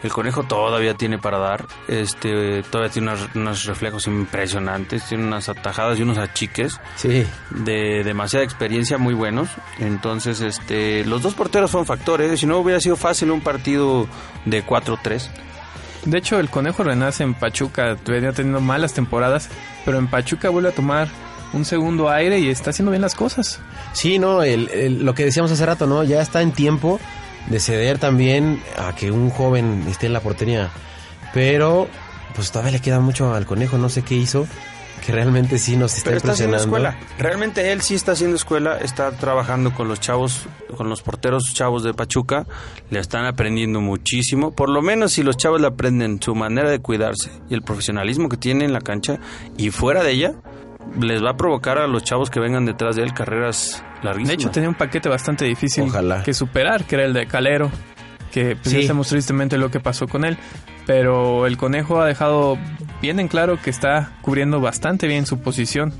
el 0.04 0.12
conejo 0.12 0.44
todavía 0.44 0.96
tiene 0.96 1.18
para 1.20 1.38
dar, 1.38 1.66
este, 1.88 2.64
todavía 2.64 2.92
tiene 2.92 3.12
unos, 3.12 3.30
unos 3.36 3.66
reflejos 3.66 4.08
impresionantes, 4.08 5.04
tiene 5.08 5.26
unas 5.26 5.48
atajadas 5.50 6.00
y 6.00 6.02
unos 6.02 6.18
achiques 6.18 6.80
Sí. 6.96 7.26
de 7.52 8.04
demasiada 8.04 8.44
experiencia 8.44 8.98
muy 8.98 9.14
buenos. 9.14 9.50
Entonces, 9.80 10.42
este, 10.42 11.06
los 11.06 11.22
dos 11.22 11.34
porteros 11.36 11.70
fueron 11.72 11.86
factores. 11.86 12.40
Si 12.40 12.46
no 12.46 12.58
hubiera 12.58 12.80
sido 12.80 12.96
fácil 12.96 13.32
un 13.32 13.42
partido 13.42 14.08
de 14.46 14.64
4-3. 14.66 15.30
De 16.06 16.18
hecho, 16.18 16.40
el 16.40 16.50
Conejo 16.50 16.84
renace 16.84 17.24
en 17.24 17.36
Pachuca, 17.36 17.96
venía 18.08 18.32
teniendo 18.32 18.60
malas 18.60 18.94
temporadas, 18.94 19.50
pero 19.86 20.00
en 20.00 20.08
Pachuca 20.08 20.50
vuelve 20.50 20.70
a 20.70 20.74
tomar 20.74 21.08
un 21.54 21.64
segundo 21.64 22.10
aire 22.10 22.40
y 22.40 22.50
está 22.50 22.72
haciendo 22.72 22.90
bien 22.92 23.02
las 23.04 23.14
cosas. 23.14 23.60
Sí, 23.94 24.18
no, 24.18 24.42
el, 24.42 24.70
el- 24.70 25.06
lo 25.06 25.14
que 25.14 25.26
decíamos 25.26 25.52
hace 25.52 25.64
rato, 25.66 25.86
¿no? 25.86 26.04
Ya 26.04 26.22
está 26.22 26.42
en 26.42 26.54
tiempo 26.54 27.00
de 27.52 27.60
ceder 27.60 28.00
también 28.00 28.62
a 28.78 28.96
que 28.96 29.12
un 29.12 29.30
joven 29.30 29.86
esté 29.88 30.08
en 30.08 30.14
la 30.14 30.22
portería. 30.22 30.70
Pero, 31.34 31.88
pues 32.36 32.52
todavía 32.52 32.72
le 32.72 32.82
queda 32.82 33.00
mucho 33.00 33.34
al 33.34 33.46
conejo, 33.46 33.78
no 33.78 33.90
sé 33.90 34.04
qué 34.04 34.16
hizo, 34.16 34.48
que 35.06 35.12
realmente 35.12 35.58
sí 35.58 35.76
nos 35.76 35.96
está 35.96 36.12
Pero 36.12 36.18
está 36.18 36.32
haciendo 36.32 36.58
escuela. 36.58 36.98
Realmente 37.18 37.72
él 37.72 37.82
sí 37.82 37.96
está 37.96 38.14
haciendo 38.14 38.36
escuela, 38.36 38.78
está 38.78 39.12
trabajando 39.12 39.74
con 39.74 39.88
los 39.88 40.00
chavos, 40.00 40.46
con 40.78 40.90
los 40.90 41.02
porteros 41.02 41.54
chavos 41.54 41.84
de 41.84 41.94
Pachuca, 41.94 42.46
le 42.90 43.00
están 43.00 43.26
aprendiendo 43.26 43.82
muchísimo. 43.82 44.52
Por 44.52 44.70
lo 44.70 44.82
menos 44.82 45.14
si 45.14 45.24
los 45.24 45.38
chavos 45.38 45.60
le 45.60 45.68
aprenden 45.68 46.22
su 46.22 46.36
manera 46.36 46.70
de 46.70 46.80
cuidarse 46.80 47.32
y 47.50 47.54
el 47.54 47.64
profesionalismo 47.64 48.30
que 48.30 48.38
tiene 48.38 48.66
en 48.66 48.74
la 48.74 48.82
cancha 48.82 49.20
y 49.58 49.72
fuera 49.72 50.04
de 50.04 50.12
ella, 50.12 50.34
les 51.00 51.24
va 51.24 51.32
a 51.32 51.38
provocar 51.38 51.78
a 51.78 51.88
los 51.88 52.04
chavos 52.04 52.30
que 52.30 52.40
vengan 52.40 52.66
detrás 52.66 52.96
de 52.96 53.04
él 53.04 53.14
carreras 53.14 53.84
larguísimas. 54.04 54.28
De 54.30 54.34
hecho, 54.44 54.52
tenía 54.52 54.70
un 54.70 54.76
paquete 54.76 55.10
bastante 55.10 55.46
difícil 55.46 55.86
Ojalá. 55.86 56.24
que 56.24 56.34
superar, 56.34 56.84
que 56.86 56.96
era 56.96 57.06
el 57.06 57.14
de 57.14 57.28
Calero, 57.28 57.72
que 58.32 58.56
pues, 58.56 58.74
ya 58.74 58.80
Sí. 58.82 58.88
sabemos 58.88 59.08
tristemente 59.10 59.58
lo 59.58 59.70
que 59.72 59.80
pasó 59.80 60.08
con 60.08 60.26
él. 60.26 60.38
Pero 60.88 61.46
el 61.46 61.58
conejo 61.58 62.02
ha 62.02 62.08
dejado 62.08 62.58
bien 63.02 63.20
en 63.20 63.28
claro 63.28 63.60
que 63.62 63.70
está 63.70 64.14
cubriendo 64.22 64.60
bastante 64.60 65.08
bien 65.08 65.26
su 65.26 65.40
posición. 65.40 65.94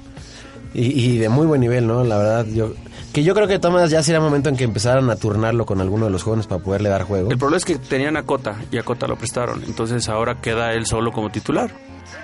Y, 0.74 0.88
y 1.14 1.18
de 1.18 1.30
muy 1.30 1.46
buen 1.46 1.62
nivel, 1.62 1.86
¿no? 1.86 2.04
La 2.04 2.18
verdad, 2.18 2.46
yo... 2.48 2.74
Que 3.14 3.24
yo 3.24 3.34
creo 3.36 3.46
que 3.46 3.60
Tomás 3.60 3.90
ya 3.92 4.02
será 4.04 4.22
momento 4.22 4.48
en 4.48 4.56
que 4.56 4.64
empezaran 4.64 5.10
a 5.10 5.18
turnarlo 5.18 5.66
con 5.66 5.82
alguno 5.82 6.06
de 6.06 6.12
los 6.12 6.24
jóvenes 6.24 6.48
para 6.48 6.64
poderle 6.64 6.88
dar 6.88 7.04
juego. 7.04 7.30
El 7.30 7.38
problema 7.38 7.58
es 7.58 7.66
que 7.66 7.76
tenían 7.78 8.16
a 8.16 8.24
Cota 8.24 8.56
y 8.72 8.78
a 8.78 8.84
Cota 8.84 9.06
lo 9.06 9.18
prestaron. 9.18 9.62
Entonces 9.66 10.08
ahora 10.08 10.40
queda 10.40 10.72
él 10.74 10.86
solo 10.86 11.12
como 11.12 11.30
titular. 11.30 11.72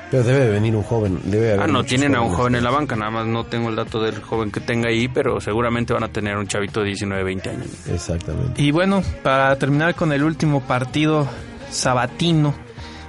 Pero 0.10 0.24
debe 0.24 0.40
de 0.46 0.50
venir 0.52 0.76
un 0.76 0.84
joven. 0.84 1.20
Debe 1.26 1.50
haber 1.54 1.62
Ah, 1.64 1.68
no, 1.68 1.84
tienen 1.84 2.16
a 2.16 2.22
un 2.22 2.28
jóvenes. 2.30 2.38
joven 2.38 2.56
en 2.56 2.64
la 2.64 2.70
banca. 2.72 2.96
Nada 2.96 3.12
más 3.12 3.26
no 3.28 3.44
tengo 3.46 3.70
el 3.70 3.76
dato 3.76 4.02
del 4.02 4.22
joven 4.22 4.52
que 4.52 4.60
tenga 4.62 4.90
ahí, 4.90 5.08
pero 5.10 5.42
seguramente 5.42 5.94
van 5.94 6.04
a 6.04 6.08
tener 6.08 6.38
un 6.38 6.48
chavito 6.48 6.80
de 6.80 6.88
19, 6.88 7.24
20 7.24 7.50
años. 7.50 7.68
Exactamente. 7.90 8.62
Y 8.62 8.72
bueno, 8.72 9.04
para 9.24 9.56
terminar 9.58 9.96
con 9.96 10.14
el 10.14 10.24
último 10.24 10.62
partido 10.62 11.28
sabatino, 11.70 12.54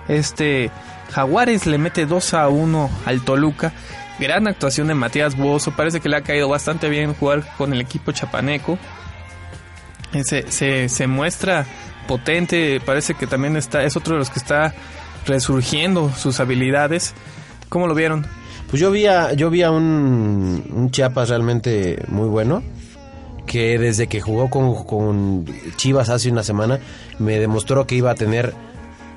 este 0.09 0.71
Jaguares 1.13 1.67
le 1.67 1.79
mete 1.79 2.05
2 2.07 2.35
a 2.35 2.49
1 2.49 2.91
al 3.07 3.21
Toluca. 3.23 3.73
Gran 4.19 4.49
actuación 4.49 4.89
de 4.89 4.95
Matías 4.95 5.37
Bozo, 5.37 5.71
parece 5.71 6.01
que 6.01 6.09
le 6.09 6.17
ha 6.17 6.23
caído 6.23 6.49
bastante 6.49 6.89
bien 6.89 7.15
jugar 7.15 7.45
con 7.57 7.73
el 7.73 7.81
equipo 7.81 8.11
chapaneco. 8.11 8.77
Eh, 10.13 10.25
Se, 10.25 10.51
se, 10.51 10.89
se 10.89 11.07
muestra 11.07 11.65
potente, 12.09 12.81
parece 12.85 13.15
que 13.15 13.27
también 13.29 13.57
está, 13.57 13.85
es 13.85 13.97
otro 13.97 14.15
de 14.15 14.19
los 14.19 14.31
que 14.31 14.39
está 14.41 14.75
resurgiendo 15.29 16.11
sus 16.17 16.41
habilidades. 16.41 17.15
¿Cómo 17.69 17.87
lo 17.87 17.95
vieron? 17.95 18.27
Pues 18.69 18.81
yo 18.81 18.91
vi 18.91 19.07
a, 19.07 19.33
yo 19.33 19.49
vi 19.51 19.63
a 19.63 19.71
un, 19.71 20.65
un 20.71 20.91
Chiapas 20.91 21.29
realmente 21.29 22.05
muy 22.09 22.29
bueno, 22.29 22.63
que 23.47 23.79
desde 23.79 24.09
que 24.09 24.21
jugó 24.21 24.51
con, 24.51 24.85
con 24.85 25.47
Chivas 25.77 26.09
hace 26.11 26.31
una 26.31 26.43
semana, 26.43 26.81
me 27.19 27.39
demostró 27.39 27.87
que 27.87 27.95
iba 27.95 28.11
a 28.11 28.15
tener 28.15 28.53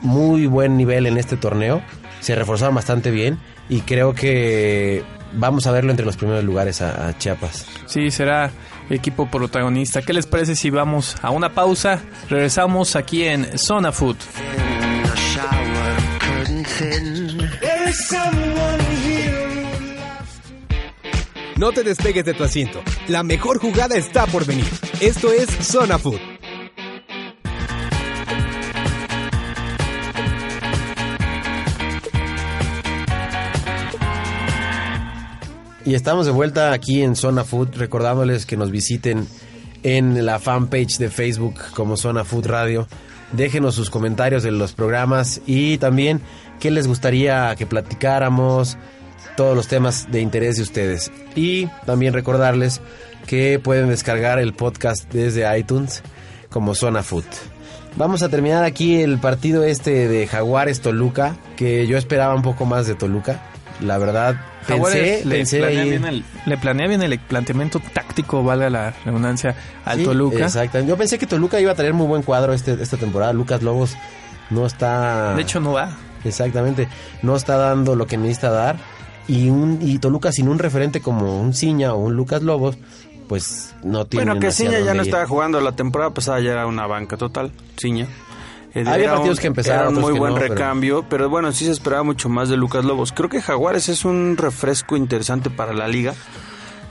muy 0.01 0.45
buen 0.47 0.77
nivel 0.77 1.05
en 1.05 1.17
este 1.17 1.35
torneo. 1.35 1.81
Se 2.21 2.35
reforzaron 2.35 2.75
bastante 2.75 3.11
bien 3.11 3.39
y 3.67 3.81
creo 3.81 4.13
que 4.13 5.03
vamos 5.33 5.67
a 5.67 5.71
verlo 5.71 5.91
entre 5.91 6.05
los 6.05 6.17
primeros 6.17 6.43
lugares 6.43 6.81
a, 6.81 7.09
a 7.09 7.17
Chiapas. 7.17 7.65
Sí, 7.87 8.09
será 8.09 8.51
equipo 8.89 9.29
protagonista. 9.29 10.01
¿Qué 10.01 10.13
les 10.13 10.27
parece 10.27 10.55
si 10.55 10.69
vamos 10.69 11.15
a 11.21 11.29
una 11.29 11.53
pausa? 11.53 11.99
Regresamos 12.29 12.95
aquí 12.95 13.23
en 13.23 13.57
Zona 13.57 13.91
Food. 13.91 14.17
No 21.57 21.71
te 21.71 21.83
despegues 21.83 22.25
de 22.25 22.33
tu 22.33 22.43
asiento. 22.43 22.81
La 23.07 23.21
mejor 23.21 23.59
jugada 23.59 23.95
está 23.95 24.25
por 24.25 24.45
venir. 24.45 24.65
Esto 24.99 25.31
es 25.31 25.47
Zona 25.47 25.99
Food. 25.99 26.19
Y 35.85 35.93
estamos 35.93 36.25
de 36.25 36.31
vuelta 36.31 36.71
aquí 36.71 37.03
en 37.03 37.15
Zona 37.15 37.43
Food, 37.43 37.75
recordándoles 37.75 38.45
que 38.45 38.57
nos 38.57 38.71
visiten 38.71 39.27
en 39.83 40.25
la 40.25 40.39
fanpage 40.39 40.97
de 40.97 41.09
Facebook 41.09 41.55
como 41.75 41.97
Zona 41.97 42.23
Food 42.23 42.47
Radio. 42.47 42.87
Déjenos 43.33 43.75
sus 43.75 43.89
comentarios 43.89 44.41
de 44.43 44.51
los 44.51 44.73
programas 44.73 45.41
y 45.45 45.77
también 45.77 46.21
qué 46.61 46.71
les 46.71 46.87
gustaría 46.87 47.53
que 47.57 47.65
platicáramos, 47.65 48.77
todos 49.35 49.55
los 49.55 49.67
temas 49.67 50.09
de 50.11 50.21
interés 50.21 50.55
de 50.57 50.63
ustedes. 50.63 51.11
Y 51.35 51.65
también 51.85 52.13
recordarles 52.13 52.79
que 53.27 53.59
pueden 53.59 53.89
descargar 53.89 54.39
el 54.39 54.53
podcast 54.53 55.11
desde 55.11 55.57
iTunes 55.57 56.01
como 56.49 56.73
Zona 56.75 57.03
Food. 57.03 57.25
Vamos 57.97 58.23
a 58.23 58.29
terminar 58.29 58.63
aquí 58.63 59.01
el 59.01 59.17
partido 59.19 59.63
este 59.65 60.07
de 60.07 60.25
Jaguares 60.27 60.79
Toluca, 60.81 61.35
que 61.57 61.87
yo 61.87 61.97
esperaba 61.97 62.33
un 62.33 62.41
poco 62.41 62.65
más 62.65 62.87
de 62.87 62.95
Toluca. 62.95 63.41
La 63.81 63.97
verdad, 63.97 64.39
pensé, 64.67 65.23
le, 65.25 65.35
pensé 65.37 65.57
planea 65.59 65.81
ahí- 65.81 65.89
bien 65.89 66.05
el, 66.05 66.23
le 66.45 66.57
planea 66.57 66.87
bien 66.87 67.01
el 67.01 67.19
planteamiento 67.19 67.81
táctico, 67.93 68.43
valga 68.43 68.69
la 68.69 68.93
redundancia, 69.05 69.55
al 69.83 69.97
Sí, 69.99 70.03
Toluca. 70.05 70.43
Exacto. 70.43 70.79
Yo 70.81 70.95
pensé 70.97 71.17
que 71.17 71.25
Toluca 71.25 71.59
iba 71.59 71.71
a 71.71 71.75
tener 71.75 71.93
muy 71.93 72.05
buen 72.07 72.21
cuadro 72.21 72.53
este, 72.53 72.73
esta 72.81 72.97
temporada. 72.97 73.33
Lucas 73.33 73.61
Lobos 73.63 73.95
no 74.51 74.65
está. 74.67 75.33
De 75.35 75.41
hecho, 75.41 75.59
no 75.59 75.73
va. 75.73 75.89
Exactamente. 76.23 76.87
No 77.21 77.35
está 77.35 77.57
dando 77.57 77.95
lo 77.95 78.07
que 78.07 78.17
necesita 78.17 78.49
dar. 78.51 78.77
Y, 79.27 79.49
un, 79.49 79.79
y 79.81 79.99
Toluca 79.99 80.31
sin 80.31 80.49
un 80.49 80.59
referente 80.59 80.99
como 81.01 81.39
un 81.41 81.53
Ciña 81.53 81.93
o 81.93 81.97
un 81.99 82.15
Lucas 82.15 82.41
Lobos, 82.41 82.77
pues 83.29 83.73
no 83.83 84.05
tiene. 84.05 84.25
Bueno, 84.25 84.39
que 84.41 84.51
Ciña 84.51 84.79
ya 84.79 84.93
no 84.93 85.01
ir. 85.03 85.07
estaba 85.07 85.25
jugando 85.27 85.61
la 85.61 85.71
temporada 85.73 86.11
pasada, 86.13 86.39
ya 86.41 86.51
era 86.51 86.65
una 86.67 86.85
banca 86.87 87.17
total, 87.17 87.51
Ciña. 87.79 88.07
Eh, 88.73 88.83
Había 88.87 88.95
era 89.05 89.13
partidos 89.15 89.39
que 89.39 89.47
empezaron, 89.47 89.81
Era 89.81 89.89
un 89.89 89.99
muy 90.01 90.17
buen 90.17 90.33
no, 90.33 90.39
pero- 90.39 90.53
recambio, 90.55 91.05
pero... 91.09 91.29
bueno, 91.29 91.51
sí 91.51 91.65
se 91.65 91.71
esperaba 91.71 92.03
mucho 92.03 92.29
más 92.29 92.49
de 92.49 92.55
Lucas 92.57 92.83
Lobos. 92.85 93.11
Creo 93.11 93.29
que 93.29 93.41
Jaguares 93.41 93.89
es 93.89 94.05
un 94.05 94.37
refresco 94.37 94.95
interesante 94.97 95.49
para 95.49 95.73
la 95.73 95.87
liga. 95.87 96.13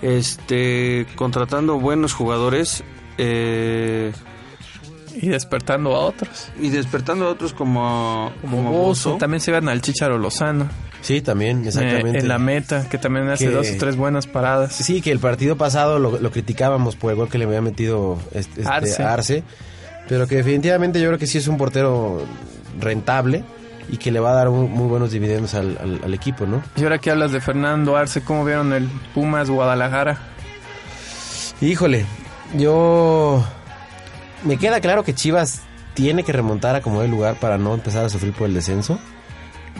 Este, 0.02 1.06
contratando 1.16 1.78
buenos 1.78 2.12
jugadores. 2.14 2.84
eh, 3.18 4.12
Y 5.14 5.28
despertando 5.28 5.94
a 5.94 6.00
otros. 6.00 6.48
y 6.60 6.68
despertando 6.70 7.26
a 7.26 7.30
otros 7.30 7.52
como, 7.52 8.32
Como 8.40 8.56
como 8.58 8.70
Bozo. 8.72 9.10
Bozo. 9.10 9.16
También 9.18 9.40
se 9.40 9.50
van 9.52 9.68
al 9.68 9.80
Chicharo 9.82 10.18
Lozano. 10.18 10.68
Sí, 11.02 11.22
también, 11.22 11.64
eh, 11.64 11.68
exactamente. 11.68 12.18
en 12.18 12.28
la 12.28 12.38
meta, 12.38 12.86
que 12.88 12.98
también 12.98 13.28
hace 13.30 13.46
Que- 13.46 13.50
dos 13.52 13.66
o 13.70 13.76
tres 13.78 13.96
buenas 13.96 14.26
paradas. 14.26 14.74
Sí, 14.74 15.00
que 15.00 15.10
el 15.12 15.18
partido 15.18 15.56
pasado 15.56 15.98
lo, 15.98 16.18
lo 16.20 16.30
criticábamos 16.30 16.94
por 16.96 17.10
el 17.12 17.16
gol 17.16 17.28
que 17.30 17.38
le 17.38 17.46
había 17.46 17.62
metido 17.62 18.18
este, 18.32 18.60
este 18.60 18.70
Arce. 18.72 19.02
Arce. 19.02 19.42
pero 20.08 20.26
que 20.26 20.36
definitivamente 20.36 21.00
yo 21.00 21.06
creo 21.08 21.18
que 21.18 21.26
sí 21.26 21.38
es 21.38 21.46
un 21.48 21.56
portero 21.56 22.22
rentable 22.78 23.44
y 23.88 23.96
que 23.96 24.10
le 24.10 24.20
va 24.20 24.32
a 24.32 24.34
dar 24.34 24.48
un- 24.50 24.70
muy 24.70 24.88
buenos 24.88 25.10
dividendos 25.10 25.54
al, 25.54 25.78
al- 25.80 26.00
al 26.04 26.14
equipo, 26.14 26.46
¿no? 26.46 26.62
Y 26.76 26.82
ahora 26.82 26.98
que 26.98 27.10
hablas 27.10 27.32
de 27.32 27.40
Fernando 27.40 27.96
Arce, 27.96 28.22
¿cómo 28.22 28.44
vieron 28.44 28.72
el 28.74 28.86
Pumas 29.14 29.48
Guadalajara? 29.48 30.18
Híjole, 31.60 32.04
yo... 32.56 33.44
Me 34.44 34.56
queda 34.56 34.80
claro 34.80 35.04
que 35.04 35.14
Chivas 35.14 35.62
tiene 35.94 36.22
que 36.24 36.32
remontar 36.32 36.76
a 36.76 36.80
como 36.82 37.02
el 37.02 37.10
lugar 37.10 37.36
para 37.36 37.58
no 37.58 37.74
empezar 37.74 38.04
a 38.04 38.08
sufrir 38.08 38.32
por 38.32 38.46
el 38.48 38.54
descenso. 38.54 38.98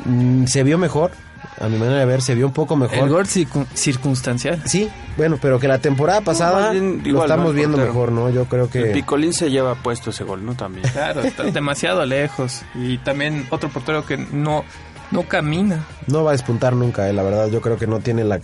Mm, 0.05 0.47
se 0.47 0.63
vio 0.65 0.79
mejor, 0.79 1.13
a 1.61 1.69
mi 1.69 1.79
manera 1.79 1.99
de 1.99 2.05
ver, 2.07 2.23
se 2.23 2.35
vio 2.35 2.47
un 2.47 2.53
poco 2.53 2.77
mejor. 2.77 2.99
El 2.99 3.09
gol 3.09 3.27
circun- 3.27 3.67
circunstancial. 3.75 4.63
Sí, 4.67 4.89
bueno, 5.17 5.39
pero 5.41 5.59
que 5.59 5.69
la 5.69 5.79
temporada 5.79 6.21
pasada 6.21 6.71
bien 6.73 7.01
lo 7.03 7.09
igual, 7.09 7.25
estamos 7.31 7.55
viendo 7.55 7.77
portero. 7.77 7.93
mejor, 7.95 8.13
¿no? 8.13 8.31
Yo 8.31 8.45
creo 8.47 8.65
El 8.65 8.71
que... 8.71 8.83
Picolín 8.93 9.33
se 9.33 9.51
lleva 9.51 9.75
puesto 9.77 10.11
ese 10.11 10.25
gol, 10.25 10.45
¿no? 10.45 10.55
También. 10.55 10.87
Claro, 10.93 11.21
está 11.23 11.43
demasiado 11.53 12.05
lejos. 12.07 12.63
Y 12.75 12.99
también 12.99 13.47
otro 13.51 13.69
portero 13.69 14.05
que 14.07 14.17
no, 14.17 14.65
no 15.11 15.23
camina. 15.29 15.85
No 16.07 16.25
va 16.25 16.31
a 16.31 16.33
despuntar 16.33 16.75
nunca, 16.75 17.09
eh, 17.09 17.13
la 17.13 17.23
verdad. 17.23 17.49
Yo 17.49 17.61
creo 17.61 17.77
que 17.79 17.87
no 17.87 18.01
tiene 18.01 18.25
la, 18.25 18.41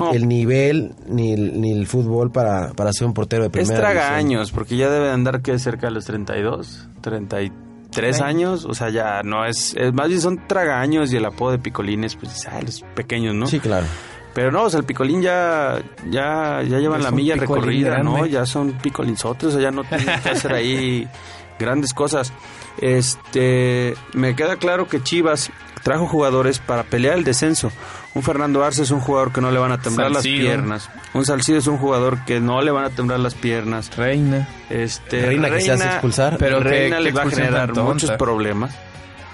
No. 0.00 0.12
el 0.12 0.26
nivel 0.26 0.94
ni 1.08 1.32
el, 1.32 1.60
ni 1.60 1.70
el 1.72 1.86
fútbol 1.86 2.32
para, 2.32 2.72
para 2.72 2.92
ser 2.92 3.06
un 3.06 3.14
portero 3.14 3.42
de 3.42 3.46
Es 3.48 3.52
primera 3.52 3.78
traga 3.78 4.00
división. 4.16 4.18
años, 4.38 4.52
porque 4.52 4.76
ya 4.76 4.90
debe 4.90 5.06
de 5.06 5.12
andar 5.12 5.42
que 5.42 5.58
cerca 5.58 5.86
de 5.86 5.92
los 5.92 6.04
32, 6.06 6.88
33 7.02 8.20
años, 8.20 8.64
o 8.64 8.74
sea, 8.74 8.90
ya 8.90 9.22
no 9.22 9.44
es, 9.46 9.74
es- 9.76 9.92
más 9.92 10.08
bien 10.08 10.20
son 10.20 10.46
traga 10.48 10.80
años 10.80 11.12
y 11.12 11.16
el 11.16 11.24
apodo 11.24 11.52
de 11.52 11.58
Picolines, 11.58 12.16
pues, 12.16 12.46
ah, 12.50 12.60
los 12.64 12.82
pequeños, 12.94 13.34
¿no? 13.34 13.46
Sí, 13.46 13.60
claro. 13.60 13.86
Pero 14.34 14.52
no, 14.52 14.64
o 14.64 14.70
sea, 14.70 14.80
el 14.80 14.84
Picolín 14.86 15.22
ya, 15.22 15.78
ya, 16.10 16.62
ya 16.62 16.78
llevan 16.78 16.98
Es 17.00 17.04
la 17.04 17.10
milla 17.10 17.36
recorrida, 17.36 18.02
¿no? 18.02 18.26
Ya 18.26 18.44
son 18.44 18.72
picolinsotes, 18.72 19.48
o 19.48 19.50
sea, 19.52 19.60
ya 19.62 19.70
no 19.70 19.82
tienen 19.84 20.06
que 20.22 20.28
hacer 20.30 20.52
ahí 20.52 21.08
grandes 21.58 21.94
cosas. 21.94 22.32
Este, 22.80 23.94
me 24.12 24.34
queda 24.36 24.56
claro 24.56 24.88
que 24.88 25.02
Chivas 25.02 25.50
trajo 25.82 26.06
jugadores 26.06 26.58
para 26.58 26.82
pelear 26.84 27.16
el 27.16 27.24
descenso. 27.24 27.70
Un 28.14 28.22
Fernando 28.22 28.64
Arce 28.64 28.82
es 28.82 28.90
un 28.90 29.00
jugador 29.00 29.32
que 29.32 29.40
no 29.40 29.50
le 29.50 29.58
van 29.58 29.72
a 29.72 29.78
temblar 29.80 30.12
Salcido. 30.12 30.36
las 30.36 30.46
piernas. 30.54 30.90
Un 31.14 31.24
Salcido 31.26 31.58
es 31.58 31.66
un 31.66 31.78
jugador 31.78 32.24
que 32.24 32.40
no 32.40 32.60
le 32.62 32.70
van 32.70 32.84
a 32.84 32.90
temblar 32.90 33.20
las 33.20 33.34
piernas. 33.34 33.94
Reina. 33.96 34.48
Este, 34.70 35.26
Reina 35.26 35.50
que 35.50 35.60
se 35.60 35.72
hace 35.72 35.84
expulsar. 35.86 36.36
Pero 36.38 36.60
Reina 36.60 36.98
les 37.00 37.14
va 37.16 37.22
a 37.22 37.30
generar 37.30 37.74
muchos 37.74 38.10
problemas. 38.12 38.74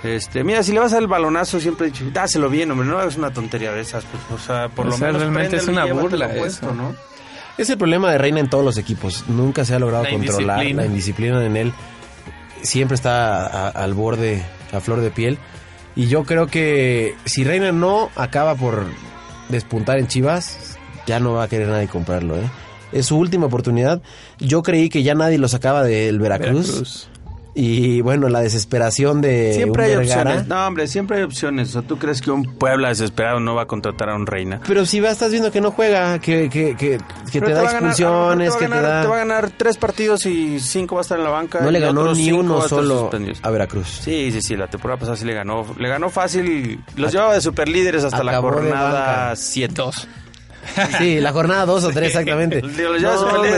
Este, 0.02 0.42
mira, 0.42 0.64
si 0.64 0.72
le 0.72 0.80
vas 0.80 0.90
a 0.92 0.96
dar 0.96 1.02
el 1.02 1.08
balonazo, 1.08 1.60
siempre 1.60 1.86
he 1.86 1.90
dicho, 1.90 2.04
dáselo 2.12 2.50
bien, 2.50 2.68
hombre, 2.72 2.88
no 2.88 2.98
hagas 2.98 3.16
una 3.16 3.30
tontería 3.32 3.70
de 3.72 3.80
esas. 3.82 4.04
pues, 4.04 4.22
o 4.40 4.44
sea, 4.44 4.68
por 4.68 4.86
O 4.86 4.90
lo 4.90 4.96
sea, 4.96 5.06
menos 5.06 5.22
realmente 5.22 5.56
es 5.56 5.68
una 5.68 5.84
burla 5.84 6.28
puesto, 6.28 6.66
eso. 6.66 6.74
¿no? 6.74 6.92
Es 7.56 7.70
el 7.70 7.78
problema 7.78 8.10
de 8.10 8.18
Reina 8.18 8.40
en 8.40 8.50
todos 8.50 8.64
los 8.64 8.78
equipos. 8.78 9.24
Nunca 9.28 9.64
se 9.64 9.74
ha 9.74 9.78
logrado 9.78 10.02
La 10.04 10.10
controlar 10.10 10.56
indisciplina. 10.58 10.82
la 10.82 10.86
indisciplina 10.88 11.44
en 11.46 11.56
él. 11.56 11.72
Siempre 12.62 12.94
está 12.94 13.46
a- 13.46 13.68
al 13.68 13.94
borde, 13.94 14.42
a 14.72 14.80
flor 14.80 15.00
de 15.00 15.10
piel. 15.10 15.38
Y 15.94 16.06
yo 16.06 16.24
creo 16.24 16.46
que 16.46 17.14
si 17.24 17.44
Reina 17.44 17.72
no 17.72 18.10
acaba 18.16 18.54
por 18.54 18.86
despuntar 19.48 19.98
en 19.98 20.06
Chivas, 20.08 20.78
ya 21.06 21.20
no 21.20 21.32
va 21.34 21.44
a 21.44 21.48
querer 21.48 21.68
nadie 21.68 21.88
comprarlo, 21.88 22.36
¿eh? 22.38 22.48
Es 22.92 23.06
su 23.06 23.18
última 23.18 23.46
oportunidad. 23.46 24.00
Yo 24.38 24.62
creí 24.62 24.88
que 24.88 25.02
ya 25.02 25.14
nadie 25.14 25.38
lo 25.38 25.48
sacaba 25.48 25.82
del 25.82 26.18
Veracruz. 26.18 26.66
Veracruz. 26.68 27.08
Y 27.54 28.00
bueno, 28.00 28.28
la 28.28 28.40
desesperación 28.40 29.20
de. 29.20 29.52
Siempre 29.52 29.84
hay 29.84 29.96
opciones. 29.96 30.46
No, 30.46 30.66
hombre, 30.66 30.86
siempre 30.86 31.18
hay 31.18 31.22
opciones. 31.22 31.76
¿O 31.76 31.82
tú 31.82 31.98
crees 31.98 32.22
que 32.22 32.30
un 32.30 32.44
Puebla 32.44 32.88
desesperado 32.88 33.40
no 33.40 33.54
va 33.54 33.62
a 33.62 33.66
contratar 33.66 34.08
a 34.08 34.14
un 34.14 34.26
Reina? 34.26 34.60
Pero 34.66 34.86
si 34.86 35.00
vas, 35.00 35.12
estás 35.12 35.32
viendo 35.32 35.52
que 35.52 35.60
no 35.60 35.70
juega, 35.70 36.18
que, 36.18 36.48
que, 36.48 36.74
que, 36.76 36.98
que 37.30 37.40
te, 37.40 37.52
da 37.52 37.64
expulsiones, 37.64 38.56
que 38.56 38.68
te 38.68 38.80
da. 38.80 39.02
Te 39.02 39.08
va 39.08 39.16
a 39.16 39.18
ganar 39.18 39.50
tres 39.50 39.76
partidos 39.76 40.24
y 40.24 40.60
cinco 40.60 40.94
va 40.94 41.00
a 41.00 41.02
estar 41.02 41.18
en 41.18 41.24
la 41.24 41.30
banca. 41.30 41.60
No 41.60 41.70
le 41.70 41.80
ganó 41.80 42.14
ni 42.14 42.32
uno 42.32 42.62
solo 42.62 43.10
a 43.42 43.50
Veracruz. 43.50 44.00
Sí, 44.02 44.30
sí, 44.32 44.40
sí. 44.40 44.56
La 44.56 44.68
temporada 44.68 44.98
pasada 44.98 45.16
sí 45.16 45.26
le 45.26 45.34
ganó. 45.34 45.66
Le 45.78 45.88
ganó 45.88 46.08
fácil. 46.08 46.82
Los 46.96 47.12
llevaba 47.12 47.34
de 47.34 47.42
superlíderes 47.42 48.04
hasta 48.04 48.24
la 48.24 48.40
jornada 48.40 49.32
7-2. 49.32 50.06
Sí, 50.98 51.20
la 51.20 51.32
jornada 51.32 51.66
2 51.66 51.84
o 51.84 51.90
3 51.90 52.06
exactamente. 52.08 52.58
Hasta 52.64 52.82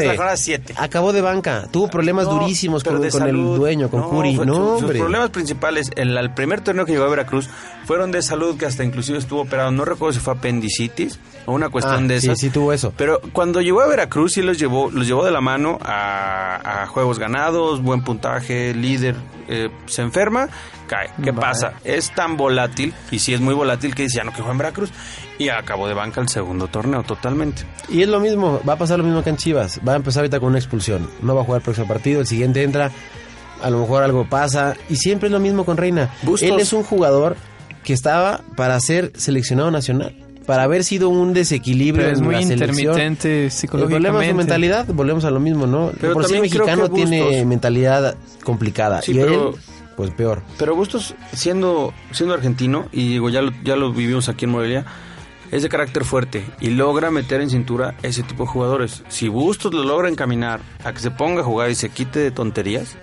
la 0.02 0.08
jornada 0.16 0.36
7. 0.36 0.74
Acabó 0.76 1.12
de 1.12 1.20
banca. 1.20 1.66
Tuvo 1.70 1.88
problemas 1.88 2.26
No, 2.26 2.34
durísimos 2.40 2.82
con, 2.82 3.02
el 3.04 3.34
dueño, 3.56 3.90
con 3.90 4.02
Curi. 4.08 4.36
fue- 4.36 4.46
No, 4.46 4.76
hombre. 4.76 4.88
Sus 4.96 4.98
problemas 4.98 5.30
principales 5.30 5.90
en 5.96 6.14
la- 6.14 6.20
el 6.20 6.32
primer 6.32 6.60
torneo 6.62 6.84
que 6.86 6.92
llegó 6.92 7.04
a 7.04 7.08
Veracruz 7.08 7.48
fueron 7.86 8.10
de 8.12 8.22
salud, 8.22 8.56
que 8.56 8.66
hasta 8.66 8.84
inclusive 8.84 9.18
estuvo 9.18 9.42
operado. 9.42 9.70
No 9.70 9.84
recuerdo 9.84 10.14
si 10.14 10.20
fue 10.20 10.34
apendicitis 10.34 11.18
o 11.46 11.52
una 11.52 11.68
cuestión 11.68 12.04
Ah, 12.04 12.08
de 12.08 12.20
sí, 12.20 12.26
esas. 12.28 12.38
sí 12.40 12.50
tuvo 12.50 12.72
eso. 12.72 12.92
Pero 12.96 13.20
cuando 13.32 13.60
llegó 13.60 13.82
a 13.82 13.86
Veracruz 13.86 14.32
sí 14.34 14.42
los 14.42 14.58
llevó, 14.58 14.90
los 14.90 15.06
llevó 15.06 15.24
de 15.24 15.30
la 15.30 15.40
mano 15.40 15.78
a, 15.82 16.82
a 16.82 16.86
juegos 16.86 17.18
ganados, 17.18 17.82
buen 17.82 18.02
puntaje, 18.02 18.72
líder. 18.74 19.14
eh, 19.46 19.68
se 19.84 20.00
enferma, 20.00 20.48
cae. 20.86 21.10
¿Qué 21.22 21.30
Vale. 21.30 21.40
pasa? 21.42 21.72
Es 21.84 22.10
tan 22.14 22.38
volátil, 22.38 22.94
y 23.10 23.18
sí 23.18 23.34
es 23.34 23.42
muy 23.42 23.52
volátil, 23.52 23.94
que 23.94 24.04
dice, 24.04 24.16
ya 24.16 24.24
no 24.24 24.30
que 24.30 24.38
juega 24.38 24.52
en 24.52 24.58
Veracruz. 24.58 24.90
Y 25.38 25.48
acabó 25.48 25.88
de 25.88 25.94
banca 25.94 26.20
el 26.20 26.28
segundo 26.28 26.68
torneo 26.68 27.02
totalmente. 27.02 27.62
Y 27.88 28.02
es 28.02 28.08
lo 28.08 28.20
mismo, 28.20 28.60
va 28.68 28.74
a 28.74 28.78
pasar 28.78 28.98
lo 28.98 29.04
mismo 29.04 29.22
que 29.24 29.30
en 29.30 29.36
Chivas. 29.36 29.80
Va 29.86 29.94
a 29.94 29.96
empezar 29.96 30.20
ahorita 30.20 30.38
con 30.40 30.50
una 30.50 30.58
expulsión. 30.58 31.08
No 31.22 31.34
va 31.34 31.42
a 31.42 31.44
jugar 31.44 31.60
el 31.60 31.64
próximo 31.64 31.88
partido, 31.88 32.20
el 32.20 32.26
siguiente 32.26 32.62
entra. 32.62 32.90
A 33.62 33.70
lo 33.70 33.80
mejor 33.80 34.02
algo 34.04 34.28
pasa. 34.28 34.74
Y 34.88 34.96
siempre 34.96 35.26
es 35.28 35.32
lo 35.32 35.40
mismo 35.40 35.64
con 35.64 35.76
Reina. 35.76 36.10
Bustos. 36.22 36.48
Él 36.48 36.60
es 36.60 36.72
un 36.72 36.84
jugador 36.84 37.36
que 37.82 37.92
estaba 37.92 38.42
para 38.56 38.78
ser 38.80 39.12
seleccionado 39.16 39.70
nacional. 39.70 40.14
Para 40.46 40.64
haber 40.64 40.84
sido 40.84 41.08
un 41.08 41.32
desequilibrio 41.32 42.04
Pero 42.04 42.12
es 42.14 42.18
en 42.20 42.24
muy 42.26 42.34
la 42.34 42.42
selección. 42.42 42.70
intermitente 42.70 43.44
El 43.46 43.50
psicológicamente. 43.50 44.08
problema 44.08 44.24
es 44.24 44.30
su 44.30 44.36
mentalidad, 44.36 44.86
volvemos 44.88 45.24
a 45.24 45.30
lo 45.30 45.40
mismo, 45.40 45.66
¿no? 45.66 45.90
Pero 46.00 46.12
Por 46.12 46.26
sí 46.26 46.38
mexicano 46.38 46.90
tiene 46.90 47.44
mentalidad 47.46 48.14
complicada. 48.44 49.00
Sí, 49.00 49.12
y 49.12 49.14
pero- 49.14 49.50
él, 49.50 49.54
pues 49.96 50.10
peor. 50.10 50.42
Pero 50.58 50.74
Bustos, 50.76 51.14
siendo, 51.32 51.94
siendo 52.12 52.34
argentino, 52.34 52.86
y 52.92 53.08
digo, 53.08 53.30
ya 53.30 53.40
lo, 53.40 53.52
ya 53.64 53.74
lo 53.76 53.90
vivimos 53.92 54.28
aquí 54.28 54.44
en 54.44 54.50
Morelia, 54.50 54.84
es 55.50 55.62
de 55.62 55.68
carácter 55.68 56.04
fuerte 56.04 56.44
y 56.60 56.70
logra 56.70 57.10
meter 57.10 57.40
en 57.40 57.50
cintura 57.50 57.94
ese 58.02 58.22
tipo 58.22 58.44
de 58.44 58.50
jugadores. 58.50 59.02
Si 59.08 59.28
Bustos 59.28 59.72
lo 59.74 59.84
logra 59.84 60.08
encaminar 60.08 60.60
a 60.84 60.92
que 60.92 61.00
se 61.00 61.10
ponga 61.10 61.40
a 61.42 61.44
jugar 61.44 61.70
y 61.70 61.74
se 61.74 61.88
quite 61.90 62.18
de 62.20 62.30
tonterías, 62.30 62.96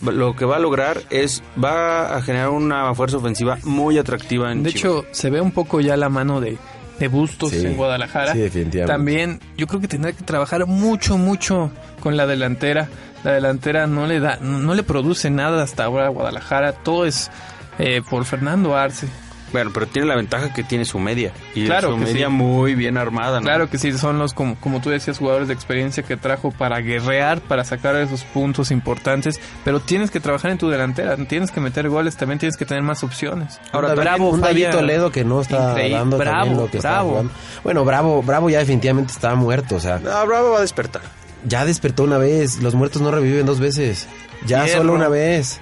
lo 0.00 0.34
que 0.34 0.44
va 0.44 0.56
a 0.56 0.58
lograr 0.58 1.02
es, 1.10 1.42
va 1.62 2.16
a 2.16 2.22
generar 2.22 2.48
una 2.50 2.94
fuerza 2.94 3.18
ofensiva 3.18 3.58
muy 3.64 3.98
atractiva 3.98 4.50
en 4.50 4.62
De 4.62 4.72
Chivas. 4.72 4.80
hecho, 5.02 5.06
se 5.12 5.30
ve 5.30 5.40
un 5.40 5.52
poco 5.52 5.80
ya 5.80 5.96
la 5.96 6.08
mano 6.08 6.40
de, 6.40 6.56
de 6.98 7.08
Bustos 7.08 7.50
Sí, 7.50 7.64
en 7.66 7.76
Guadalajara. 7.76 8.32
sí, 8.32 8.38
definitivamente. 8.40 8.92
También 8.92 9.40
yo 9.56 9.66
creo 9.66 9.80
que 9.80 9.88
tendrá 9.88 10.12
que 10.12 10.24
trabajar 10.24 10.66
mucho, 10.66 11.18
mucho 11.18 11.70
con 12.00 12.16
la 12.16 12.26
delantera. 12.26 12.88
La 13.22 13.32
delantera 13.34 13.86
no 13.86 14.06
le 14.06 14.18
da, 14.18 14.38
no, 14.40 14.58
no 14.58 14.74
le 14.74 14.82
produce 14.82 15.30
nada 15.30 15.62
hasta 15.62 15.84
ahora 15.84 16.06
a 16.06 16.10
Guadalajara. 16.10 16.72
Todo 16.72 17.06
es 17.06 17.30
eh, 17.78 18.00
por 18.08 18.24
Fernando 18.24 18.76
Arce. 18.76 19.06
Bueno, 19.52 19.70
pero 19.74 19.86
tiene 19.86 20.08
la 20.08 20.16
ventaja 20.16 20.52
que 20.54 20.62
tiene 20.64 20.84
su 20.86 20.98
media. 20.98 21.32
Y 21.54 21.66
Claro 21.66 21.90
su 21.92 21.98
que 21.98 22.04
media 22.04 22.26
sí. 22.28 22.32
muy 22.32 22.74
bien 22.74 22.96
armada, 22.96 23.38
¿no? 23.40 23.44
Claro 23.44 23.68
que 23.68 23.76
sí, 23.78 23.92
son 23.98 24.18
los, 24.18 24.32
como, 24.32 24.56
como 24.56 24.80
tú 24.80 24.88
decías, 24.90 25.18
jugadores 25.18 25.48
de 25.48 25.54
experiencia 25.54 26.02
que 26.02 26.16
trajo 26.16 26.50
para 26.52 26.80
guerrear, 26.80 27.40
para 27.42 27.62
sacar 27.64 27.96
esos 27.96 28.24
puntos 28.24 28.70
importantes. 28.70 29.40
Pero 29.64 29.80
tienes 29.80 30.10
que 30.10 30.20
trabajar 30.20 30.50
en 30.52 30.58
tu 30.58 30.70
delantera, 30.70 31.16
tienes 31.26 31.50
que 31.50 31.60
meter 31.60 31.88
goles, 31.90 32.16
también 32.16 32.38
tienes 32.38 32.56
que 32.56 32.64
tener 32.64 32.82
más 32.82 33.04
opciones. 33.04 33.60
Ahora, 33.72 33.90
Ahora, 33.90 34.00
Bravo, 34.02 34.30
un 34.30 34.40
David 34.40 34.70
Toledo 34.70 35.10
que 35.12 35.24
no 35.24 35.40
está 35.42 35.70
increíble. 35.70 35.98
dando 35.98 36.16
también 36.16 36.34
Bravo, 36.44 36.60
lo 36.62 36.70
que 36.70 36.76
está 36.78 36.90
Bravo. 36.92 37.08
jugando. 37.10 37.32
Bueno, 37.62 37.84
Bravo, 37.84 38.22
Bravo 38.22 38.50
ya 38.50 38.58
definitivamente 38.60 39.12
está 39.12 39.34
muerto, 39.34 39.76
o 39.76 39.80
sea, 39.80 40.00
Ah, 40.10 40.24
Bravo 40.24 40.52
va 40.52 40.58
a 40.58 40.62
despertar. 40.62 41.02
ya 41.46 41.64
despertó 41.66 42.04
una 42.04 42.16
vez, 42.18 42.62
los 42.62 42.74
muertos 42.74 43.02
no 43.02 43.10
reviven 43.10 43.44
dos 43.44 43.60
veces. 43.60 44.08
Ya 44.46 44.64
Hierro. 44.64 44.78
solo 44.80 44.94
una 44.94 45.08
vez. 45.08 45.60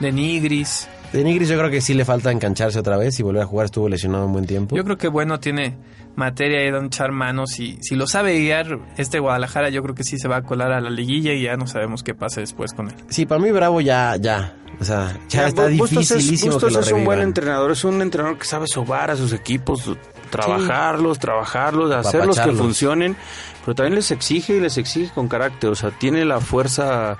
de 0.00 0.12
Nigris. 0.12 0.88
De 1.12 1.24
Nigris 1.24 1.48
yo 1.48 1.56
creo 1.58 1.70
que 1.70 1.80
sí 1.80 1.94
le 1.94 2.04
falta 2.04 2.30
engancharse 2.30 2.78
otra 2.78 2.96
vez 2.96 3.18
y 3.20 3.22
volver 3.22 3.42
a 3.42 3.46
jugar, 3.46 3.66
estuvo 3.66 3.88
lesionado 3.88 4.26
un 4.26 4.32
buen 4.32 4.46
tiempo. 4.46 4.76
Yo 4.76 4.84
creo 4.84 4.98
que 4.98 5.08
bueno 5.08 5.40
tiene 5.40 5.76
materia 6.14 6.60
ahí 6.60 6.70
donde 6.70 6.86
echar 6.88 7.12
manos 7.12 7.58
y 7.60 7.78
si 7.82 7.94
lo 7.94 8.06
sabe 8.06 8.38
guiar 8.38 8.78
este 8.96 9.18
Guadalajara 9.18 9.68
yo 9.70 9.82
creo 9.82 9.94
que 9.94 10.02
sí 10.04 10.18
se 10.18 10.28
va 10.28 10.36
a 10.36 10.42
colar 10.42 10.72
a 10.72 10.80
la 10.80 10.90
liguilla 10.90 11.32
y 11.32 11.42
ya 11.42 11.56
no 11.56 11.66
sabemos 11.66 12.02
qué 12.02 12.14
pase 12.14 12.40
después 12.40 12.72
con 12.72 12.88
él. 12.88 12.94
Sí, 13.08 13.26
para 13.26 13.40
mí 13.40 13.50
Bravo 13.50 13.80
ya, 13.80 14.16
ya, 14.16 14.56
o 14.80 14.84
sea, 14.84 15.16
ya 15.28 15.46
está 15.48 15.68
Bu- 15.68 15.78
Bustos 15.78 16.02
es- 16.02 16.08
dificilísimo 16.10 16.52
Bustos 16.54 16.68
que 16.70 16.74
lo 16.74 16.80
es 16.80 16.92
un 16.92 17.04
buen 17.04 17.20
entrenador, 17.20 17.70
es 17.70 17.84
un 17.84 18.00
entrenador 18.02 18.38
que 18.38 18.44
sabe 18.46 18.66
sobar 18.66 19.10
a 19.10 19.16
sus 19.16 19.32
equipos, 19.32 19.82
trabajarlos, 20.30 21.18
trabajarlos, 21.18 21.92
hacerlos 21.94 22.38
que 22.40 22.52
funcionen, 22.52 23.16
pero 23.64 23.74
también 23.74 23.94
les 23.96 24.10
exige 24.10 24.56
y 24.56 24.60
les 24.60 24.76
exige 24.78 25.12
con 25.14 25.28
carácter, 25.28 25.70
o 25.70 25.74
sea, 25.74 25.90
tiene 25.90 26.24
la 26.24 26.40
fuerza 26.40 27.16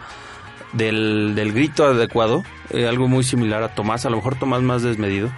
del, 0.77 1.35
del 1.35 1.53
grito 1.53 1.85
adecuado, 1.85 2.45
eh, 2.71 2.87
algo 2.87 3.09
muy 3.09 3.25
similar 3.25 3.63
a 3.63 3.75
Tomás, 3.75 4.07
a 4.07 4.11
lo 4.11 4.17
mejor 4.17 4.39
Tomás 4.39 4.63
más 4.63 4.83
desmedido, 4.83 5.31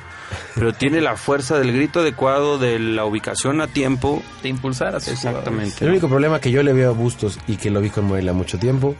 pero 0.54 0.72
tiene 0.72 1.00
la 1.00 1.16
fuerza 1.16 1.58
del 1.58 1.72
grito 1.72 2.00
adecuado, 2.00 2.58
de 2.58 2.78
la 2.78 3.04
ubicación 3.04 3.60
a 3.60 3.66
tiempo. 3.66 4.22
De 4.42 4.48
impulsar 4.48 4.94
a 4.94 5.00
sus 5.00 5.14
Exactamente. 5.14 5.84
El 5.84 5.90
único 5.90 6.08
problema 6.08 6.40
que 6.40 6.50
yo 6.50 6.62
le 6.62 6.72
veo 6.72 6.90
a 6.90 6.92
Bustos 6.92 7.38
y 7.46 7.56
que 7.56 7.70
lo 7.70 7.80
vi 7.80 7.90
con 7.90 8.06
Morelia 8.06 8.32
mucho 8.32 8.58
tiempo 8.58 8.94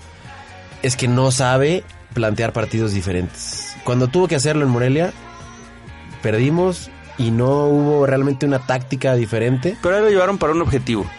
es 0.82 0.96
que 0.96 1.08
no 1.08 1.30
sabe 1.30 1.84
plantear 2.14 2.52
partidos 2.52 2.92
diferentes. 2.92 3.76
Cuando 3.84 4.08
tuvo 4.08 4.28
que 4.28 4.36
hacerlo 4.36 4.64
en 4.64 4.70
Morelia, 4.70 5.12
perdimos 6.22 6.90
y 7.18 7.30
no 7.30 7.66
hubo 7.66 8.06
realmente 8.06 8.46
una 8.46 8.60
táctica 8.60 9.14
diferente. 9.14 9.76
Pero 9.82 9.96
ahí 9.96 10.02
lo 10.02 10.08
llevaron 10.08 10.38
para 10.38 10.52
un 10.52 10.62
objetivo. 10.62 11.10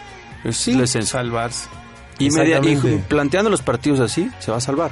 Es 0.44 0.66
esencia. 0.66 1.04
Salvarse. 1.04 1.68
Y, 2.26 2.30
media- 2.30 2.60
y 2.62 2.98
planteando 3.08 3.50
los 3.50 3.62
partidos 3.62 4.00
así, 4.00 4.30
se 4.38 4.50
va 4.50 4.58
a 4.58 4.60
salvar. 4.60 4.90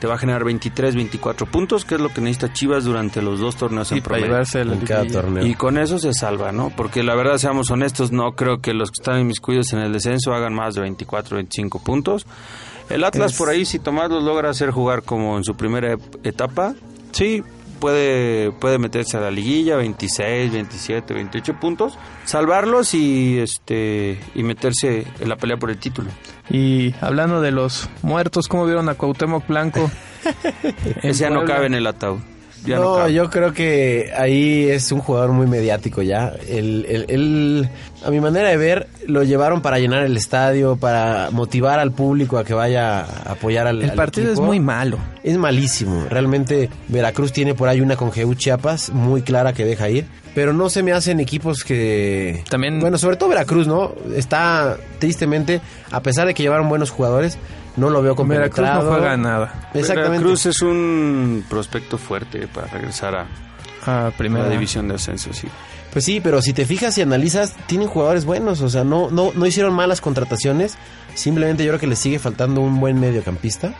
Te 0.00 0.06
va 0.06 0.14
a 0.14 0.18
generar 0.18 0.44
23, 0.44 0.94
24 0.94 1.46
puntos, 1.46 1.84
que 1.84 1.96
es 1.96 2.00
lo 2.00 2.08
que 2.10 2.20
necesita 2.20 2.52
Chivas 2.52 2.84
durante 2.84 3.20
los 3.20 3.40
dos 3.40 3.56
torneos 3.56 3.88
Sí, 3.88 3.96
en 3.96 4.02
promedio. 4.02 4.26
en 4.74 4.80
cada 4.86 5.04
torneo. 5.06 5.44
Y 5.44 5.54
con 5.54 5.76
eso 5.76 5.98
se 5.98 6.12
salva, 6.14 6.52
¿no? 6.52 6.70
Porque 6.76 7.02
la 7.02 7.16
verdad, 7.16 7.36
seamos 7.38 7.68
honestos, 7.72 8.12
no 8.12 8.32
creo 8.36 8.60
que 8.60 8.74
los 8.74 8.90
que 8.92 9.00
están 9.02 9.20
inmiscuidos 9.20 9.72
en 9.72 9.80
el 9.80 9.92
descenso 9.92 10.32
hagan 10.34 10.54
más 10.54 10.76
de 10.76 10.82
24, 10.82 11.34
25 11.36 11.80
puntos. 11.80 12.26
El 12.88 13.02
Atlas 13.02 13.32
Es- 13.32 13.38
por 13.38 13.48
ahí, 13.48 13.64
si 13.64 13.80
Tomás 13.80 14.08
los 14.08 14.22
logra 14.22 14.50
hacer 14.50 14.70
jugar 14.70 15.02
como 15.02 15.36
en 15.36 15.42
su 15.42 15.56
primera 15.56 15.96
etapa, 16.22 16.74
sí, 17.10 17.42
puede, 17.78 18.52
puede 18.52 18.78
meterse 18.78 19.16
a 19.16 19.20
la 19.20 19.30
liguilla, 19.30 19.76
26, 19.76 20.52
27, 20.52 21.14
28 21.14 21.54
puntos, 21.60 21.98
salvarlos 22.24 22.94
y, 22.94 23.38
este, 23.38 24.18
y 24.34 24.42
meterse 24.42 25.06
en 25.20 25.28
la 25.28 25.36
pelea 25.36 25.56
por 25.56 25.70
el 25.70 25.78
título. 25.78 26.10
Y 26.50 26.94
hablando 27.00 27.40
de 27.40 27.50
los 27.50 27.88
muertos, 28.02 28.48
¿cómo 28.48 28.64
vieron 28.64 28.88
a 28.88 28.94
Cuauhtémoc 28.94 29.46
Blanco? 29.46 29.90
Ese 31.02 31.20
ya 31.24 31.30
no 31.30 31.44
cabe 31.44 31.66
en 31.66 31.74
el 31.74 31.86
ataúd. 31.86 32.20
Ya 32.64 32.76
no, 32.76 33.08
yo 33.08 33.30
creo 33.30 33.52
que 33.52 34.10
ahí 34.16 34.68
es 34.68 34.90
un 34.92 35.00
jugador 35.00 35.30
muy 35.32 35.46
mediático 35.46 36.02
ya. 36.02 36.32
El, 36.48 36.84
el- 36.88 37.04
el- 37.08 37.68
a 38.04 38.10
mi 38.10 38.20
manera 38.20 38.48
de 38.48 38.56
ver, 38.56 38.88
lo 39.06 39.22
llevaron 39.22 39.62
para 39.62 39.78
llenar 39.78 40.02
el 40.04 40.16
estadio, 40.16 40.76
para 40.76 41.30
motivar 41.30 41.78
al 41.78 41.92
público 41.92 42.36
a 42.38 42.44
que 42.44 42.54
vaya 42.54 43.00
a 43.00 43.32
apoyar 43.32 43.66
al 43.66 43.82
El 43.82 43.90
al 43.90 43.96
partido 43.96 44.32
es 44.32 44.38
muy 44.40 44.60
malo. 44.60 44.98
Es 45.22 45.36
malísimo. 45.36 46.04
Realmente 46.10 46.68
Veracruz 46.88 47.32
tiene 47.32 47.54
por 47.54 47.68
ahí 47.68 47.80
una 47.80 47.96
con 47.96 48.10
GU 48.10 48.34
Chiapas 48.34 48.90
muy 48.90 49.22
clara 49.22 49.52
que 49.52 49.64
deja 49.64 49.88
ir. 49.88 50.06
Pero 50.34 50.52
no 50.52 50.68
se 50.70 50.82
me 50.84 50.92
hacen 50.92 51.18
equipos 51.20 51.64
que... 51.64 52.44
También- 52.50 52.78
Bueno, 52.80 52.98
sobre 52.98 53.16
todo 53.16 53.28
Veracruz, 53.30 53.66
¿no? 53.66 53.92
Está 54.14 54.76
tristemente, 55.00 55.60
a 55.90 56.00
pesar 56.00 56.26
de 56.26 56.34
que 56.34 56.42
llevaron 56.44 56.68
buenos 56.68 56.90
jugadores, 56.90 57.38
no 57.78 57.90
lo 57.90 58.02
veo 58.02 58.14
Veracruz 58.14 58.66
no 58.66 58.82
juega 58.82 59.16
nada. 59.16 59.70
Exactamente. 59.74 60.18
Veracruz 60.18 60.46
es 60.46 60.62
un 60.62 61.44
prospecto 61.48 61.98
fuerte 61.98 62.46
para 62.48 62.66
regresar 62.66 63.26
a, 63.84 64.10
primera 64.16 64.48
división 64.48 64.88
de 64.88 64.96
ascenso, 64.96 65.32
sí. 65.32 65.48
Pues 65.92 66.04
sí, 66.04 66.20
pero 66.20 66.42
si 66.42 66.52
te 66.52 66.66
fijas 66.66 66.98
y 66.98 67.02
analizas, 67.02 67.54
tienen 67.66 67.88
jugadores 67.88 68.24
buenos. 68.26 68.60
O 68.60 68.68
sea, 68.68 68.84
no, 68.84 69.10
no, 69.10 69.32
no 69.34 69.46
hicieron 69.46 69.72
malas 69.72 70.00
contrataciones. 70.00 70.76
Simplemente 71.14 71.64
yo 71.64 71.70
creo 71.70 71.80
que 71.80 71.86
les 71.86 71.98
sigue 71.98 72.18
faltando 72.18 72.60
un 72.60 72.78
buen 72.80 73.00
mediocampista. 73.00 73.74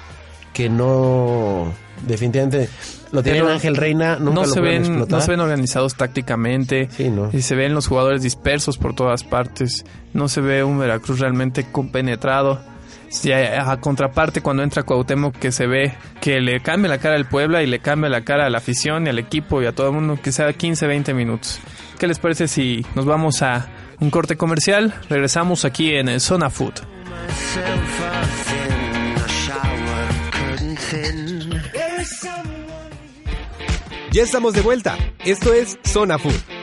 Que 0.54 0.70
no... 0.70 1.72
Definitivamente 2.06 2.70
lo 3.12 3.22
tenían 3.22 3.44
Pero 3.44 3.54
Ángel 3.54 3.76
Reina, 3.76 4.18
nunca 4.18 4.34
no 4.34 4.42
lo 4.42 4.52
se 4.52 4.60
ven 4.60 4.84
explotar. 4.84 5.10
no 5.10 5.20
se 5.20 5.30
ven 5.30 5.40
organizados 5.40 5.94
tácticamente 5.94 6.88
Sí, 6.96 7.10
¿no? 7.10 7.30
y 7.32 7.42
se 7.42 7.54
ven 7.54 7.74
los 7.74 7.86
jugadores 7.86 8.22
dispersos 8.22 8.78
por 8.78 8.94
todas 8.94 9.24
partes 9.24 9.84
no 10.12 10.28
se 10.28 10.40
ve 10.40 10.62
un 10.62 10.78
Veracruz 10.78 11.18
realmente 11.18 11.66
compenetrado 11.72 12.60
Si 13.08 13.32
a, 13.32 13.76
contraparte 13.80 14.42
cuando 14.42 14.62
entra 14.62 14.82
Cuauhtémoc 14.82 15.36
que 15.36 15.50
se 15.50 15.66
ve 15.66 15.94
que 16.20 16.40
le 16.40 16.60
cambia 16.60 16.88
la 16.88 16.98
cara 16.98 17.16
al 17.16 17.26
Puebla 17.26 17.62
y 17.62 17.66
le 17.66 17.78
cambia 17.78 18.10
la 18.10 18.22
cara 18.22 18.46
a 18.46 18.50
la 18.50 18.58
afición 18.58 19.06
y 19.06 19.10
al 19.10 19.18
equipo 19.18 19.62
y 19.62 19.66
a 19.66 19.72
todo 19.72 19.88
el 19.88 19.94
mundo 19.94 20.18
que 20.22 20.30
sea 20.30 20.52
15 20.52 20.86
20 20.86 21.14
minutos 21.14 21.60
¿qué 21.98 22.06
les 22.06 22.18
parece 22.18 22.48
si 22.48 22.84
nos 22.94 23.06
vamos 23.06 23.42
a 23.42 23.66
un 24.00 24.10
corte 24.10 24.36
comercial 24.36 24.94
regresamos 25.08 25.64
aquí 25.64 25.94
en 25.94 26.08
el 26.08 26.20
Zona 26.20 26.50
Food. 26.50 26.74
Ya 34.10 34.22
estamos 34.22 34.54
de 34.54 34.62
vuelta. 34.62 34.96
Esto 35.24 35.52
es 35.52 35.78
Zona 35.84 36.18
Food. 36.18 36.57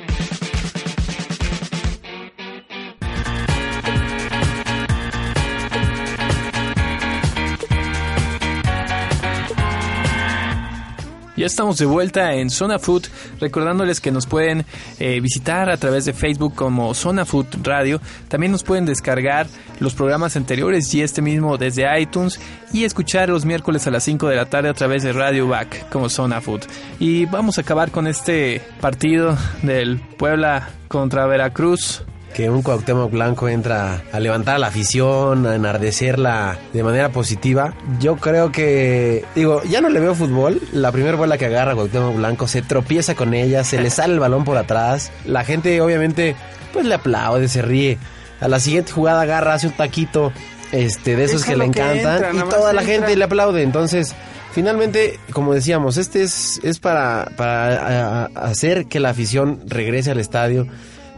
Ya 11.36 11.46
estamos 11.46 11.78
de 11.78 11.86
vuelta 11.86 12.34
en 12.34 12.50
Zona 12.50 12.80
Food, 12.80 13.08
recordándoles 13.42 14.00
que 14.00 14.12
nos 14.12 14.26
pueden 14.26 14.66
eh, 15.00 15.20
visitar 15.20 15.70
a 15.70 15.76
través 15.76 16.06
de 16.06 16.14
Facebook 16.14 16.56
como 16.56 16.94
Zona 16.94 17.26
Food 17.26 17.48
Radio. 17.64 18.00
También 18.30 18.54
nos 18.54 18.64
pueden 18.64 18.86
descargar 18.86 19.48
los 19.82 19.94
programas 19.94 20.38
anteriores 20.38 20.94
y 20.94 21.02
este 21.02 21.22
mismo 21.22 21.58
desde 21.58 22.00
iTunes 22.00 22.40
y 22.72 22.86
escuchar 22.86 23.28
los 23.28 23.44
miércoles 23.44 23.86
a 23.86 23.92
las 23.92 24.04
5 24.06 24.30
de 24.30 24.36
la 24.38 24.46
tarde 24.46 24.70
a 24.70 24.74
través 24.74 25.04
de 25.04 25.12
Radio 25.12 25.48
Back 25.48 25.90
como 25.90 26.08
Zona 26.08 26.40
Food. 26.40 26.62
Y 27.00 27.26
vamos 27.26 27.58
a 27.58 27.62
acabar 27.62 27.92
con 27.92 28.08
este 28.08 28.62
partido 28.80 29.38
del 29.62 30.00
Puebla 30.00 30.70
contra 30.88 31.26
Veracruz. 31.26 32.04
Que 32.36 32.50
un 32.50 32.62
Cuauhtémoc 32.62 33.12
Blanco 33.12 33.48
entra 33.48 34.04
a 34.12 34.20
levantar 34.20 34.56
a 34.56 34.60
la 34.60 34.68
afición, 34.68 35.48
a 35.48 35.56
enardecerla 35.56 36.58
de 36.74 36.84
manera 36.84 37.10
positiva. 37.10 37.74
Yo 38.02 38.18
creo 38.18 38.52
que, 38.52 39.24
digo, 39.36 39.64
ya 39.64 39.80
no 39.80 39.88
le 39.88 40.02
veo 40.02 40.14
fútbol. 40.16 40.62
La 40.74 40.92
primera 40.92 41.16
bola 41.16 41.38
que 41.38 41.46
agarra 41.46 41.74
Cuauhtémoc 41.76 42.16
Blanco 42.18 42.48
se 42.50 42.62
tropieza 42.62 43.16
con 43.16 43.34
ella, 43.34 43.64
se 43.64 43.82
le 43.82 43.90
sale 43.90 44.14
el 44.16 44.20
balón 44.20 44.44
por 44.44 44.58
atrás. 44.58 45.12
La 45.26 45.46
gente 45.46 45.80
obviamente 45.80 46.36
pues 46.74 46.86
le 46.86 46.96
aplaude, 46.96 47.48
se 47.48 47.62
ríe. 47.62 47.98
A 48.42 48.50
la 48.50 48.60
siguiente 48.60 48.92
jugada 48.92 49.22
agarra, 49.22 49.54
hace 49.54 49.68
un 49.68 49.74
taquito 49.74 50.34
este 50.74 51.16
de 51.16 51.24
esos 51.24 51.46
que 51.46 51.56
le 51.56 51.72
que 51.72 51.80
encantan 51.80 52.16
entra, 52.16 52.34
y 52.34 52.50
toda 52.50 52.74
la 52.74 52.82
entra. 52.82 52.96
gente 52.98 53.16
le 53.16 53.24
aplaude. 53.24 53.64
Entonces, 53.64 54.14
finalmente, 54.52 55.20
como 55.32 55.54
decíamos, 55.54 55.96
este 55.96 56.24
es, 56.24 56.60
es 56.64 56.80
para, 56.80 57.32
para 57.38 57.76
a- 57.78 58.26
a- 58.26 58.46
hacer 58.48 58.88
que 58.88 59.00
la 59.00 59.12
afición 59.12 59.62
regrese 59.68 60.12
al 60.12 60.20
estadio, 60.20 60.68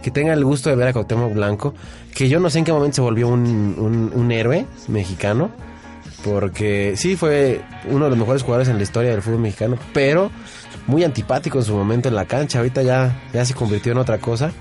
que 0.01 0.11
tenga 0.11 0.33
el 0.33 0.43
gusto 0.45 0.69
de 0.69 0.75
ver 0.75 0.87
a 0.87 0.93
Cuauhtémoc 0.93 1.33
Blanco, 1.33 1.73
que 2.15 2.29
yo 2.29 2.39
no 2.39 2.49
sé 2.49 2.59
en 2.59 2.65
qué 2.65 2.71
momento 2.73 2.95
se 2.95 3.01
volvió 3.01 3.27
un, 3.27 3.75
un- 3.77 4.11
un 4.13 4.31
héroe 4.31 4.65
mexicano, 4.87 5.51
porque 6.23 6.93
sí 6.97 7.15
fue 7.15 7.61
uno 7.89 8.05
de 8.05 8.09
los 8.11 8.19
mejores 8.19 8.43
jugadores 8.43 8.67
en 8.69 8.77
la 8.77 8.83
historia 8.83 9.11
del 9.11 9.21
fútbol 9.21 9.39
mexicano, 9.39 9.77
pero 9.93 10.31
muy 10.87 11.03
antipático 11.03 11.59
en 11.59 11.63
su 11.65 11.75
momento 11.75 12.09
en 12.09 12.15
la 12.15 12.25
cancha, 12.25 12.59
ahorita 12.59 12.81
ya, 12.83 13.21
ya 13.33 13.45
se 13.45 13.53
convirtió 13.53 13.91
en 13.91 13.97
otra 13.99 14.17
cosa. 14.19 14.51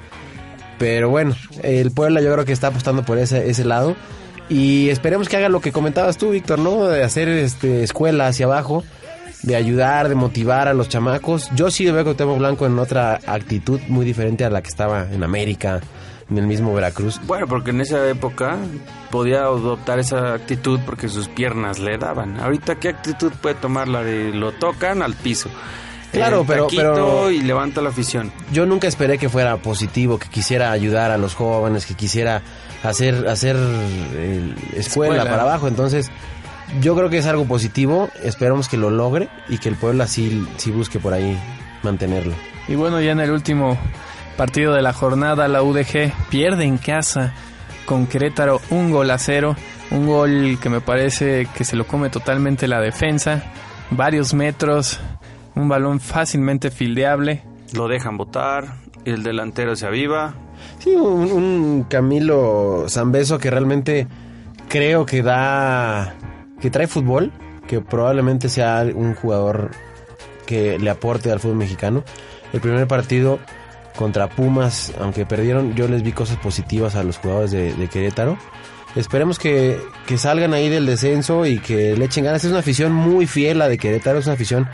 Pero 0.78 1.09
bueno, 1.09 1.34
el 1.62 1.91
Puebla 1.93 2.20
yo 2.20 2.30
creo 2.32 2.45
que 2.45 2.53
está 2.53 2.66
apostando 2.68 3.03
por 3.05 3.18
ese, 3.18 3.49
ese 3.49 3.64
lado. 3.64 3.97
Y 4.49 4.91
esperemos 4.91 5.28
que 5.28 5.37
haga 5.37 5.49
lo 5.49 5.61
que 5.61 5.72
comentabas 5.72 6.18
tú, 6.18 6.30
Víctor, 6.30 6.59
¿no? 6.59 6.84
De 6.87 7.03
hacer 7.03 7.28
este, 7.28 7.82
escuela 7.82 8.26
hacia 8.28 8.47
abajo, 8.47 8.84
de 9.43 9.57
ayudar, 9.57 10.09
de 10.09 10.14
motivar 10.14 10.68
a 10.68 10.74
los 10.74 10.89
chamacos. 10.89 11.51
Yo 11.55 11.70
sí 11.70 11.84
veo 11.87 12.01
a 12.01 12.05
Cuauhtémoc 12.05 12.39
Blanco 12.39 12.66
en 12.66 12.78
otra 12.78 13.20
actitud 13.26 13.80
muy 13.89 14.05
diferente 14.05 14.45
a 14.45 14.51
la 14.51 14.62
que 14.62 14.68
estaba 14.68 15.07
en 15.11 15.22
América, 15.22 15.80
en 16.28 16.39
el 16.39 16.47
mismo 16.47 16.74
Veracruz. 16.74 17.20
Bueno, 17.26 17.47
porque 17.47 17.70
en 17.70 17.80
esa 17.80 18.05
época 18.09 18.57
podía 19.11 19.43
adoptar 19.43 19.99
esa 20.01 20.34
actitud 20.34 20.80
porque 20.84 21.09
sus 21.09 21.28
piernas 21.28 21.78
le 21.78 21.97
daban. 21.99 22.41
Ahorita, 22.41 22.76
¿qué 22.76 22.89
actitud 22.89 23.30
puede 23.41 23.55
tomar 23.55 23.87
la 23.89 24.03
de 24.03 24.32
lo 24.32 24.53
tocan 24.53 25.03
al 25.03 25.14
piso? 25.14 25.49
Claro, 26.12 26.45
pero- 26.47 26.66
pero- 26.74 27.30
y 27.30 27.41
levanta 27.43 27.82
la 27.82 27.91
afición. 27.91 28.32
Yo 28.53 28.64
nunca 28.64 28.89
esperé 28.89 29.18
que 29.18 29.28
fuera 29.28 29.57
positivo, 29.59 30.18
que 30.18 30.28
quisiera 30.28 30.70
ayudar 30.72 31.11
a 31.11 31.18
los 31.18 31.34
jóvenes, 31.34 31.84
que 31.84 31.95
quisiera 31.95 32.43
hacer, 32.82 33.28
hacer 33.28 33.57
eh, 33.59 34.55
escuela, 34.76 35.14
Escuela. 35.16 35.24
para 35.30 35.43
abajo. 35.43 35.68
Entonces, 35.68 36.11
yo 36.80 36.94
creo 36.96 37.10
que 37.10 37.18
es 37.18 37.26
algo 37.26 37.46
positivo. 37.46 38.10
Esperamos 38.22 38.68
que 38.68 38.76
lo 38.76 38.90
logre 38.90 39.28
y 39.48 39.58
que 39.58 39.68
el 39.68 39.76
Puebla 39.76 40.06
sí, 40.06 40.46
sí 40.56 40.70
busque 40.70 40.98
por 40.98 41.12
ahí 41.12 41.38
mantenerlo. 41.82 42.34
Y 42.68 42.74
bueno, 42.74 43.00
ya 43.00 43.12
en 43.12 43.20
el 43.20 43.30
último 43.30 43.78
partido 44.36 44.74
de 44.74 44.82
la 44.82 44.92
jornada, 44.92 45.48
la 45.48 45.62
UDG 45.62 46.12
pierde 46.30 46.64
en 46.64 46.78
casa 46.78 47.32
con 47.84 48.06
Querétaro 48.06 48.60
un 48.70 48.90
gol 48.90 49.10
a 49.10 49.18
cero. 49.18 49.56
Un 49.90 50.06
gol 50.06 50.58
que 50.60 50.68
me 50.68 50.80
parece 50.80 51.46
que 51.56 51.64
se 51.64 51.76
lo 51.76 51.86
come 51.86 52.10
totalmente 52.10 52.66
la 52.66 52.80
defensa. 52.80 53.44
Varios 53.90 54.34
metros, 54.34 55.00
un 55.54 55.68
balón 55.68 56.00
fácilmente 56.00 56.72
fildeable. 56.72 57.42
Lo 57.72 57.86
dejan 57.86 58.16
votar, 58.16 58.74
el 59.04 59.22
delantero 59.22 59.76
se 59.76 59.86
aviva. 59.86 60.34
Sí, 60.80 60.90
un, 60.90 61.30
un 61.30 61.86
Camilo 61.88 62.86
Zambeso 62.88 63.38
que 63.38 63.50
realmente 63.50 64.08
creo 64.68 65.06
que 65.06 65.22
da, 65.22 66.14
que 66.61 66.70
trae 66.70 66.86
fútbol, 66.86 67.32
que 67.66 67.80
probablemente 67.80 68.48
sea 68.48 68.86
un 68.94 69.14
jugador 69.14 69.70
que 70.46 70.78
le 70.78 70.90
aporte 70.90 71.30
al 71.30 71.40
fútbol 71.40 71.57
mexicano. 71.57 72.04
El 72.52 72.61
primer 72.61 72.86
partido 72.86 73.38
contra 73.96 74.28
Pumas, 74.28 74.92
aunque 75.00 75.26
perdieron, 75.26 75.74
yo 75.74 75.88
les 75.88 76.02
vi 76.02 76.12
cosas 76.12 76.36
positivas 76.38 76.94
a 76.94 77.02
los 77.02 77.18
jugadores 77.18 77.50
de, 77.50 77.74
de 77.74 77.88
Querétaro. 77.88 78.38
Esperemos 78.94 79.38
que, 79.38 79.78
que 80.07 80.16
salgan 80.16 80.54
ahí 80.54 80.68
del 80.68 80.86
descenso 80.86 81.44
y 81.44 81.59
que 81.59 81.96
le 81.96 82.04
echen 82.07 82.24
ganas. 82.24 82.44
Es 82.44 82.50
una 82.50 82.61
afición 82.61 82.92
muy 82.92 83.26
fiel 83.26 83.59
la 83.59 83.68
de 83.68 83.76
Querétaro, 83.76 84.18
es 84.18 84.26
una 84.26 84.34
afición 84.34 84.68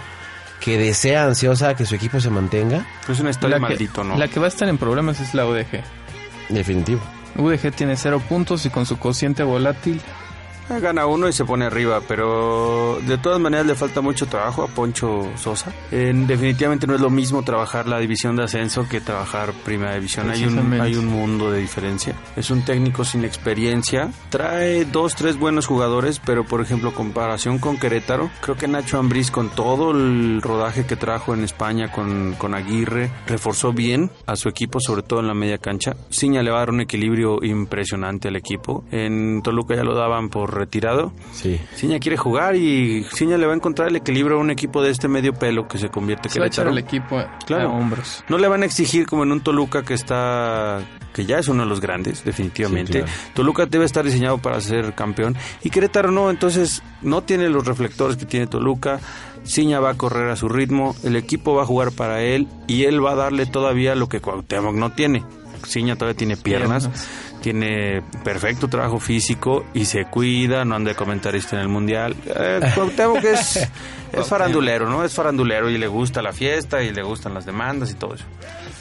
que 0.61 0.79
desea 0.79 1.25
ansiosa 1.25 1.75
que 1.75 1.85
su 1.87 1.97
equipo 1.97 2.21
se 2.21 2.31
mantenga. 2.31 2.87
Es 3.09 3.19
una 3.19 3.31
historia 3.31 3.59
La 3.59 3.67
que, 3.67 3.73
maldito, 3.73 4.05
¿no? 4.05 4.17
la 4.17 4.29
que 4.29 4.39
va 4.39 4.47
a 4.47 4.49
estar 4.49 4.69
en 4.69 4.79
problemas 4.79 5.19
es 5.21 5.35
la 5.35 5.45
UDG. 5.47 5.83
Definitivo. 6.51 7.01
UDG 7.37 7.73
tiene 7.73 7.97
cero 7.97 8.23
puntos 8.29 8.65
y 8.67 8.71
con 8.71 8.87
su 8.87 8.99
cociente 8.99 9.43
volátil 9.43 10.01
Gana 10.69 11.07
uno 11.07 11.29
y 11.29 11.33
se 11.33 11.45
pone 11.45 11.67
arriba, 11.67 12.01
pero 12.09 12.99
de 13.07 13.19
todas 13.19 13.39
maneras 13.39 13.67
le 13.67 13.75
falta 13.75 14.01
mucho 14.01 14.27
trabajo 14.27 14.63
a 14.63 14.69
Poncho 14.69 15.29
Sosa. 15.37 15.73
En- 15.91 16.27
definitivamente 16.27 16.87
no 16.87 16.95
es 16.95 17.01
lo 17.01 17.11
mismo 17.11 17.43
trabajar 17.43 17.87
la 17.87 17.99
división 17.99 18.37
de 18.37 18.45
ascenso 18.45 18.89
que 18.89 19.01
trabajar 19.01 19.53
primera 19.65 19.95
división. 19.95 20.31
Hay 20.31 20.45
un, 20.45 20.73
hay 20.81 20.95
un 20.97 21.07
mundo 21.07 21.51
de 21.51 21.61
diferencia. 21.61 22.15
Es 22.37 22.51
un 22.51 22.63
técnico 22.65 23.05
sin 23.05 23.25
experiencia. 23.25 24.11
Trae 24.31 24.85
dos, 24.87 25.15
tres 25.15 25.37
buenos 25.39 25.67
jugadores, 25.67 26.21
pero 26.25 26.45
por 26.45 26.61
ejemplo, 26.61 26.95
comparación 26.95 27.59
con 27.59 27.79
Querétaro, 27.79 28.31
creo 28.41 28.57
que 28.57 28.67
Nacho 28.69 28.99
Ambriz 28.99 29.31
con 29.31 29.51
todo 29.51 29.91
el 29.91 30.41
rodaje 30.43 30.87
que 30.87 30.97
trajo 30.97 31.35
en 31.35 31.45
España 31.45 31.93
con, 31.93 32.35
con 32.39 32.55
Aguirre, 32.55 33.11
reforzó 33.27 33.73
bien 33.73 34.11
a 34.27 34.37
su 34.37 34.49
equipo, 34.49 34.81
sobre 34.81 35.03
todo 35.03 35.21
en 35.21 35.27
la 35.27 35.35
media 35.35 35.59
cancha. 35.59 35.95
Ciña 36.11 36.43
le 36.43 36.51
va 36.51 36.57
a 36.57 36.61
dar 36.61 36.71
un 36.71 36.81
equilibrio 36.81 37.43
impresionante 37.43 38.29
al 38.29 38.37
equipo. 38.37 38.85
En 38.91 39.43
Toluca 39.43 39.75
ya 39.77 39.85
lo 39.85 39.95
daban 39.95 40.29
por 40.31 40.52
retirado. 40.53 41.13
Sí. 41.33 41.61
Ciña 41.75 41.99
quiere 41.99 42.17
jugar 42.17 42.57
y 42.57 43.05
Ciña 43.15 43.37
le 43.39 43.47
va 43.47 43.53
a 43.53 43.57
encontrar 43.57 43.89
el 43.89 43.97
equilibrio 43.97 44.37
a 44.37 44.41
un 44.41 44.51
equipo 44.51 44.83
de 44.83 44.91
este 44.91 45.09
medio 45.09 45.33
pelo 45.35 45.67
que 45.69 45.79
se 45.79 45.89
convierte 45.89 46.29
se 46.29 46.39
va 46.39 46.45
a 46.45 46.49
echar 46.49 46.67
Querétaro. 46.67 46.71
el 46.71 46.79
equipo 46.79 47.19
a, 47.19 47.39
Claro. 47.47 47.69
a 47.69 47.73
hombros. 47.73 48.25
No 48.29 48.39
le 48.39 48.49
van 48.49 48.63
a 48.63 48.67
exigir 48.67 49.07
como 49.07 49.23
en 49.25 49.33
un 49.33 49.41
Toluca 49.41 49.83
que 49.83 49.95
está 49.95 50.81
que 51.13 51.27
ya 51.27 51.39
es 51.39 51.49
uno 51.49 51.65
de 51.65 51.69
los 51.69 51.81
grandes, 51.83 52.25
definitivamente. 52.25 52.93
Sí, 52.93 52.99
claro. 53.01 53.13
Toluca 53.35 53.67
debe 53.67 53.85
estar 53.85 54.03
diseñado 54.03 54.39
para 54.39 54.59
ser 54.63 54.95
campeón 54.95 55.37
y 55.63 55.69
Querétaro 55.71 56.11
no, 56.11 56.31
entonces 56.31 56.83
no 57.03 57.23
tiene 57.23 57.51
los 57.51 57.67
reflectores 57.67 58.17
que 58.17 58.25
tiene 58.25 58.47
Toluca. 58.47 58.99
Ciña 59.45 59.81
va 59.81 59.91
a 59.91 59.95
correr 59.95 60.31
a 60.31 60.37
su 60.37 60.49
ritmo, 60.49 60.95
el 61.03 61.17
equipo 61.17 61.55
va 61.55 61.65
a 61.65 61.67
jugar 61.67 61.91
para 61.93 62.23
él 62.23 62.47
y 62.69 62.85
él 62.85 63.05
va 63.05 63.13
a 63.13 63.17
darle 63.17 63.45
todavía 63.45 63.95
lo 63.97 64.09
que 64.09 64.21
Cuauhtémoc 64.21 64.75
no 64.77 64.93
tiene. 64.93 65.25
Ciña 65.67 65.97
todavía 65.97 66.17
tiene 66.17 66.37
piernas, 66.37 66.89
Piernas. 66.89 67.09
tiene 67.41 68.03
perfecto 68.25 68.69
trabajo 68.69 68.99
físico 68.99 69.65
y 69.75 69.85
se 69.85 70.05
cuida, 70.07 70.65
no 70.65 70.77
anda 70.77 70.91
de 70.91 70.97
comentarista 70.97 71.57
en 71.57 71.63
el 71.63 71.69
mundial. 71.69 72.15
Eh, 72.27 72.61
Cuauhtémoc 72.75 73.25
es, 73.25 73.69
es 74.13 74.27
farandulero, 74.29 74.89
¿no? 74.89 75.05
Es 75.05 75.15
farandulero 75.15 75.71
y 75.71 75.79
le 75.79 75.87
gusta 75.87 76.23
la 76.23 76.33
fiesta 76.33 76.83
y 76.83 76.93
le 76.93 77.03
gustan 77.03 77.35
las 77.35 77.47
demandas 77.47 77.91
y 77.91 77.95
todo 77.95 78.15
eso. 78.15 78.25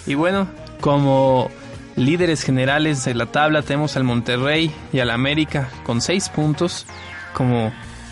Y 0.05 0.15
bueno, 0.15 0.47
como 0.79 1.49
líderes 1.95 2.43
generales 2.43 3.05
de 3.05 3.13
la 3.13 3.27
tabla 3.27 3.61
tenemos 3.61 3.95
al 3.97 4.03
Monterrey 4.03 4.71
y 4.93 4.99
al 4.99 5.11
América 5.11 5.69
con 5.83 6.01
6 6.01 6.29
puntos 6.29 6.87
como 7.33 7.71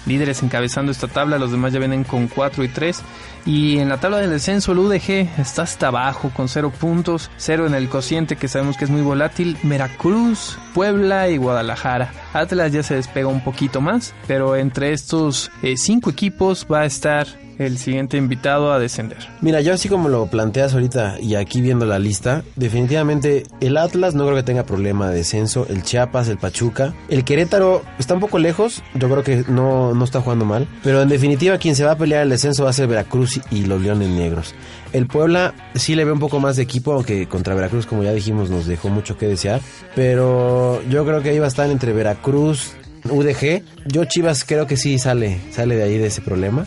líderes 0.10 0.44
encabezando 0.44 0.92
esta 0.92 1.08
tabla, 1.08 1.38
los 1.38 1.52
demás 1.52 1.72
ya 1.72 1.80
vienen 1.80 2.04
con 2.04 2.28
4 2.28 2.66
y 2.66 2.68
3. 2.68 3.02
Y 3.46 3.78
en 3.78 3.88
la 3.88 4.00
tabla 4.00 4.18
del 4.18 4.32
descenso 4.32 4.74
el 4.74 4.80
UDG 4.80 5.40
está 5.40 5.62
hasta 5.62 5.88
abajo 5.88 6.32
con 6.36 6.50
0 6.50 6.74
puntos, 6.78 7.32
0 7.38 7.68
en 7.68 7.74
el 7.74 7.88
cociente 7.88 8.36
que 8.36 8.50
sabemos 8.50 8.76
que 8.76 8.84
es 8.84 8.92
muy 8.92 9.02
volátil, 9.02 9.58
Veracruz, 9.64 10.60
Puebla 10.74 11.30
y 11.30 11.38
Guadalajara. 11.38 12.12
Atlas 12.34 12.74
ya 12.74 12.84
se 12.84 12.96
despega 12.96 13.28
un 13.28 13.44
poquito 13.44 13.80
más, 13.80 14.14
pero 14.28 14.58
entre 14.58 14.92
estos 14.92 15.52
5 15.62 16.10
equipos 16.10 16.68
va 16.70 16.82
a 16.82 16.86
estar 16.86 17.28
el 17.60 17.78
siguiente 17.78 18.18
invitado 18.18 18.72
a 18.72 18.80
descender. 18.80 19.18
Mira, 19.42 19.62
yo 19.62 19.74
así 19.74 19.90
como 19.90 20.08
lo 20.10 20.28
planteas 20.28 20.74
ahorita 20.74 21.20
y 21.20 21.36
aquí 21.36 21.62
viendo 21.62 21.86
la 21.86 22.00
lista, 22.00 22.44
definitivamente 22.56 23.44
el 23.60 23.78
Atlas 23.78 24.16
no 24.16 24.24
creo 24.24 24.38
que 24.38 24.44
tenga 24.44 24.64
problema 24.64 25.10
de 25.10 25.18
descenso, 25.18 25.68
el 25.70 25.84
Chiapas, 25.84 26.30
el 26.30 26.38
Pachuca, 26.38 26.94
el 27.10 27.26
Querétaro 27.26 27.84
está 28.00 28.14
un 28.14 28.22
poco 28.22 28.40
lejos, 28.40 28.82
yo 28.94 29.10
creo 29.10 29.24
que 29.24 29.44
no, 29.50 29.94
no 29.94 30.06
está 30.06 30.22
jugando 30.22 30.46
mal, 30.46 30.68
pero 30.84 31.02
en 31.02 31.10
definitiva 31.10 31.58
quien 31.58 31.76
se 31.76 31.84
va 31.84 31.92
a 31.92 31.98
pelear 31.98 32.24
el 32.24 32.30
descenso 32.30 32.64
va 32.64 32.70
a 32.70 32.74
ser 32.74 32.88
Veracruz 32.88 33.42
y 33.52 33.66
los 33.66 33.82
Leones 33.82 34.10
Negros. 34.10 34.56
El 34.94 35.06
Puebla 35.06 35.54
sí 35.76 35.96
le 35.96 36.06
ve 36.06 36.14
un 36.14 36.20
poco 36.20 36.40
más 36.40 36.56
de 36.56 36.64
equipo, 36.64 36.94
aunque 36.94 37.28
contra 37.28 37.54
Veracruz, 37.54 37.86
como 37.86 38.04
ya 38.04 38.14
dijimos, 38.14 38.50
nos 38.50 38.66
dejó 38.66 38.90
mucho 38.90 39.18
que 39.18 39.28
desear, 39.28 39.60
pero 39.96 40.82
yo 40.90 41.06
creo 41.06 41.22
que 41.22 41.30
ahí 41.30 41.40
va 41.40 41.46
a 41.46 41.50
estar 41.50 41.70
entre 41.70 41.92
Veracruz, 41.92 42.74
UDG, 43.04 43.64
yo 43.86 44.06
Chivas 44.06 44.46
creo 44.46 44.66
que 44.66 44.78
sí 44.78 44.98
sale, 44.98 45.40
sale 45.52 45.76
de 45.76 45.84
ahí 45.84 45.98
de 45.98 46.08
ese 46.08 46.22
problema 46.22 46.66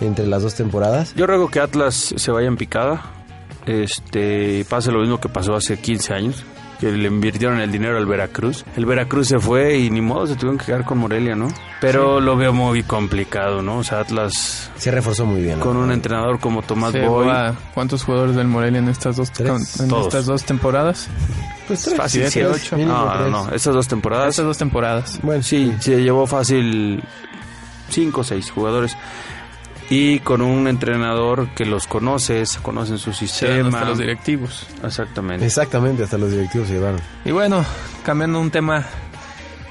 entre 0.00 0.26
las 0.26 0.42
dos 0.42 0.54
temporadas. 0.54 1.14
Yo 1.14 1.26
ruego 1.26 1.48
que 1.50 1.60
Atlas 1.60 2.14
se 2.16 2.30
vaya 2.30 2.48
en 2.48 2.56
picada. 2.56 3.02
Este, 3.66 4.64
pase 4.68 4.90
lo 4.90 5.00
mismo 5.00 5.20
que 5.20 5.28
pasó 5.28 5.54
hace 5.54 5.78
15 5.78 6.14
años, 6.14 6.44
que 6.80 6.90
le 6.90 7.08
invirtieron 7.08 7.60
el 7.60 7.70
dinero 7.70 7.98
al 7.98 8.06
Veracruz. 8.06 8.64
El 8.76 8.86
Veracruz 8.86 9.28
se 9.28 9.38
fue 9.38 9.76
y 9.78 9.90
ni 9.90 10.00
modo 10.00 10.26
se 10.26 10.34
tuvieron 10.34 10.58
que 10.58 10.64
quedar 10.66 10.84
con 10.84 10.98
Morelia, 10.98 11.36
¿no? 11.36 11.48
Pero 11.80 12.20
lo 12.20 12.36
veo 12.36 12.52
muy 12.52 12.82
complicado, 12.82 13.60
¿no? 13.62 13.78
O 13.78 13.84
sea, 13.84 14.00
Atlas 14.00 14.70
Se 14.76 14.90
reforzó 14.90 15.26
muy 15.26 15.42
bien. 15.42 15.60
con 15.60 15.76
un 15.76 15.92
entrenador 15.92 16.40
como 16.40 16.62
Tomás 16.62 16.92
Se 16.92 17.06
Boy. 17.06 17.26
va- 17.28 17.54
¿Cuántos 17.74 18.02
jugadores 18.02 18.34
del 18.34 18.48
Morelia 18.48 18.78
en 18.78 18.88
estas 18.88 19.16
dos, 19.16 19.30
Tres. 19.30 19.78
en 19.80 19.88
Todos. 19.88 20.06
estas 20.06 20.26
dos 20.26 20.42
temporadas? 20.44 21.08
Pues 21.68 21.86
Es 21.86 21.94
fácil, 21.94 22.22
siete, 22.28 22.30
siete, 22.32 22.48
ocho. 22.48 22.76
mínimo 22.76 22.94
No, 22.96 23.04
no, 23.04 23.12
tres. 23.18 23.30
no, 23.30 23.54
esas 23.54 23.74
dos 23.74 23.86
temporadas. 23.86 24.28
Estas 24.30 24.46
dos 24.46 24.58
temporadas. 24.58 25.20
Bueno, 25.22 25.42
Sí, 25.42 25.72
se 25.80 26.02
llevó 26.02 26.26
fácil 26.26 27.02
5 27.90 28.22
o 28.22 28.24
6 28.24 28.50
jugadores. 28.50 28.96
Y 29.90 30.20
con 30.20 30.40
un 30.40 30.68
entrenador 30.68 31.48
que 31.54 31.66
los 31.66 31.88
conoce, 31.88 32.44
conocen 32.62 32.98
su 32.98 33.12
sistema. 33.12 33.68
hasta 33.68 33.84
los 33.90 33.98
directivos. 33.98 34.66
Exactamente. 34.84 35.44
Exactamente, 35.44 36.04
hasta 36.04 36.16
los 36.16 36.30
directivos 36.30 36.68
se 36.68 36.74
llevaron. 36.74 37.00
Y 37.24 37.32
bueno, 37.32 37.64
cambiando 38.04 38.40
un 38.40 38.52
tema 38.52 38.86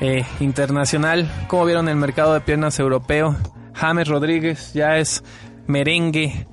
eh, 0.01 0.26
internacional, 0.41 1.32
¿cómo 1.47 1.65
vieron 1.65 1.88
el 1.88 1.95
mercado 1.95 2.34
de 2.34 2.41
piernas 2.41 2.78
europeo? 2.80 3.38
James 3.74 4.09
Rodríguez 4.09 4.74
ya 4.74 4.97
es 4.97 5.24
merengue, 5.67 6.47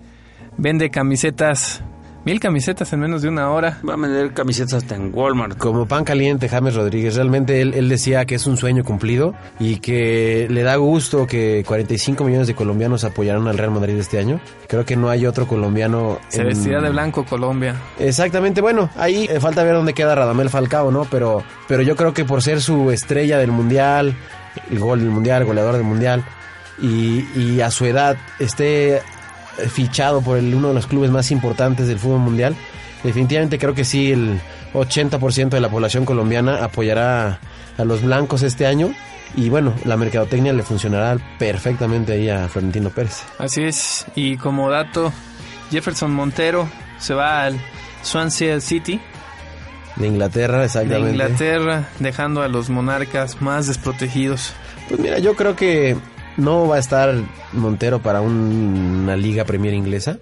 vende 0.56 0.90
camisetas, 0.90 1.82
mil 2.26 2.38
camisetas 2.40 2.92
en 2.92 3.00
menos 3.00 3.22
de 3.22 3.28
una 3.28 3.48
hora. 3.50 3.78
Va 3.88 3.94
a 3.94 3.96
vender 3.96 4.34
camisetas 4.34 4.74
hasta 4.74 4.96
en 4.96 5.10
Walmart. 5.14 5.56
Como 5.56 5.86
pan 5.86 6.04
caliente, 6.04 6.48
James 6.48 6.74
Rodríguez. 6.74 7.14
Realmente 7.16 7.62
él, 7.62 7.72
él 7.74 7.88
decía 7.88 8.24
que 8.26 8.34
es 8.34 8.46
un 8.46 8.56
sueño 8.58 8.84
cumplido 8.84 9.34
y 9.58 9.76
que 9.76 10.46
le 10.50 10.62
da 10.62 10.76
gusto 10.76 11.26
que 11.26 11.62
45 11.66 12.24
millones 12.24 12.48
de 12.48 12.54
colombianos 12.54 13.04
apoyaron 13.04 13.48
al 13.48 13.56
Real 13.56 13.70
Madrid 13.70 13.94
este 13.96 14.18
año. 14.18 14.40
Creo 14.68 14.84
que 14.84 14.96
no 14.96 15.08
hay 15.08 15.24
otro 15.24 15.46
colombiano. 15.46 16.18
Se 16.28 16.42
en- 16.42 16.48
vestirá 16.48 16.82
de 16.82 16.90
blanco 16.90 17.24
Colombia. 17.24 17.76
Exactamente, 17.98 18.60
bueno, 18.60 18.90
ahí 18.96 19.26
eh, 19.30 19.40
falta 19.40 19.62
ver 19.62 19.74
dónde 19.74 19.94
queda 19.94 20.14
Radamel 20.14 20.50
Falcao, 20.50 20.90
¿no? 20.90 21.04
Pero, 21.04 21.44
pero 21.68 21.82
yo 21.82 21.96
creo 21.96 22.12
que 22.12 22.24
por 22.24 22.42
ser 22.42 22.60
su 22.60 22.90
estrella 22.90 23.38
del 23.38 23.52
Mundial, 23.52 24.14
el 24.70 24.78
gol 24.80 24.98
del 25.00 25.10
Mundial, 25.10 25.42
el 25.42 25.46
goleador 25.48 25.74
del 25.76 25.84
Mundial, 25.84 26.24
y, 26.82 27.24
y 27.36 27.60
a 27.60 27.70
su 27.70 27.86
edad 27.86 28.16
esté 28.38 29.00
fichado 29.68 30.20
por 30.22 30.38
el, 30.38 30.54
uno 30.54 30.68
de 30.68 30.74
los 30.74 30.86
clubes 30.86 31.10
más 31.10 31.30
importantes 31.30 31.86
del 31.88 31.98
fútbol 31.98 32.20
mundial, 32.20 32.56
definitivamente 33.02 33.58
creo 33.58 33.74
que 33.74 33.84
sí, 33.84 34.12
el 34.12 34.40
80% 34.74 35.50
de 35.50 35.60
la 35.60 35.68
población 35.68 36.04
colombiana 36.04 36.64
apoyará 36.64 37.40
a 37.78 37.84
los 37.84 38.02
blancos 38.02 38.42
este 38.42 38.66
año. 38.66 38.92
Y 39.34 39.48
bueno, 39.48 39.74
la 39.84 39.96
mercadotecnia 39.96 40.52
le 40.52 40.62
funcionará 40.62 41.18
perfectamente 41.38 42.12
ahí 42.12 42.28
a 42.30 42.48
Florentino 42.48 42.90
Pérez. 42.90 43.22
Así 43.38 43.62
es. 43.62 44.06
Y 44.14 44.36
como 44.36 44.70
dato, 44.70 45.12
Jefferson 45.70 46.12
Montero 46.12 46.68
se 46.98 47.12
va 47.12 47.44
al 47.44 47.60
Swansea 48.02 48.60
City 48.60 49.00
De 49.96 50.06
Inglaterra, 50.06 50.60
de 50.60 50.66
exactamente. 50.66 51.10
Inglaterra, 51.10 51.88
dejando 51.98 52.42
a 52.42 52.48
los 52.48 52.70
monarcas 52.70 53.42
más 53.42 53.66
desprotegidos. 53.66 54.54
Pues 54.88 55.00
mira, 55.00 55.18
yo 55.18 55.34
creo 55.34 55.56
que 55.56 55.96
no 56.36 56.66
va 56.68 56.76
a 56.76 56.78
estar 56.78 57.14
Montero 57.52 58.00
para 58.00 58.20
un- 58.20 59.00
una 59.04 59.16
liga 59.16 59.44
Premier 59.44 59.74
inglesa. 59.74 60.18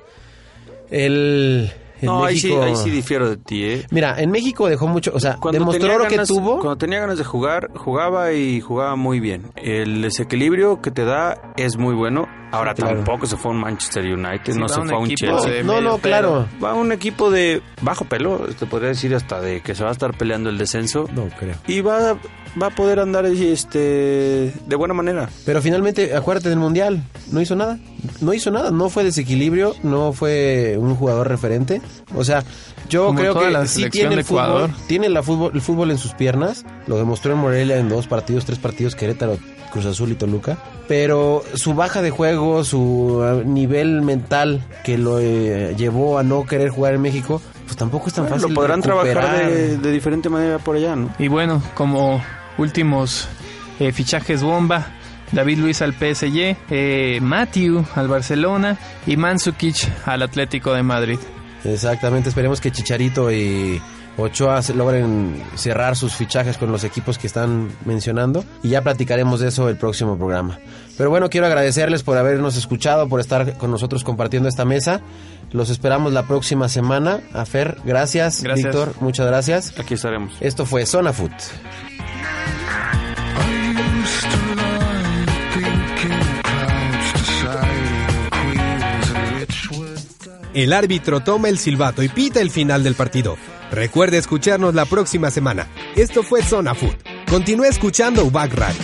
Él 0.91 1.71
en 2.01 2.07
No, 2.07 2.25
ahí 2.25 2.39
sí, 2.39 2.53
ahí 2.53 2.77
sí 2.77 2.91
difiero 2.91 3.31
de 3.31 3.37
ti, 3.37 3.65
¿eh? 3.65 3.87
Mira, 3.91 4.21
en 4.21 4.31
México 4.31 4.69
dejó 4.69 4.87
mucho, 4.87 5.13
o 5.15 5.21
sea, 5.21 5.39
demostró 5.53 5.99
lo 5.99 6.07
que 6.07 6.19
tuvo. 6.19 6.57
Cuando 6.59 6.77
tenía 6.77 7.01
ganas 7.01 7.19
de 7.19 7.25
jugar, 7.25 7.71
jugaba 7.75 8.33
y 8.33 8.61
jugaba 8.61 8.95
muy 8.97 9.21
bien. 9.21 9.47
El 9.57 10.03
desequilibrio 10.03 10.83
que 10.83 10.91
te 10.91 11.05
da 11.05 11.53
es 11.57 11.77
muy 11.79 11.95
bueno. 11.95 12.27
Ahora 12.55 12.75
claro. 12.75 12.97
tampoco 12.97 13.27
se 13.27 13.37
fue 13.37 13.51
a 13.51 13.55
un 13.55 13.61
Manchester 13.61 14.05
United, 14.05 14.53
Sí, 14.53 14.59
no 14.59 14.69
se 14.69 14.81
un 14.81 14.87
fue 14.89 14.97
a 14.97 15.01
un 15.01 15.09
Chelsea. 15.09 15.51
de- 15.51 15.65
no, 15.65 15.81
no, 15.81 15.99
claro. 15.99 16.47
Va 16.63 16.71
a 16.71 16.75
un 16.75 16.93
equipo 16.93 17.31
de 17.31 17.63
bajo 17.83 18.05
pelo, 18.05 18.39
te 18.59 18.67
podría 18.67 18.89
decir 18.91 19.15
hasta 19.15 19.41
de 19.41 19.61
que 19.61 19.75
se 19.75 19.83
va 19.83 19.91
a 19.91 19.93
estar 19.93 20.17
peleando 20.17 20.51
el 20.51 20.59
descenso. 20.59 21.09
No 21.15 21.29
creo. 21.39 21.55
Y 21.67 21.81
va, 21.81 22.17
va 22.61 22.67
a 22.67 22.71
poder 22.71 23.01
andar 23.01 23.25
este 23.27 24.53
de 24.67 24.77
buena 24.77 24.95
manera. 24.95 25.29
Pero 25.45 25.61
finalmente, 25.63 26.15
acuérdate 26.15 26.49
del 26.49 26.59
Mundial, 26.59 27.03
no 27.31 27.41
hizo 27.41 27.57
nada. 27.57 27.79
No 28.21 28.35
hizo 28.35 28.51
nada, 28.51 28.71
no 28.71 28.91
fue 28.91 29.03
desequilibrio, 29.05 29.75
no 29.83 30.13
fue 30.13 30.77
un 30.79 30.95
jugador 30.95 31.29
referente. 31.29 31.81
O 32.15 32.23
sea, 32.25 32.45
yo 32.89 33.07
Como 33.07 33.19
creo 33.21 33.39
que 33.41 33.51
la 33.51 33.67
sí 33.67 33.89
tiene 33.91 34.15
el 34.17 34.25
fútbol, 34.25 34.71
tiene 34.87 35.09
la 35.09 35.23
fútbol, 35.23 35.53
el 35.55 35.61
fútbol 35.63 35.91
en 35.91 35.99
sus 35.99 36.13
piernas. 36.15 36.65
Lo 36.87 36.97
demostró 36.99 37.33
en 37.33 37.39
Morelia 37.39 37.79
en 37.79 37.89
dos 37.89 38.07
partidos, 38.07 38.45
tres 38.45 38.59
partidos, 38.59 38.95
Querétaro, 38.95 39.39
Cruz 39.75 39.87
Azul 39.87 40.11
y 40.13 40.15
Toluca. 40.15 40.57
Pero 40.89 41.43
su 41.55 41.75
baja 41.75 42.01
de 42.01 42.11
juego, 42.11 42.65
su 42.65 43.21
eh, 43.23 43.45
nivel 43.45 44.01
mental 44.03 44.63
que 44.85 44.97
lo 44.97 45.19
eh, 45.21 45.75
llevó 45.77 46.19
a 46.19 46.23
no 46.23 46.47
querer 46.47 46.71
jugar 46.71 46.95
en 46.95 47.03
México, 47.03 47.43
pues 47.67 47.77
tampoco 47.77 48.07
es 48.09 48.15
tan 48.15 48.25
Bueno, 48.25 48.37
fácil. 48.37 48.55
lo 48.55 48.61
podrán 48.61 48.81
trabajar 48.81 49.51
de 49.51 49.93
diferente 49.93 50.29
manera 50.31 50.59
por 50.59 50.77
allá, 50.77 50.95
¿no? 50.97 51.11
Y 51.19 51.29
bueno, 51.29 51.63
como 51.75 52.23
últimos 52.57 53.29
eh, 53.81 53.91
fichajes 53.93 54.43
bomba, 54.43 54.87
David 55.33 55.59
Luis 55.59 55.83
al 55.83 55.93
PSG, 55.95 56.57
eh, 56.71 57.19
Matthew 57.21 57.85
al 57.97 58.07
Barcelona 58.09 58.79
y 59.07 59.17
Mansukic 59.17 59.91
al 60.07 60.23
Atlético 60.23 60.73
de 60.73 60.83
Madrid. 60.83 61.19
Exactamente, 61.65 62.29
esperemos 62.29 62.61
que 62.61 62.71
Chicharito 62.71 63.33
y 63.33 63.81
Ochoa 64.17 64.61
logren 64.75 65.43
cerrar 65.57 65.97
sus 65.97 66.15
fichajes 66.15 66.57
con 66.57 66.71
los 66.71 66.85
equipos 66.85 67.19
que 67.19 67.27
están 67.27 67.71
mencionando 67.85 68.45
y 68.63 68.69
ya 68.69 68.83
platicaremos 68.83 69.41
de 69.41 69.49
eso 69.49 69.69
el 69.69 69.77
próximo 69.77 70.17
programa. 70.17 70.59
Pero 70.97 71.11
bueno, 71.11 71.29
quiero 71.31 71.47
agradecerles 71.47 72.03
por 72.03 72.17
habernos 72.17 72.57
escuchado, 72.57 73.09
por 73.09 73.21
estar 73.21 73.59
con 73.59 73.71
nosotros 73.71 74.05
compartiendo 74.05 74.49
esta 74.49 74.65
mesa. 74.65 75.01
Los 75.51 75.71
esperamos 75.71 76.13
la 76.13 76.25
próxima 76.25 76.69
semana. 76.69 77.21
A 77.33 77.45
Fer, 77.45 77.79
gracias. 77.85 78.43
Gracias. 78.43 78.67
Víctor, 78.67 78.95
muchas 79.01 79.27
gracias. 79.27 79.79
Aquí 79.79 79.95
estaremos. 79.95 80.35
Esto 80.41 80.67
fue 80.67 80.87
Zona 80.87 81.13
Food. 81.13 81.33
El 90.55 90.73
árbitro 90.73 91.21
toma 91.21 91.49
el 91.49 91.59
silbato 91.59 92.01
y 92.05 92.09
pita 92.09 92.41
el 92.41 92.51
final 92.51 92.85
del 92.85 92.95
partido. 92.95 93.37
Recuerde 93.71 94.19
escucharnos 94.19 94.75
la 94.75 94.85
próxima 94.85 95.31
semana. 95.31 95.67
Esto 95.97 96.23
fue 96.23 96.43
Zona 96.43 96.75
Food. 96.75 96.97
Continúe 97.29 97.65
escuchando 97.65 98.25
UBAC 98.25 98.55
Radio. 98.55 98.81